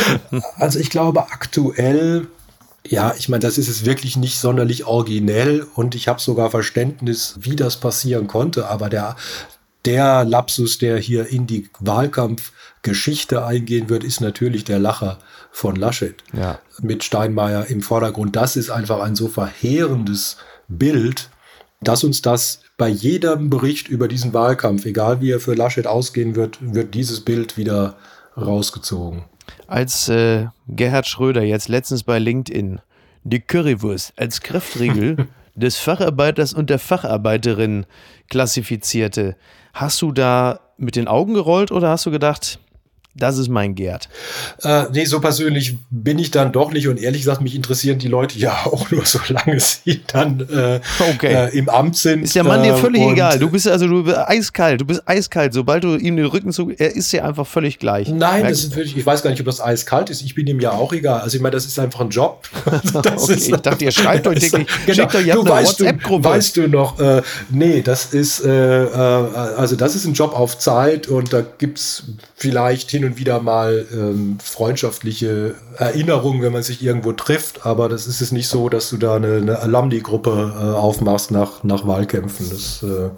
also 0.57 0.79
ich 0.79 0.91
glaube, 0.91 1.31
aktuell 1.31 2.29
ja, 2.87 3.15
ich 3.17 3.29
meine, 3.29 3.41
das 3.41 3.59
ist 3.59 3.69
es 3.69 3.85
wirklich 3.85 4.17
nicht 4.17 4.39
sonderlich 4.39 4.85
originell 4.85 5.67
und 5.75 5.95
ich 5.95 6.09
habe 6.09 6.21
sogar 6.21 6.51
Verständnis, 6.51 7.37
wie 7.41 7.57
das 7.57 7.79
passieren 7.79 8.27
konnte, 8.27 8.69
aber 8.69 8.89
der, 8.89 9.17
der 9.85 10.25
Lapsus, 10.25 10.79
der 10.79 10.99
hier 10.99 11.29
in 11.29 11.47
die 11.47 11.69
Wahlkampfgeschichte 11.79 13.45
eingehen 13.45 13.89
wird, 13.89 14.05
ist 14.05 14.21
natürlich 14.21 14.65
der 14.65 14.79
Lacher 14.79 15.19
von 15.51 15.77
Laschet 15.77 16.17
ja. 16.33 16.59
mit 16.81 17.05
Steinmeier 17.05 17.67
im 17.67 17.83
Vordergrund. 17.83 18.35
Das 18.37 18.57
ist 18.57 18.71
einfach 18.71 19.01
ein 19.01 19.17
so 19.17 19.29
verheerendes 19.29 20.39
Bild, 20.69 21.31
dass 21.81 22.05
uns 22.05 22.23
das 22.23 22.61
bei 22.77 22.89
jedem 22.89 23.51
Bericht 23.51 23.89
über 23.89 24.09
diesen 24.09 24.33
Wahlkampf, 24.33 24.87
egal 24.87 25.21
wie 25.21 25.31
er 25.31 25.41
für 25.41 25.55
Laschet 25.55 25.87
ausgehen 25.87 26.35
wird, 26.37 26.59
wird 26.61 26.95
dieses 26.95 27.21
Bild 27.21 27.57
wieder 27.57 27.97
rausgezogen 28.37 29.25
als 29.67 30.09
äh, 30.09 30.47
Gerhard 30.69 31.07
Schröder 31.07 31.43
jetzt 31.43 31.69
letztens 31.69 32.03
bei 32.03 32.19
LinkedIn 32.19 32.81
die 33.25 33.41
Currywurst 33.41 34.15
als 34.17 34.41
Kräftriegel 34.41 35.29
des 35.55 35.79
Facharbeiters 35.79 36.53
und 36.53 36.71
der 36.71 36.79
Facharbeiterin 36.79 37.87
klassifizierte. 38.29 39.37
Hast 39.75 40.03
du 40.03 40.13
da 40.13 40.61
mit 40.77 40.97
den 40.97 41.09
Augen 41.09 41.35
gerollt 41.35 41.71
oder 41.71 41.91
hast 41.91 42.07
du 42.07 42.11
gedacht, 42.11 42.59
das 43.15 43.37
ist 43.37 43.49
mein 43.49 43.75
Gerd. 43.75 44.09
Äh, 44.63 44.85
nee, 44.93 45.05
so 45.05 45.21
persönlich 45.21 45.77
bin 45.91 46.19
ich 46.19 46.31
dann 46.31 46.51
doch 46.51 46.73
nicht 46.73 46.89
und 46.89 46.99
ehrlich 46.99 47.23
gesagt, 47.23 47.43
mich 47.43 47.55
interessieren 47.55 47.99
die 47.99 48.09
Leute 48.09 48.39
ja 48.39 48.57
auch 48.65 48.91
nur, 48.91 49.05
solange 49.05 49.61
sie 49.61 50.01
dann 50.07 50.41
äh, 50.41 50.81
okay. 51.15 51.35
äh, 51.35 51.59
im 51.59 51.69
Amt 51.69 51.97
sind. 51.97 52.23
Ist 52.23 52.35
der 52.35 52.45
Mann 52.45 52.63
dir 52.63 52.75
völlig 52.77 53.03
egal. 53.03 53.39
Du 53.39 53.51
bist 53.51 53.69
also 53.69 53.87
du 53.87 54.05
bist 54.05 54.17
eiskalt, 54.17 54.81
du 54.81 54.87
bist 54.87 55.03
eiskalt. 55.07 55.53
Sobald 55.53 55.85
du 55.85 55.97
ihm 55.97 56.17
den 56.17 56.27
Rücken 56.27 56.53
zu, 56.53 56.71
er 56.71 56.97
ist 56.97 57.13
dir 57.13 57.25
einfach 57.25 57.47
völlig 57.47 57.79
gleich. 57.79 58.09
Nein, 58.09 58.45
das 58.45 58.65
ist 58.65 58.77
wirklich, 58.77 58.97
ich 58.97 59.05
weiß 59.05 59.23
gar 59.23 59.31
nicht, 59.31 59.41
ob 59.41 59.47
das 59.47 59.61
eiskalt 59.61 60.09
ist. 60.09 60.23
Ich 60.23 60.35
bin 60.35 60.47
ihm 60.47 60.61
ja 60.61 60.73
auch 60.73 60.95
egal. 60.95 61.21
Also 61.21 61.37
ich 61.37 61.43
meine, 61.43 61.53
das 61.53 61.67
ist 61.67 61.79
einfach 61.79 62.01
ein 62.01 62.11
Job. 62.11 62.49
okay, 62.95 63.15
ist, 63.15 63.49
ich 63.49 63.57
dachte, 63.57 63.85
ihr 63.85 63.93
schreibt 63.93 64.27
euch 64.27 64.39
täglich, 64.41 64.67
genau, 64.87 64.95
schickt 64.95 65.15
euch, 65.15 65.27
ihr 65.27 65.35
du, 65.35 65.47
weißt 65.47 65.81
WhatsApp-Gruppe. 65.81 66.25
Weißt 66.25 66.57
du 66.57 66.69
noch, 66.69 66.99
äh, 66.99 67.21
nee, 67.51 67.83
das 67.83 68.07
ist, 68.07 68.45
äh, 68.45 68.85
äh, 68.85 68.89
also 68.89 69.77
das 69.77 69.95
ist 69.95 70.07
ein 70.07 70.15
Job 70.15 70.33
auf 70.33 70.59
Zeit 70.59 71.09
und 71.09 71.33
da 71.33 71.43
gibt 71.59 71.79
es 71.79 72.05
vielleicht 72.37 72.91
hin 72.91 73.02
und 73.05 73.19
wieder 73.19 73.41
mal 73.41 73.87
ähm, 73.93 74.39
freundschaftliche 74.43 75.55
Erinnerungen, 75.77 76.43
wenn 76.43 76.53
man 76.53 76.63
sich 76.63 76.83
irgendwo 76.83 77.13
trifft, 77.13 77.67
aber 77.67 77.89
das 77.89 78.07
ist 78.07 78.21
es 78.21 78.33
nicht 78.33 78.49
so, 78.49 78.69
dass 78.69 78.91
du 78.91 78.97
da 78.97 79.17
eine, 79.17 79.37
eine 79.37 79.59
Alumni-Gruppe 79.59 80.55
äh, 80.55 80.77
aufmachst 80.77 81.31
nach, 81.31 81.63
nach 81.65 81.87
Wahlkämpfen. 81.87 82.49
Das, 82.51 82.83
äh, 82.83 83.11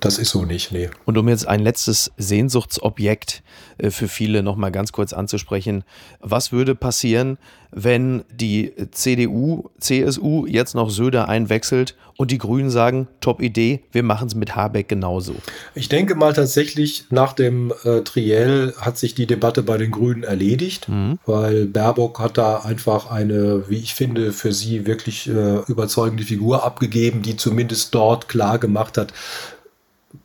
Das 0.00 0.18
ist 0.18 0.30
so 0.30 0.44
nicht, 0.44 0.72
nee. 0.72 0.90
Und 1.04 1.18
um 1.18 1.28
jetzt 1.28 1.46
ein 1.46 1.60
letztes 1.60 2.12
Sehnsuchtsobjekt 2.16 3.42
äh, 3.78 3.90
für 3.90 4.08
viele 4.08 4.42
nochmal 4.42 4.72
ganz 4.72 4.92
kurz 4.92 5.12
anzusprechen, 5.12 5.84
was 6.20 6.52
würde 6.52 6.74
passieren, 6.74 7.38
wenn 7.70 8.24
die 8.30 8.72
CDU, 8.90 9.70
CSU 9.80 10.46
jetzt 10.46 10.74
noch 10.74 10.90
Söder 10.90 11.28
einwechselt 11.28 11.96
und 12.18 12.30
die 12.30 12.36
Grünen 12.36 12.70
sagen, 12.70 13.08
top 13.20 13.40
Idee, 13.40 13.80
wir 13.92 14.02
machen 14.02 14.28
es 14.28 14.34
mit 14.34 14.54
Habeck 14.54 14.88
genauso? 14.88 15.34
Ich 15.74 15.88
denke 15.88 16.14
mal 16.14 16.34
tatsächlich, 16.34 17.06
nach 17.10 17.32
dem 17.32 17.72
äh, 17.84 18.02
Triell 18.02 18.74
hat 18.78 18.98
sich 18.98 19.14
die 19.14 19.26
Debatte 19.26 19.62
bei 19.62 19.78
den 19.78 19.90
Grünen 19.90 20.22
erledigt, 20.22 20.88
mhm. 20.88 21.18
weil 21.24 21.66
Baerbock 21.66 22.18
hat 22.18 22.36
da 22.36 22.58
einfach 22.58 23.10
eine, 23.10 23.68
wie 23.70 23.78
ich 23.78 23.94
finde, 23.94 24.32
für 24.32 24.52
sie 24.52 24.86
wirklich 24.86 25.28
äh, 25.28 25.60
überzeugende 25.66 26.24
Figur 26.24 26.64
abgegeben, 26.64 27.22
die 27.22 27.36
zumindest 27.36 27.94
dort 27.94 28.28
klar 28.28 28.58
gemacht 28.58 28.98
hat, 28.98 29.14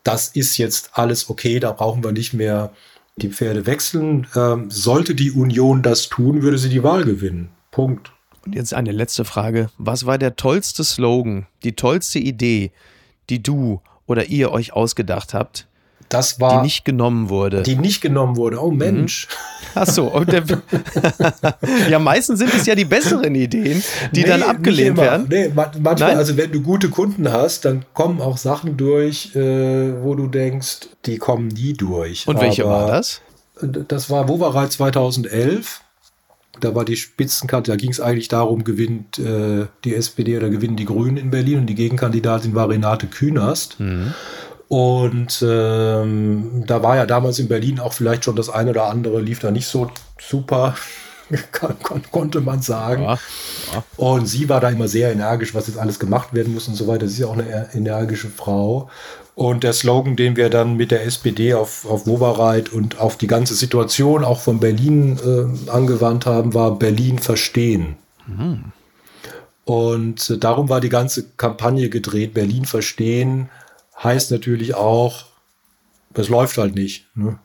das 0.03 0.29
ist 0.29 0.57
jetzt 0.57 0.91
alles 0.93 1.29
okay, 1.29 1.59
da 1.59 1.71
brauchen 1.71 2.03
wir 2.03 2.11
nicht 2.11 2.33
mehr 2.33 2.71
die 3.17 3.29
Pferde 3.29 3.65
wechseln. 3.65 4.27
Ähm, 4.35 4.69
sollte 4.69 5.15
die 5.15 5.31
Union 5.31 5.81
das 5.81 6.09
tun, 6.09 6.41
würde 6.41 6.57
sie 6.57 6.69
die 6.69 6.83
Wahl 6.83 7.03
gewinnen. 7.03 7.49
Punkt. 7.71 8.11
Und 8.45 8.55
jetzt 8.55 8.73
eine 8.73 8.91
letzte 8.91 9.25
Frage. 9.25 9.69
Was 9.77 10.05
war 10.05 10.17
der 10.17 10.35
tollste 10.35 10.83
Slogan, 10.83 11.47
die 11.63 11.73
tollste 11.73 12.19
Idee, 12.19 12.71
die 13.29 13.43
du 13.43 13.81
oder 14.05 14.27
ihr 14.27 14.51
euch 14.51 14.73
ausgedacht 14.73 15.33
habt, 15.33 15.67
das 16.09 16.39
war, 16.39 16.57
die 16.57 16.63
nicht 16.63 16.85
genommen 16.85 17.29
wurde. 17.29 17.63
Die 17.63 17.75
nicht 17.75 18.01
genommen 18.01 18.37
wurde. 18.37 18.63
Oh 18.63 18.71
Mensch. 18.71 19.27
Mhm. 19.27 19.71
Ach 19.75 19.87
so. 19.87 20.19
Der, 20.23 20.43
ja, 21.89 21.99
meistens 21.99 22.39
sind 22.39 22.53
es 22.53 22.65
ja 22.65 22.75
die 22.75 22.85
besseren 22.85 23.35
Ideen, 23.35 23.83
die 24.11 24.21
nee, 24.21 24.27
dann 24.27 24.43
abgelehnt 24.43 24.97
werden. 24.97 25.27
Nee, 25.29 25.51
manchmal, 25.53 25.95
Nein? 25.95 26.17
also 26.17 26.37
wenn 26.37 26.51
du 26.51 26.61
gute 26.61 26.89
Kunden 26.89 27.31
hast, 27.31 27.65
dann 27.65 27.85
kommen 27.93 28.21
auch 28.21 28.37
Sachen 28.37 28.77
durch, 28.77 29.35
äh, 29.35 30.01
wo 30.01 30.15
du 30.15 30.27
denkst, 30.27 30.87
die 31.05 31.17
kommen 31.17 31.49
nie 31.49 31.73
durch. 31.73 32.27
Und 32.27 32.39
welche 32.39 32.63
Aber 32.63 32.71
war 32.71 32.87
das? 32.87 33.21
Das 33.61 34.09
war 34.09 34.29
Wovereit 34.29 34.71
2011. 34.71 35.81
Da 36.59 36.73
war 36.73 36.85
die 36.85 36.95
Spitzenkarte, 36.95 37.71
da 37.71 37.77
ging 37.77 37.91
es 37.91 37.99
eigentlich 37.99 38.29
darum, 38.29 38.63
gewinnt 38.63 39.19
äh, 39.19 39.67
die 39.83 39.93
SPD 39.93 40.37
oder 40.37 40.49
gewinnen 40.49 40.75
die 40.75 40.85
Grünen 40.85 41.17
in 41.17 41.29
Berlin 41.29 41.59
und 41.59 41.67
die 41.67 41.75
Gegenkandidatin 41.75 42.55
war 42.55 42.69
Renate 42.69 43.07
Künast. 43.07 43.79
Mhm. 43.79 44.13
Und 44.67 45.43
ähm, 45.47 46.63
da 46.67 46.83
war 46.83 46.97
ja 46.97 47.05
damals 47.05 47.39
in 47.39 47.47
Berlin 47.47 47.79
auch 47.79 47.93
vielleicht 47.93 48.25
schon 48.25 48.35
das 48.35 48.49
eine 48.49 48.71
oder 48.71 48.87
andere, 48.87 49.21
lief 49.21 49.39
da 49.39 49.49
nicht 49.49 49.67
so 49.67 49.89
super, 50.19 50.75
konnte 52.11 52.41
man 52.41 52.61
sagen. 52.61 53.03
Ja, 53.03 53.19
ja. 53.73 53.83
Und 53.95 54.27
sie 54.27 54.49
war 54.49 54.59
da 54.59 54.69
immer 54.69 54.87
sehr 54.87 55.11
energisch, 55.11 55.53
was 55.53 55.67
jetzt 55.67 55.77
alles 55.77 55.99
gemacht 55.99 56.33
werden 56.33 56.53
muss 56.53 56.67
und 56.67 56.75
so 56.75 56.87
weiter. 56.87 57.07
Sie 57.07 57.13
ist 57.13 57.19
ja 57.19 57.27
auch 57.27 57.37
eine 57.37 57.69
energische 57.73 58.27
Frau. 58.27 58.89
Und 59.35 59.63
der 59.63 59.73
Slogan, 59.73 60.15
den 60.15 60.35
wir 60.35 60.49
dann 60.49 60.75
mit 60.77 60.91
der 60.91 61.05
SPD 61.05 61.53
auf, 61.53 61.85
auf 61.85 62.07
Wovereit 62.07 62.69
und 62.69 62.99
auf 62.99 63.17
die 63.17 63.27
ganze 63.27 63.53
Situation 63.53 64.25
auch 64.25 64.41
von 64.41 64.59
Berlin 64.59 65.17
äh, 65.23 65.69
angewandt 65.69 66.25
haben, 66.25 66.53
war 66.53 66.77
Berlin 66.77 67.19
verstehen. 67.19 67.97
Mhm. 68.25 68.71
Und 69.63 70.29
äh, 70.29 70.37
darum 70.37 70.69
war 70.69 70.81
die 70.81 70.89
ganze 70.89 71.25
Kampagne 71.37 71.89
gedreht, 71.89 72.33
Berlin 72.33 72.65
verstehen 72.65 73.49
heißt 74.03 74.31
natürlich 74.31 74.75
auch, 74.75 75.25
es 76.13 76.29
läuft 76.29 76.57
halt 76.57 76.75
nicht. 76.75 77.05
Ne? 77.15 77.39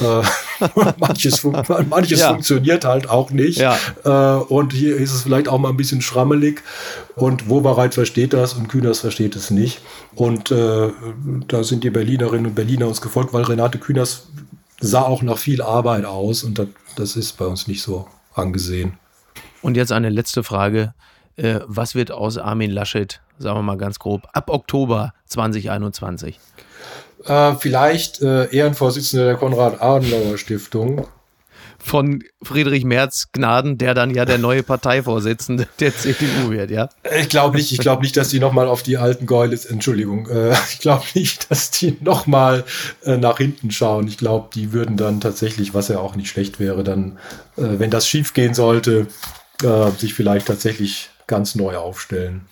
Äh, 0.00 0.22
manches 0.98 1.38
fun 1.40 1.56
manches 1.88 2.20
ja. 2.20 2.28
funktioniert 2.28 2.84
halt 2.84 3.08
auch 3.08 3.30
nicht. 3.30 3.58
Ja. 3.58 3.78
Äh, 4.04 4.42
und 4.44 4.72
hier 4.72 4.96
ist 4.96 5.12
es 5.12 5.22
vielleicht 5.22 5.48
auch 5.48 5.58
mal 5.58 5.70
ein 5.70 5.76
bisschen 5.76 6.02
schrammelig. 6.02 6.62
Und 7.14 7.48
Wobereit 7.48 7.94
versteht 7.94 8.32
das 8.32 8.54
und 8.54 8.68
Kühners 8.68 9.00
versteht 9.00 9.36
es 9.36 9.50
nicht. 9.50 9.80
Und 10.14 10.50
äh, 10.50 10.90
da 11.48 11.64
sind 11.64 11.84
die 11.84 11.90
Berlinerinnen 11.90 12.46
und 12.46 12.54
Berliner 12.54 12.88
uns 12.88 13.00
gefolgt, 13.00 13.32
weil 13.32 13.44
Renate 13.44 13.78
Kühners 13.78 14.26
sah 14.80 15.02
auch 15.02 15.22
nach 15.22 15.38
viel 15.38 15.62
Arbeit 15.62 16.04
aus. 16.04 16.44
Und 16.44 16.58
das, 16.58 16.68
das 16.96 17.16
ist 17.16 17.38
bei 17.38 17.46
uns 17.46 17.66
nicht 17.66 17.82
so 17.82 18.06
angesehen. 18.34 18.98
Und 19.62 19.76
jetzt 19.76 19.92
eine 19.92 20.10
letzte 20.10 20.42
Frage. 20.42 20.94
Äh, 21.36 21.60
was 21.66 21.94
wird 21.94 22.10
aus 22.10 22.38
Armin 22.38 22.70
Laschet, 22.70 23.20
sagen 23.38 23.58
wir 23.58 23.62
mal 23.62 23.76
ganz 23.76 23.98
grob, 23.98 24.26
ab 24.32 24.48
Oktober 24.50 25.12
2021? 25.26 26.40
Äh, 27.24 27.54
vielleicht 27.56 28.22
äh, 28.22 28.46
Ehrenvorsitzender 28.54 29.26
der 29.26 29.36
Konrad-Adenauer-Stiftung. 29.36 31.06
Von 31.78 32.24
Friedrich 32.42 32.84
Merz 32.84 33.28
Gnaden, 33.32 33.78
der 33.78 33.94
dann 33.94 34.10
ja 34.10 34.24
der 34.24 34.38
neue 34.38 34.62
Parteivorsitzende 34.62 35.68
der 35.78 35.94
CDU 35.94 36.50
wird, 36.50 36.70
ja? 36.70 36.88
Ich 37.20 37.28
glaube 37.28 37.58
nicht, 37.58 37.70
ich 37.70 37.78
glaube 37.78 38.02
nicht, 38.02 38.16
dass 38.16 38.30
die 38.30 38.40
nochmal 38.40 38.66
auf 38.66 38.82
die 38.82 38.96
alten 38.96 39.26
Geulis, 39.26 39.66
Entschuldigung, 39.66 40.28
äh, 40.28 40.52
ich 40.72 40.78
glaube 40.78 41.04
nicht, 41.14 41.50
dass 41.50 41.70
die 41.70 41.96
nochmal 42.00 42.64
äh, 43.04 43.18
nach 43.18 43.38
hinten 43.38 43.70
schauen. 43.70 44.08
Ich 44.08 44.16
glaube, 44.16 44.48
die 44.54 44.72
würden 44.72 44.96
dann 44.96 45.20
tatsächlich, 45.20 45.74
was 45.74 45.88
ja 45.88 45.98
auch 45.98 46.16
nicht 46.16 46.28
schlecht 46.28 46.58
wäre, 46.58 46.82
dann, 46.82 47.18
äh, 47.56 47.78
wenn 47.78 47.90
das 47.90 48.08
schief 48.08 48.32
gehen 48.32 48.54
sollte, 48.54 49.06
äh, 49.62 49.90
sich 49.90 50.14
vielleicht 50.14 50.46
tatsächlich 50.46 51.10
ganz 51.26 51.54
neu 51.54 51.76
aufstellen. 51.76 52.46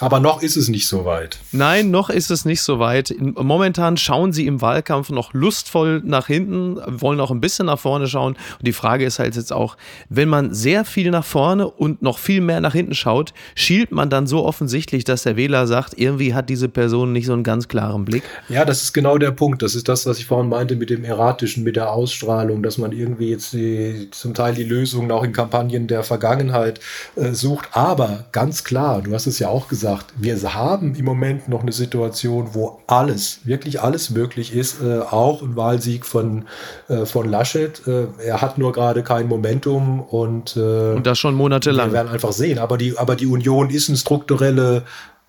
Aber 0.00 0.20
noch 0.20 0.42
ist 0.42 0.56
es 0.56 0.68
nicht 0.68 0.86
so 0.86 1.04
weit. 1.04 1.38
Nein, 1.52 1.90
noch 1.90 2.10
ist 2.10 2.30
es 2.30 2.44
nicht 2.44 2.60
so 2.60 2.78
weit. 2.78 3.14
Momentan 3.18 3.96
schauen 3.96 4.32
sie 4.32 4.46
im 4.46 4.60
Wahlkampf 4.60 5.10
noch 5.10 5.32
lustvoll 5.32 6.02
nach 6.04 6.26
hinten, 6.26 6.78
wollen 6.86 7.18
auch 7.20 7.30
ein 7.30 7.40
bisschen 7.40 7.66
nach 7.66 7.78
vorne 7.78 8.06
schauen. 8.06 8.34
Und 8.34 8.66
die 8.66 8.72
Frage 8.72 9.06
ist 9.06 9.18
halt 9.18 9.36
jetzt 9.36 9.52
auch, 9.52 9.76
wenn 10.10 10.28
man 10.28 10.52
sehr 10.52 10.84
viel 10.84 11.10
nach 11.10 11.24
vorne 11.24 11.68
und 11.68 12.02
noch 12.02 12.18
viel 12.18 12.42
mehr 12.42 12.60
nach 12.60 12.74
hinten 12.74 12.94
schaut, 12.94 13.32
schielt 13.54 13.90
man 13.90 14.10
dann 14.10 14.26
so 14.26 14.44
offensichtlich, 14.44 15.04
dass 15.04 15.22
der 15.22 15.36
Wähler 15.36 15.66
sagt, 15.66 15.98
irgendwie 15.98 16.34
hat 16.34 16.50
diese 16.50 16.68
Person 16.68 17.12
nicht 17.12 17.26
so 17.26 17.32
einen 17.32 17.44
ganz 17.44 17.68
klaren 17.68 18.04
Blick? 18.04 18.24
Ja, 18.48 18.64
das 18.64 18.82
ist 18.82 18.92
genau 18.92 19.16
der 19.16 19.30
Punkt. 19.30 19.62
Das 19.62 19.74
ist 19.74 19.88
das, 19.88 20.04
was 20.04 20.18
ich 20.18 20.26
vorhin 20.26 20.50
meinte 20.50 20.76
mit 20.76 20.90
dem 20.90 21.04
Erratischen, 21.04 21.64
mit 21.64 21.76
der 21.76 21.90
Ausstrahlung, 21.92 22.62
dass 22.62 22.76
man 22.76 22.92
irgendwie 22.92 23.30
jetzt 23.30 23.54
die, 23.54 24.08
zum 24.10 24.34
Teil 24.34 24.54
die 24.54 24.64
Lösungen 24.64 25.10
auch 25.10 25.24
in 25.24 25.32
Kampagnen 25.32 25.86
der 25.86 26.02
Vergangenheit 26.02 26.80
äh, 27.16 27.32
sucht. 27.32 27.70
Aber 27.72 28.26
ganz 28.32 28.62
klar, 28.62 29.00
du 29.00 29.14
hast 29.14 29.26
es 29.26 29.38
ja 29.38 29.48
auch 29.48 29.68
gesagt, 29.68 29.85
gesagt, 29.86 30.14
wir 30.16 30.54
haben 30.54 30.94
im 30.96 31.04
Moment 31.04 31.48
noch 31.48 31.62
eine 31.62 31.72
Situation, 31.72 32.50
wo 32.54 32.80
alles, 32.88 33.40
wirklich 33.44 33.80
alles 33.80 34.10
möglich 34.10 34.54
ist. 34.54 34.82
Äh, 34.82 34.98
auch 34.98 35.42
ein 35.42 35.54
Wahlsieg 35.54 36.04
von, 36.04 36.46
äh, 36.88 37.06
von 37.06 37.28
Laschet. 37.28 37.86
Äh, 37.86 38.06
er 38.24 38.42
hat 38.42 38.58
nur 38.58 38.72
gerade 38.72 39.02
kein 39.02 39.28
Momentum 39.28 40.00
und, 40.00 40.56
äh, 40.56 40.94
und 40.94 41.06
das 41.06 41.18
schon 41.18 41.34
monatelang. 41.34 41.90
Wir 41.90 41.94
werden 41.94 42.08
einfach 42.08 42.32
sehen. 42.32 42.58
Aber 42.58 42.78
die, 42.78 42.98
aber 42.98 43.14
die 43.14 43.26
Union 43.26 43.70
ist 43.70 43.88
eine 43.88 43.98
strukturelle 43.98 44.82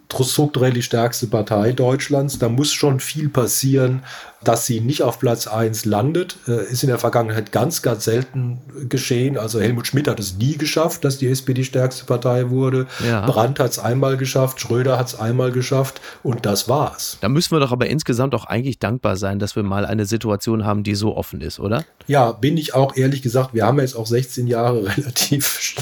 strukturell 0.09 0.71
die 0.71 0.81
stärkste 0.81 1.27
Partei 1.27 1.73
Deutschlands. 1.73 2.39
Da 2.39 2.47
muss 2.47 2.71
schon 2.71 3.01
viel 3.01 3.27
passieren, 3.27 4.03
dass 4.43 4.65
sie 4.65 4.79
nicht 4.79 5.01
auf 5.01 5.19
Platz 5.19 5.47
1 5.47 5.85
landet. 5.85 6.37
Äh, 6.47 6.71
ist 6.71 6.83
in 6.83 6.89
der 6.89 6.99
Vergangenheit 6.99 7.51
ganz, 7.51 7.81
ganz 7.81 8.05
selten 8.05 8.59
geschehen. 8.87 9.37
Also 9.37 9.59
Helmut 9.59 9.87
Schmidt 9.87 10.07
hat 10.07 10.19
es 10.19 10.35
nie 10.35 10.57
geschafft, 10.57 11.03
dass 11.03 11.17
die 11.17 11.27
SPD 11.27 11.63
stärkste 11.63 12.05
Partei 12.05 12.49
wurde. 12.49 12.87
Ja. 13.05 13.25
Brandt 13.25 13.59
hat 13.59 13.71
es 13.71 13.79
einmal 13.79 14.17
geschafft, 14.17 14.59
Schröder 14.59 14.97
hat 14.99 15.07
es 15.07 15.19
einmal 15.19 15.51
geschafft 15.51 16.01
und 16.23 16.45
das 16.45 16.69
war's. 16.69 17.17
Da 17.21 17.29
müssen 17.29 17.51
wir 17.51 17.59
doch 17.59 17.71
aber 17.71 17.87
insgesamt 17.87 18.35
auch 18.35 18.45
eigentlich 18.45 18.79
dankbar 18.79 19.17
sein, 19.17 19.39
dass 19.39 19.55
wir 19.55 19.63
mal 19.63 19.85
eine 19.85 20.05
Situation 20.05 20.65
haben, 20.65 20.83
die 20.83 20.95
so 20.95 21.15
offen 21.15 21.41
ist, 21.41 21.59
oder? 21.59 21.83
Ja, 22.07 22.31
bin 22.31 22.57
ich 22.57 22.73
auch 22.73 22.95
ehrlich 22.95 23.21
gesagt. 23.21 23.53
Wir 23.53 23.65
haben 23.65 23.79
jetzt 23.79 23.95
auch 23.95 24.07
16 24.07 24.47
Jahre 24.47 24.85
relativ. 24.97 25.75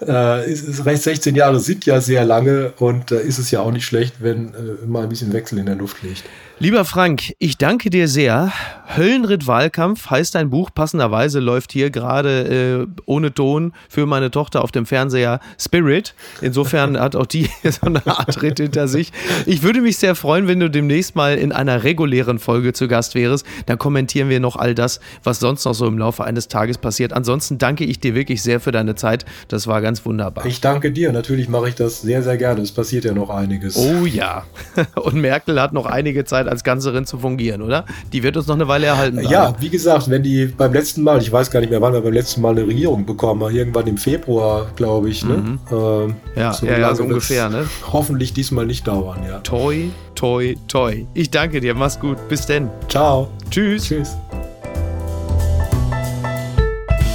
äh, 0.00 0.54
16 0.54 1.34
Jahre 1.34 1.60
sind 1.60 1.86
ja 1.86 2.00
sehr 2.00 2.24
lange 2.24 2.72
und 2.78 3.10
da 3.10 3.16
äh, 3.16 3.22
ist 3.22 3.38
es 3.38 3.50
ja 3.50 3.60
auch 3.60 3.72
nicht 3.72 3.84
schlecht, 3.84 4.16
wenn 4.20 4.54
äh, 4.54 4.86
mal 4.86 5.04
ein 5.04 5.08
bisschen 5.08 5.32
Wechsel 5.32 5.58
in 5.58 5.66
der 5.66 5.76
Luft 5.76 6.02
liegt. 6.02 6.24
Lieber 6.62 6.84
Frank, 6.84 7.34
ich 7.40 7.58
danke 7.58 7.90
dir 7.90 8.06
sehr. 8.06 8.52
Höllenritt 8.96 9.46
Wahlkampf 9.46 10.10
heißt 10.10 10.34
dein 10.34 10.50
Buch. 10.50 10.70
Passenderweise 10.74 11.40
läuft 11.40 11.72
hier 11.72 11.90
gerade 11.90 12.86
äh, 12.86 13.00
ohne 13.06 13.32
Ton 13.32 13.72
für 13.88 14.06
meine 14.06 14.30
Tochter 14.30 14.62
auf 14.62 14.72
dem 14.72 14.86
Fernseher 14.86 15.40
Spirit. 15.58 16.14
Insofern 16.40 16.98
hat 16.98 17.16
auch 17.16 17.26
die 17.26 17.48
so 17.62 17.86
eine 17.86 18.06
Art 18.06 18.42
Ritt 18.42 18.58
hinter 18.58 18.88
sich. 18.88 19.12
Ich 19.46 19.62
würde 19.62 19.80
mich 19.80 19.96
sehr 19.96 20.14
freuen, 20.14 20.46
wenn 20.46 20.60
du 20.60 20.68
demnächst 20.68 21.16
mal 21.16 21.36
in 21.36 21.52
einer 21.52 21.84
regulären 21.84 22.38
Folge 22.38 22.72
zu 22.72 22.88
Gast 22.88 23.14
wärst. 23.14 23.46
Dann 23.66 23.78
kommentieren 23.78 24.28
wir 24.28 24.40
noch 24.40 24.56
all 24.56 24.74
das, 24.74 25.00
was 25.24 25.40
sonst 25.40 25.64
noch 25.64 25.74
so 25.74 25.86
im 25.86 25.98
Laufe 25.98 26.24
eines 26.24 26.48
Tages 26.48 26.78
passiert. 26.78 27.12
Ansonsten 27.12 27.58
danke 27.58 27.84
ich 27.84 28.00
dir 28.00 28.14
wirklich 28.14 28.42
sehr 28.42 28.60
für 28.60 28.72
deine 28.72 28.94
Zeit. 28.94 29.24
Das 29.48 29.66
war 29.66 29.80
ganz 29.80 30.04
wunderbar. 30.04 30.44
Ich 30.44 30.60
danke 30.60 30.92
dir. 30.92 31.12
Natürlich 31.12 31.48
mache 31.48 31.68
ich 31.68 31.74
das 31.74 32.02
sehr, 32.02 32.22
sehr 32.22 32.36
gerne. 32.36 32.60
Es 32.60 32.72
passiert 32.72 33.04
ja 33.04 33.12
noch 33.12 33.30
einiges. 33.30 33.76
Oh 33.76 34.04
ja. 34.04 34.44
Und 34.96 35.14
Merkel 35.14 35.60
hat 35.60 35.72
noch 35.72 35.86
einige 35.86 36.24
Zeit 36.24 36.48
als 36.48 36.62
Ganzerin 36.64 37.06
zu 37.06 37.18
fungieren, 37.18 37.62
oder? 37.62 37.86
Die 38.12 38.22
wird 38.22 38.36
uns 38.36 38.46
noch 38.46 38.54
eine 38.54 38.68
Weile 38.68 38.81
erhalten. 38.82 39.18
Bleiben. 39.18 39.32
Ja, 39.32 39.54
wie 39.58 39.68
gesagt, 39.68 40.10
wenn 40.10 40.22
die 40.22 40.46
beim 40.46 40.72
letzten 40.72 41.02
Mal, 41.02 41.20
ich 41.20 41.32
weiß 41.32 41.50
gar 41.50 41.60
nicht 41.60 41.70
mehr, 41.70 41.80
wann 41.80 41.92
wir 41.92 42.00
beim 42.00 42.12
letzten 42.12 42.40
Mal 42.40 42.50
eine 42.50 42.66
Regierung 42.66 43.06
bekommen 43.06 43.42
haben, 43.42 43.54
irgendwann 43.54 43.86
im 43.86 43.98
Februar, 43.98 44.66
glaube 44.76 45.10
ich. 45.10 45.24
Ne? 45.24 45.36
Mhm. 45.36 45.58
Ähm, 45.70 46.14
ja, 46.36 46.52
so, 46.52 46.66
ja, 46.66 46.78
ja, 46.78 46.94
so 46.94 47.04
ungefähr. 47.04 47.48
Ne? 47.48 47.66
Hoffentlich 47.92 48.32
diesmal 48.32 48.66
nicht 48.66 48.86
dauern, 48.86 49.20
ja. 49.26 49.38
Toi, 49.40 49.90
toi, 50.14 50.54
toi. 50.68 51.06
Ich 51.14 51.30
danke 51.30 51.60
dir, 51.60 51.74
mach's 51.74 51.98
gut. 51.98 52.16
Bis 52.28 52.46
denn. 52.46 52.68
Ciao. 52.88 53.28
Tschüss. 53.50 53.84
Tschüss. 53.84 54.16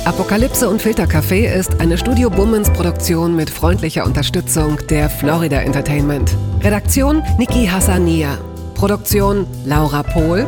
Apokalypse 0.07 0.70
und 0.70 0.82
Filtercafé 0.82 1.53
ist 1.53 1.82
eine 1.82 1.97
Studio 1.97 2.30
Bummens 2.30 2.70
Produktion 2.70 3.36
mit 3.36 3.49
freundlicher 3.49 4.05
Unterstützung 4.05 4.78
der 4.89 5.09
Florida 5.09 5.57
Entertainment. 5.57 6.34
Redaktion 6.63 7.22
Niki 7.38 7.68
Hassania. 7.68 8.38
Produktion 8.74 9.45
Laura 9.65 10.03
Pohl. 10.03 10.47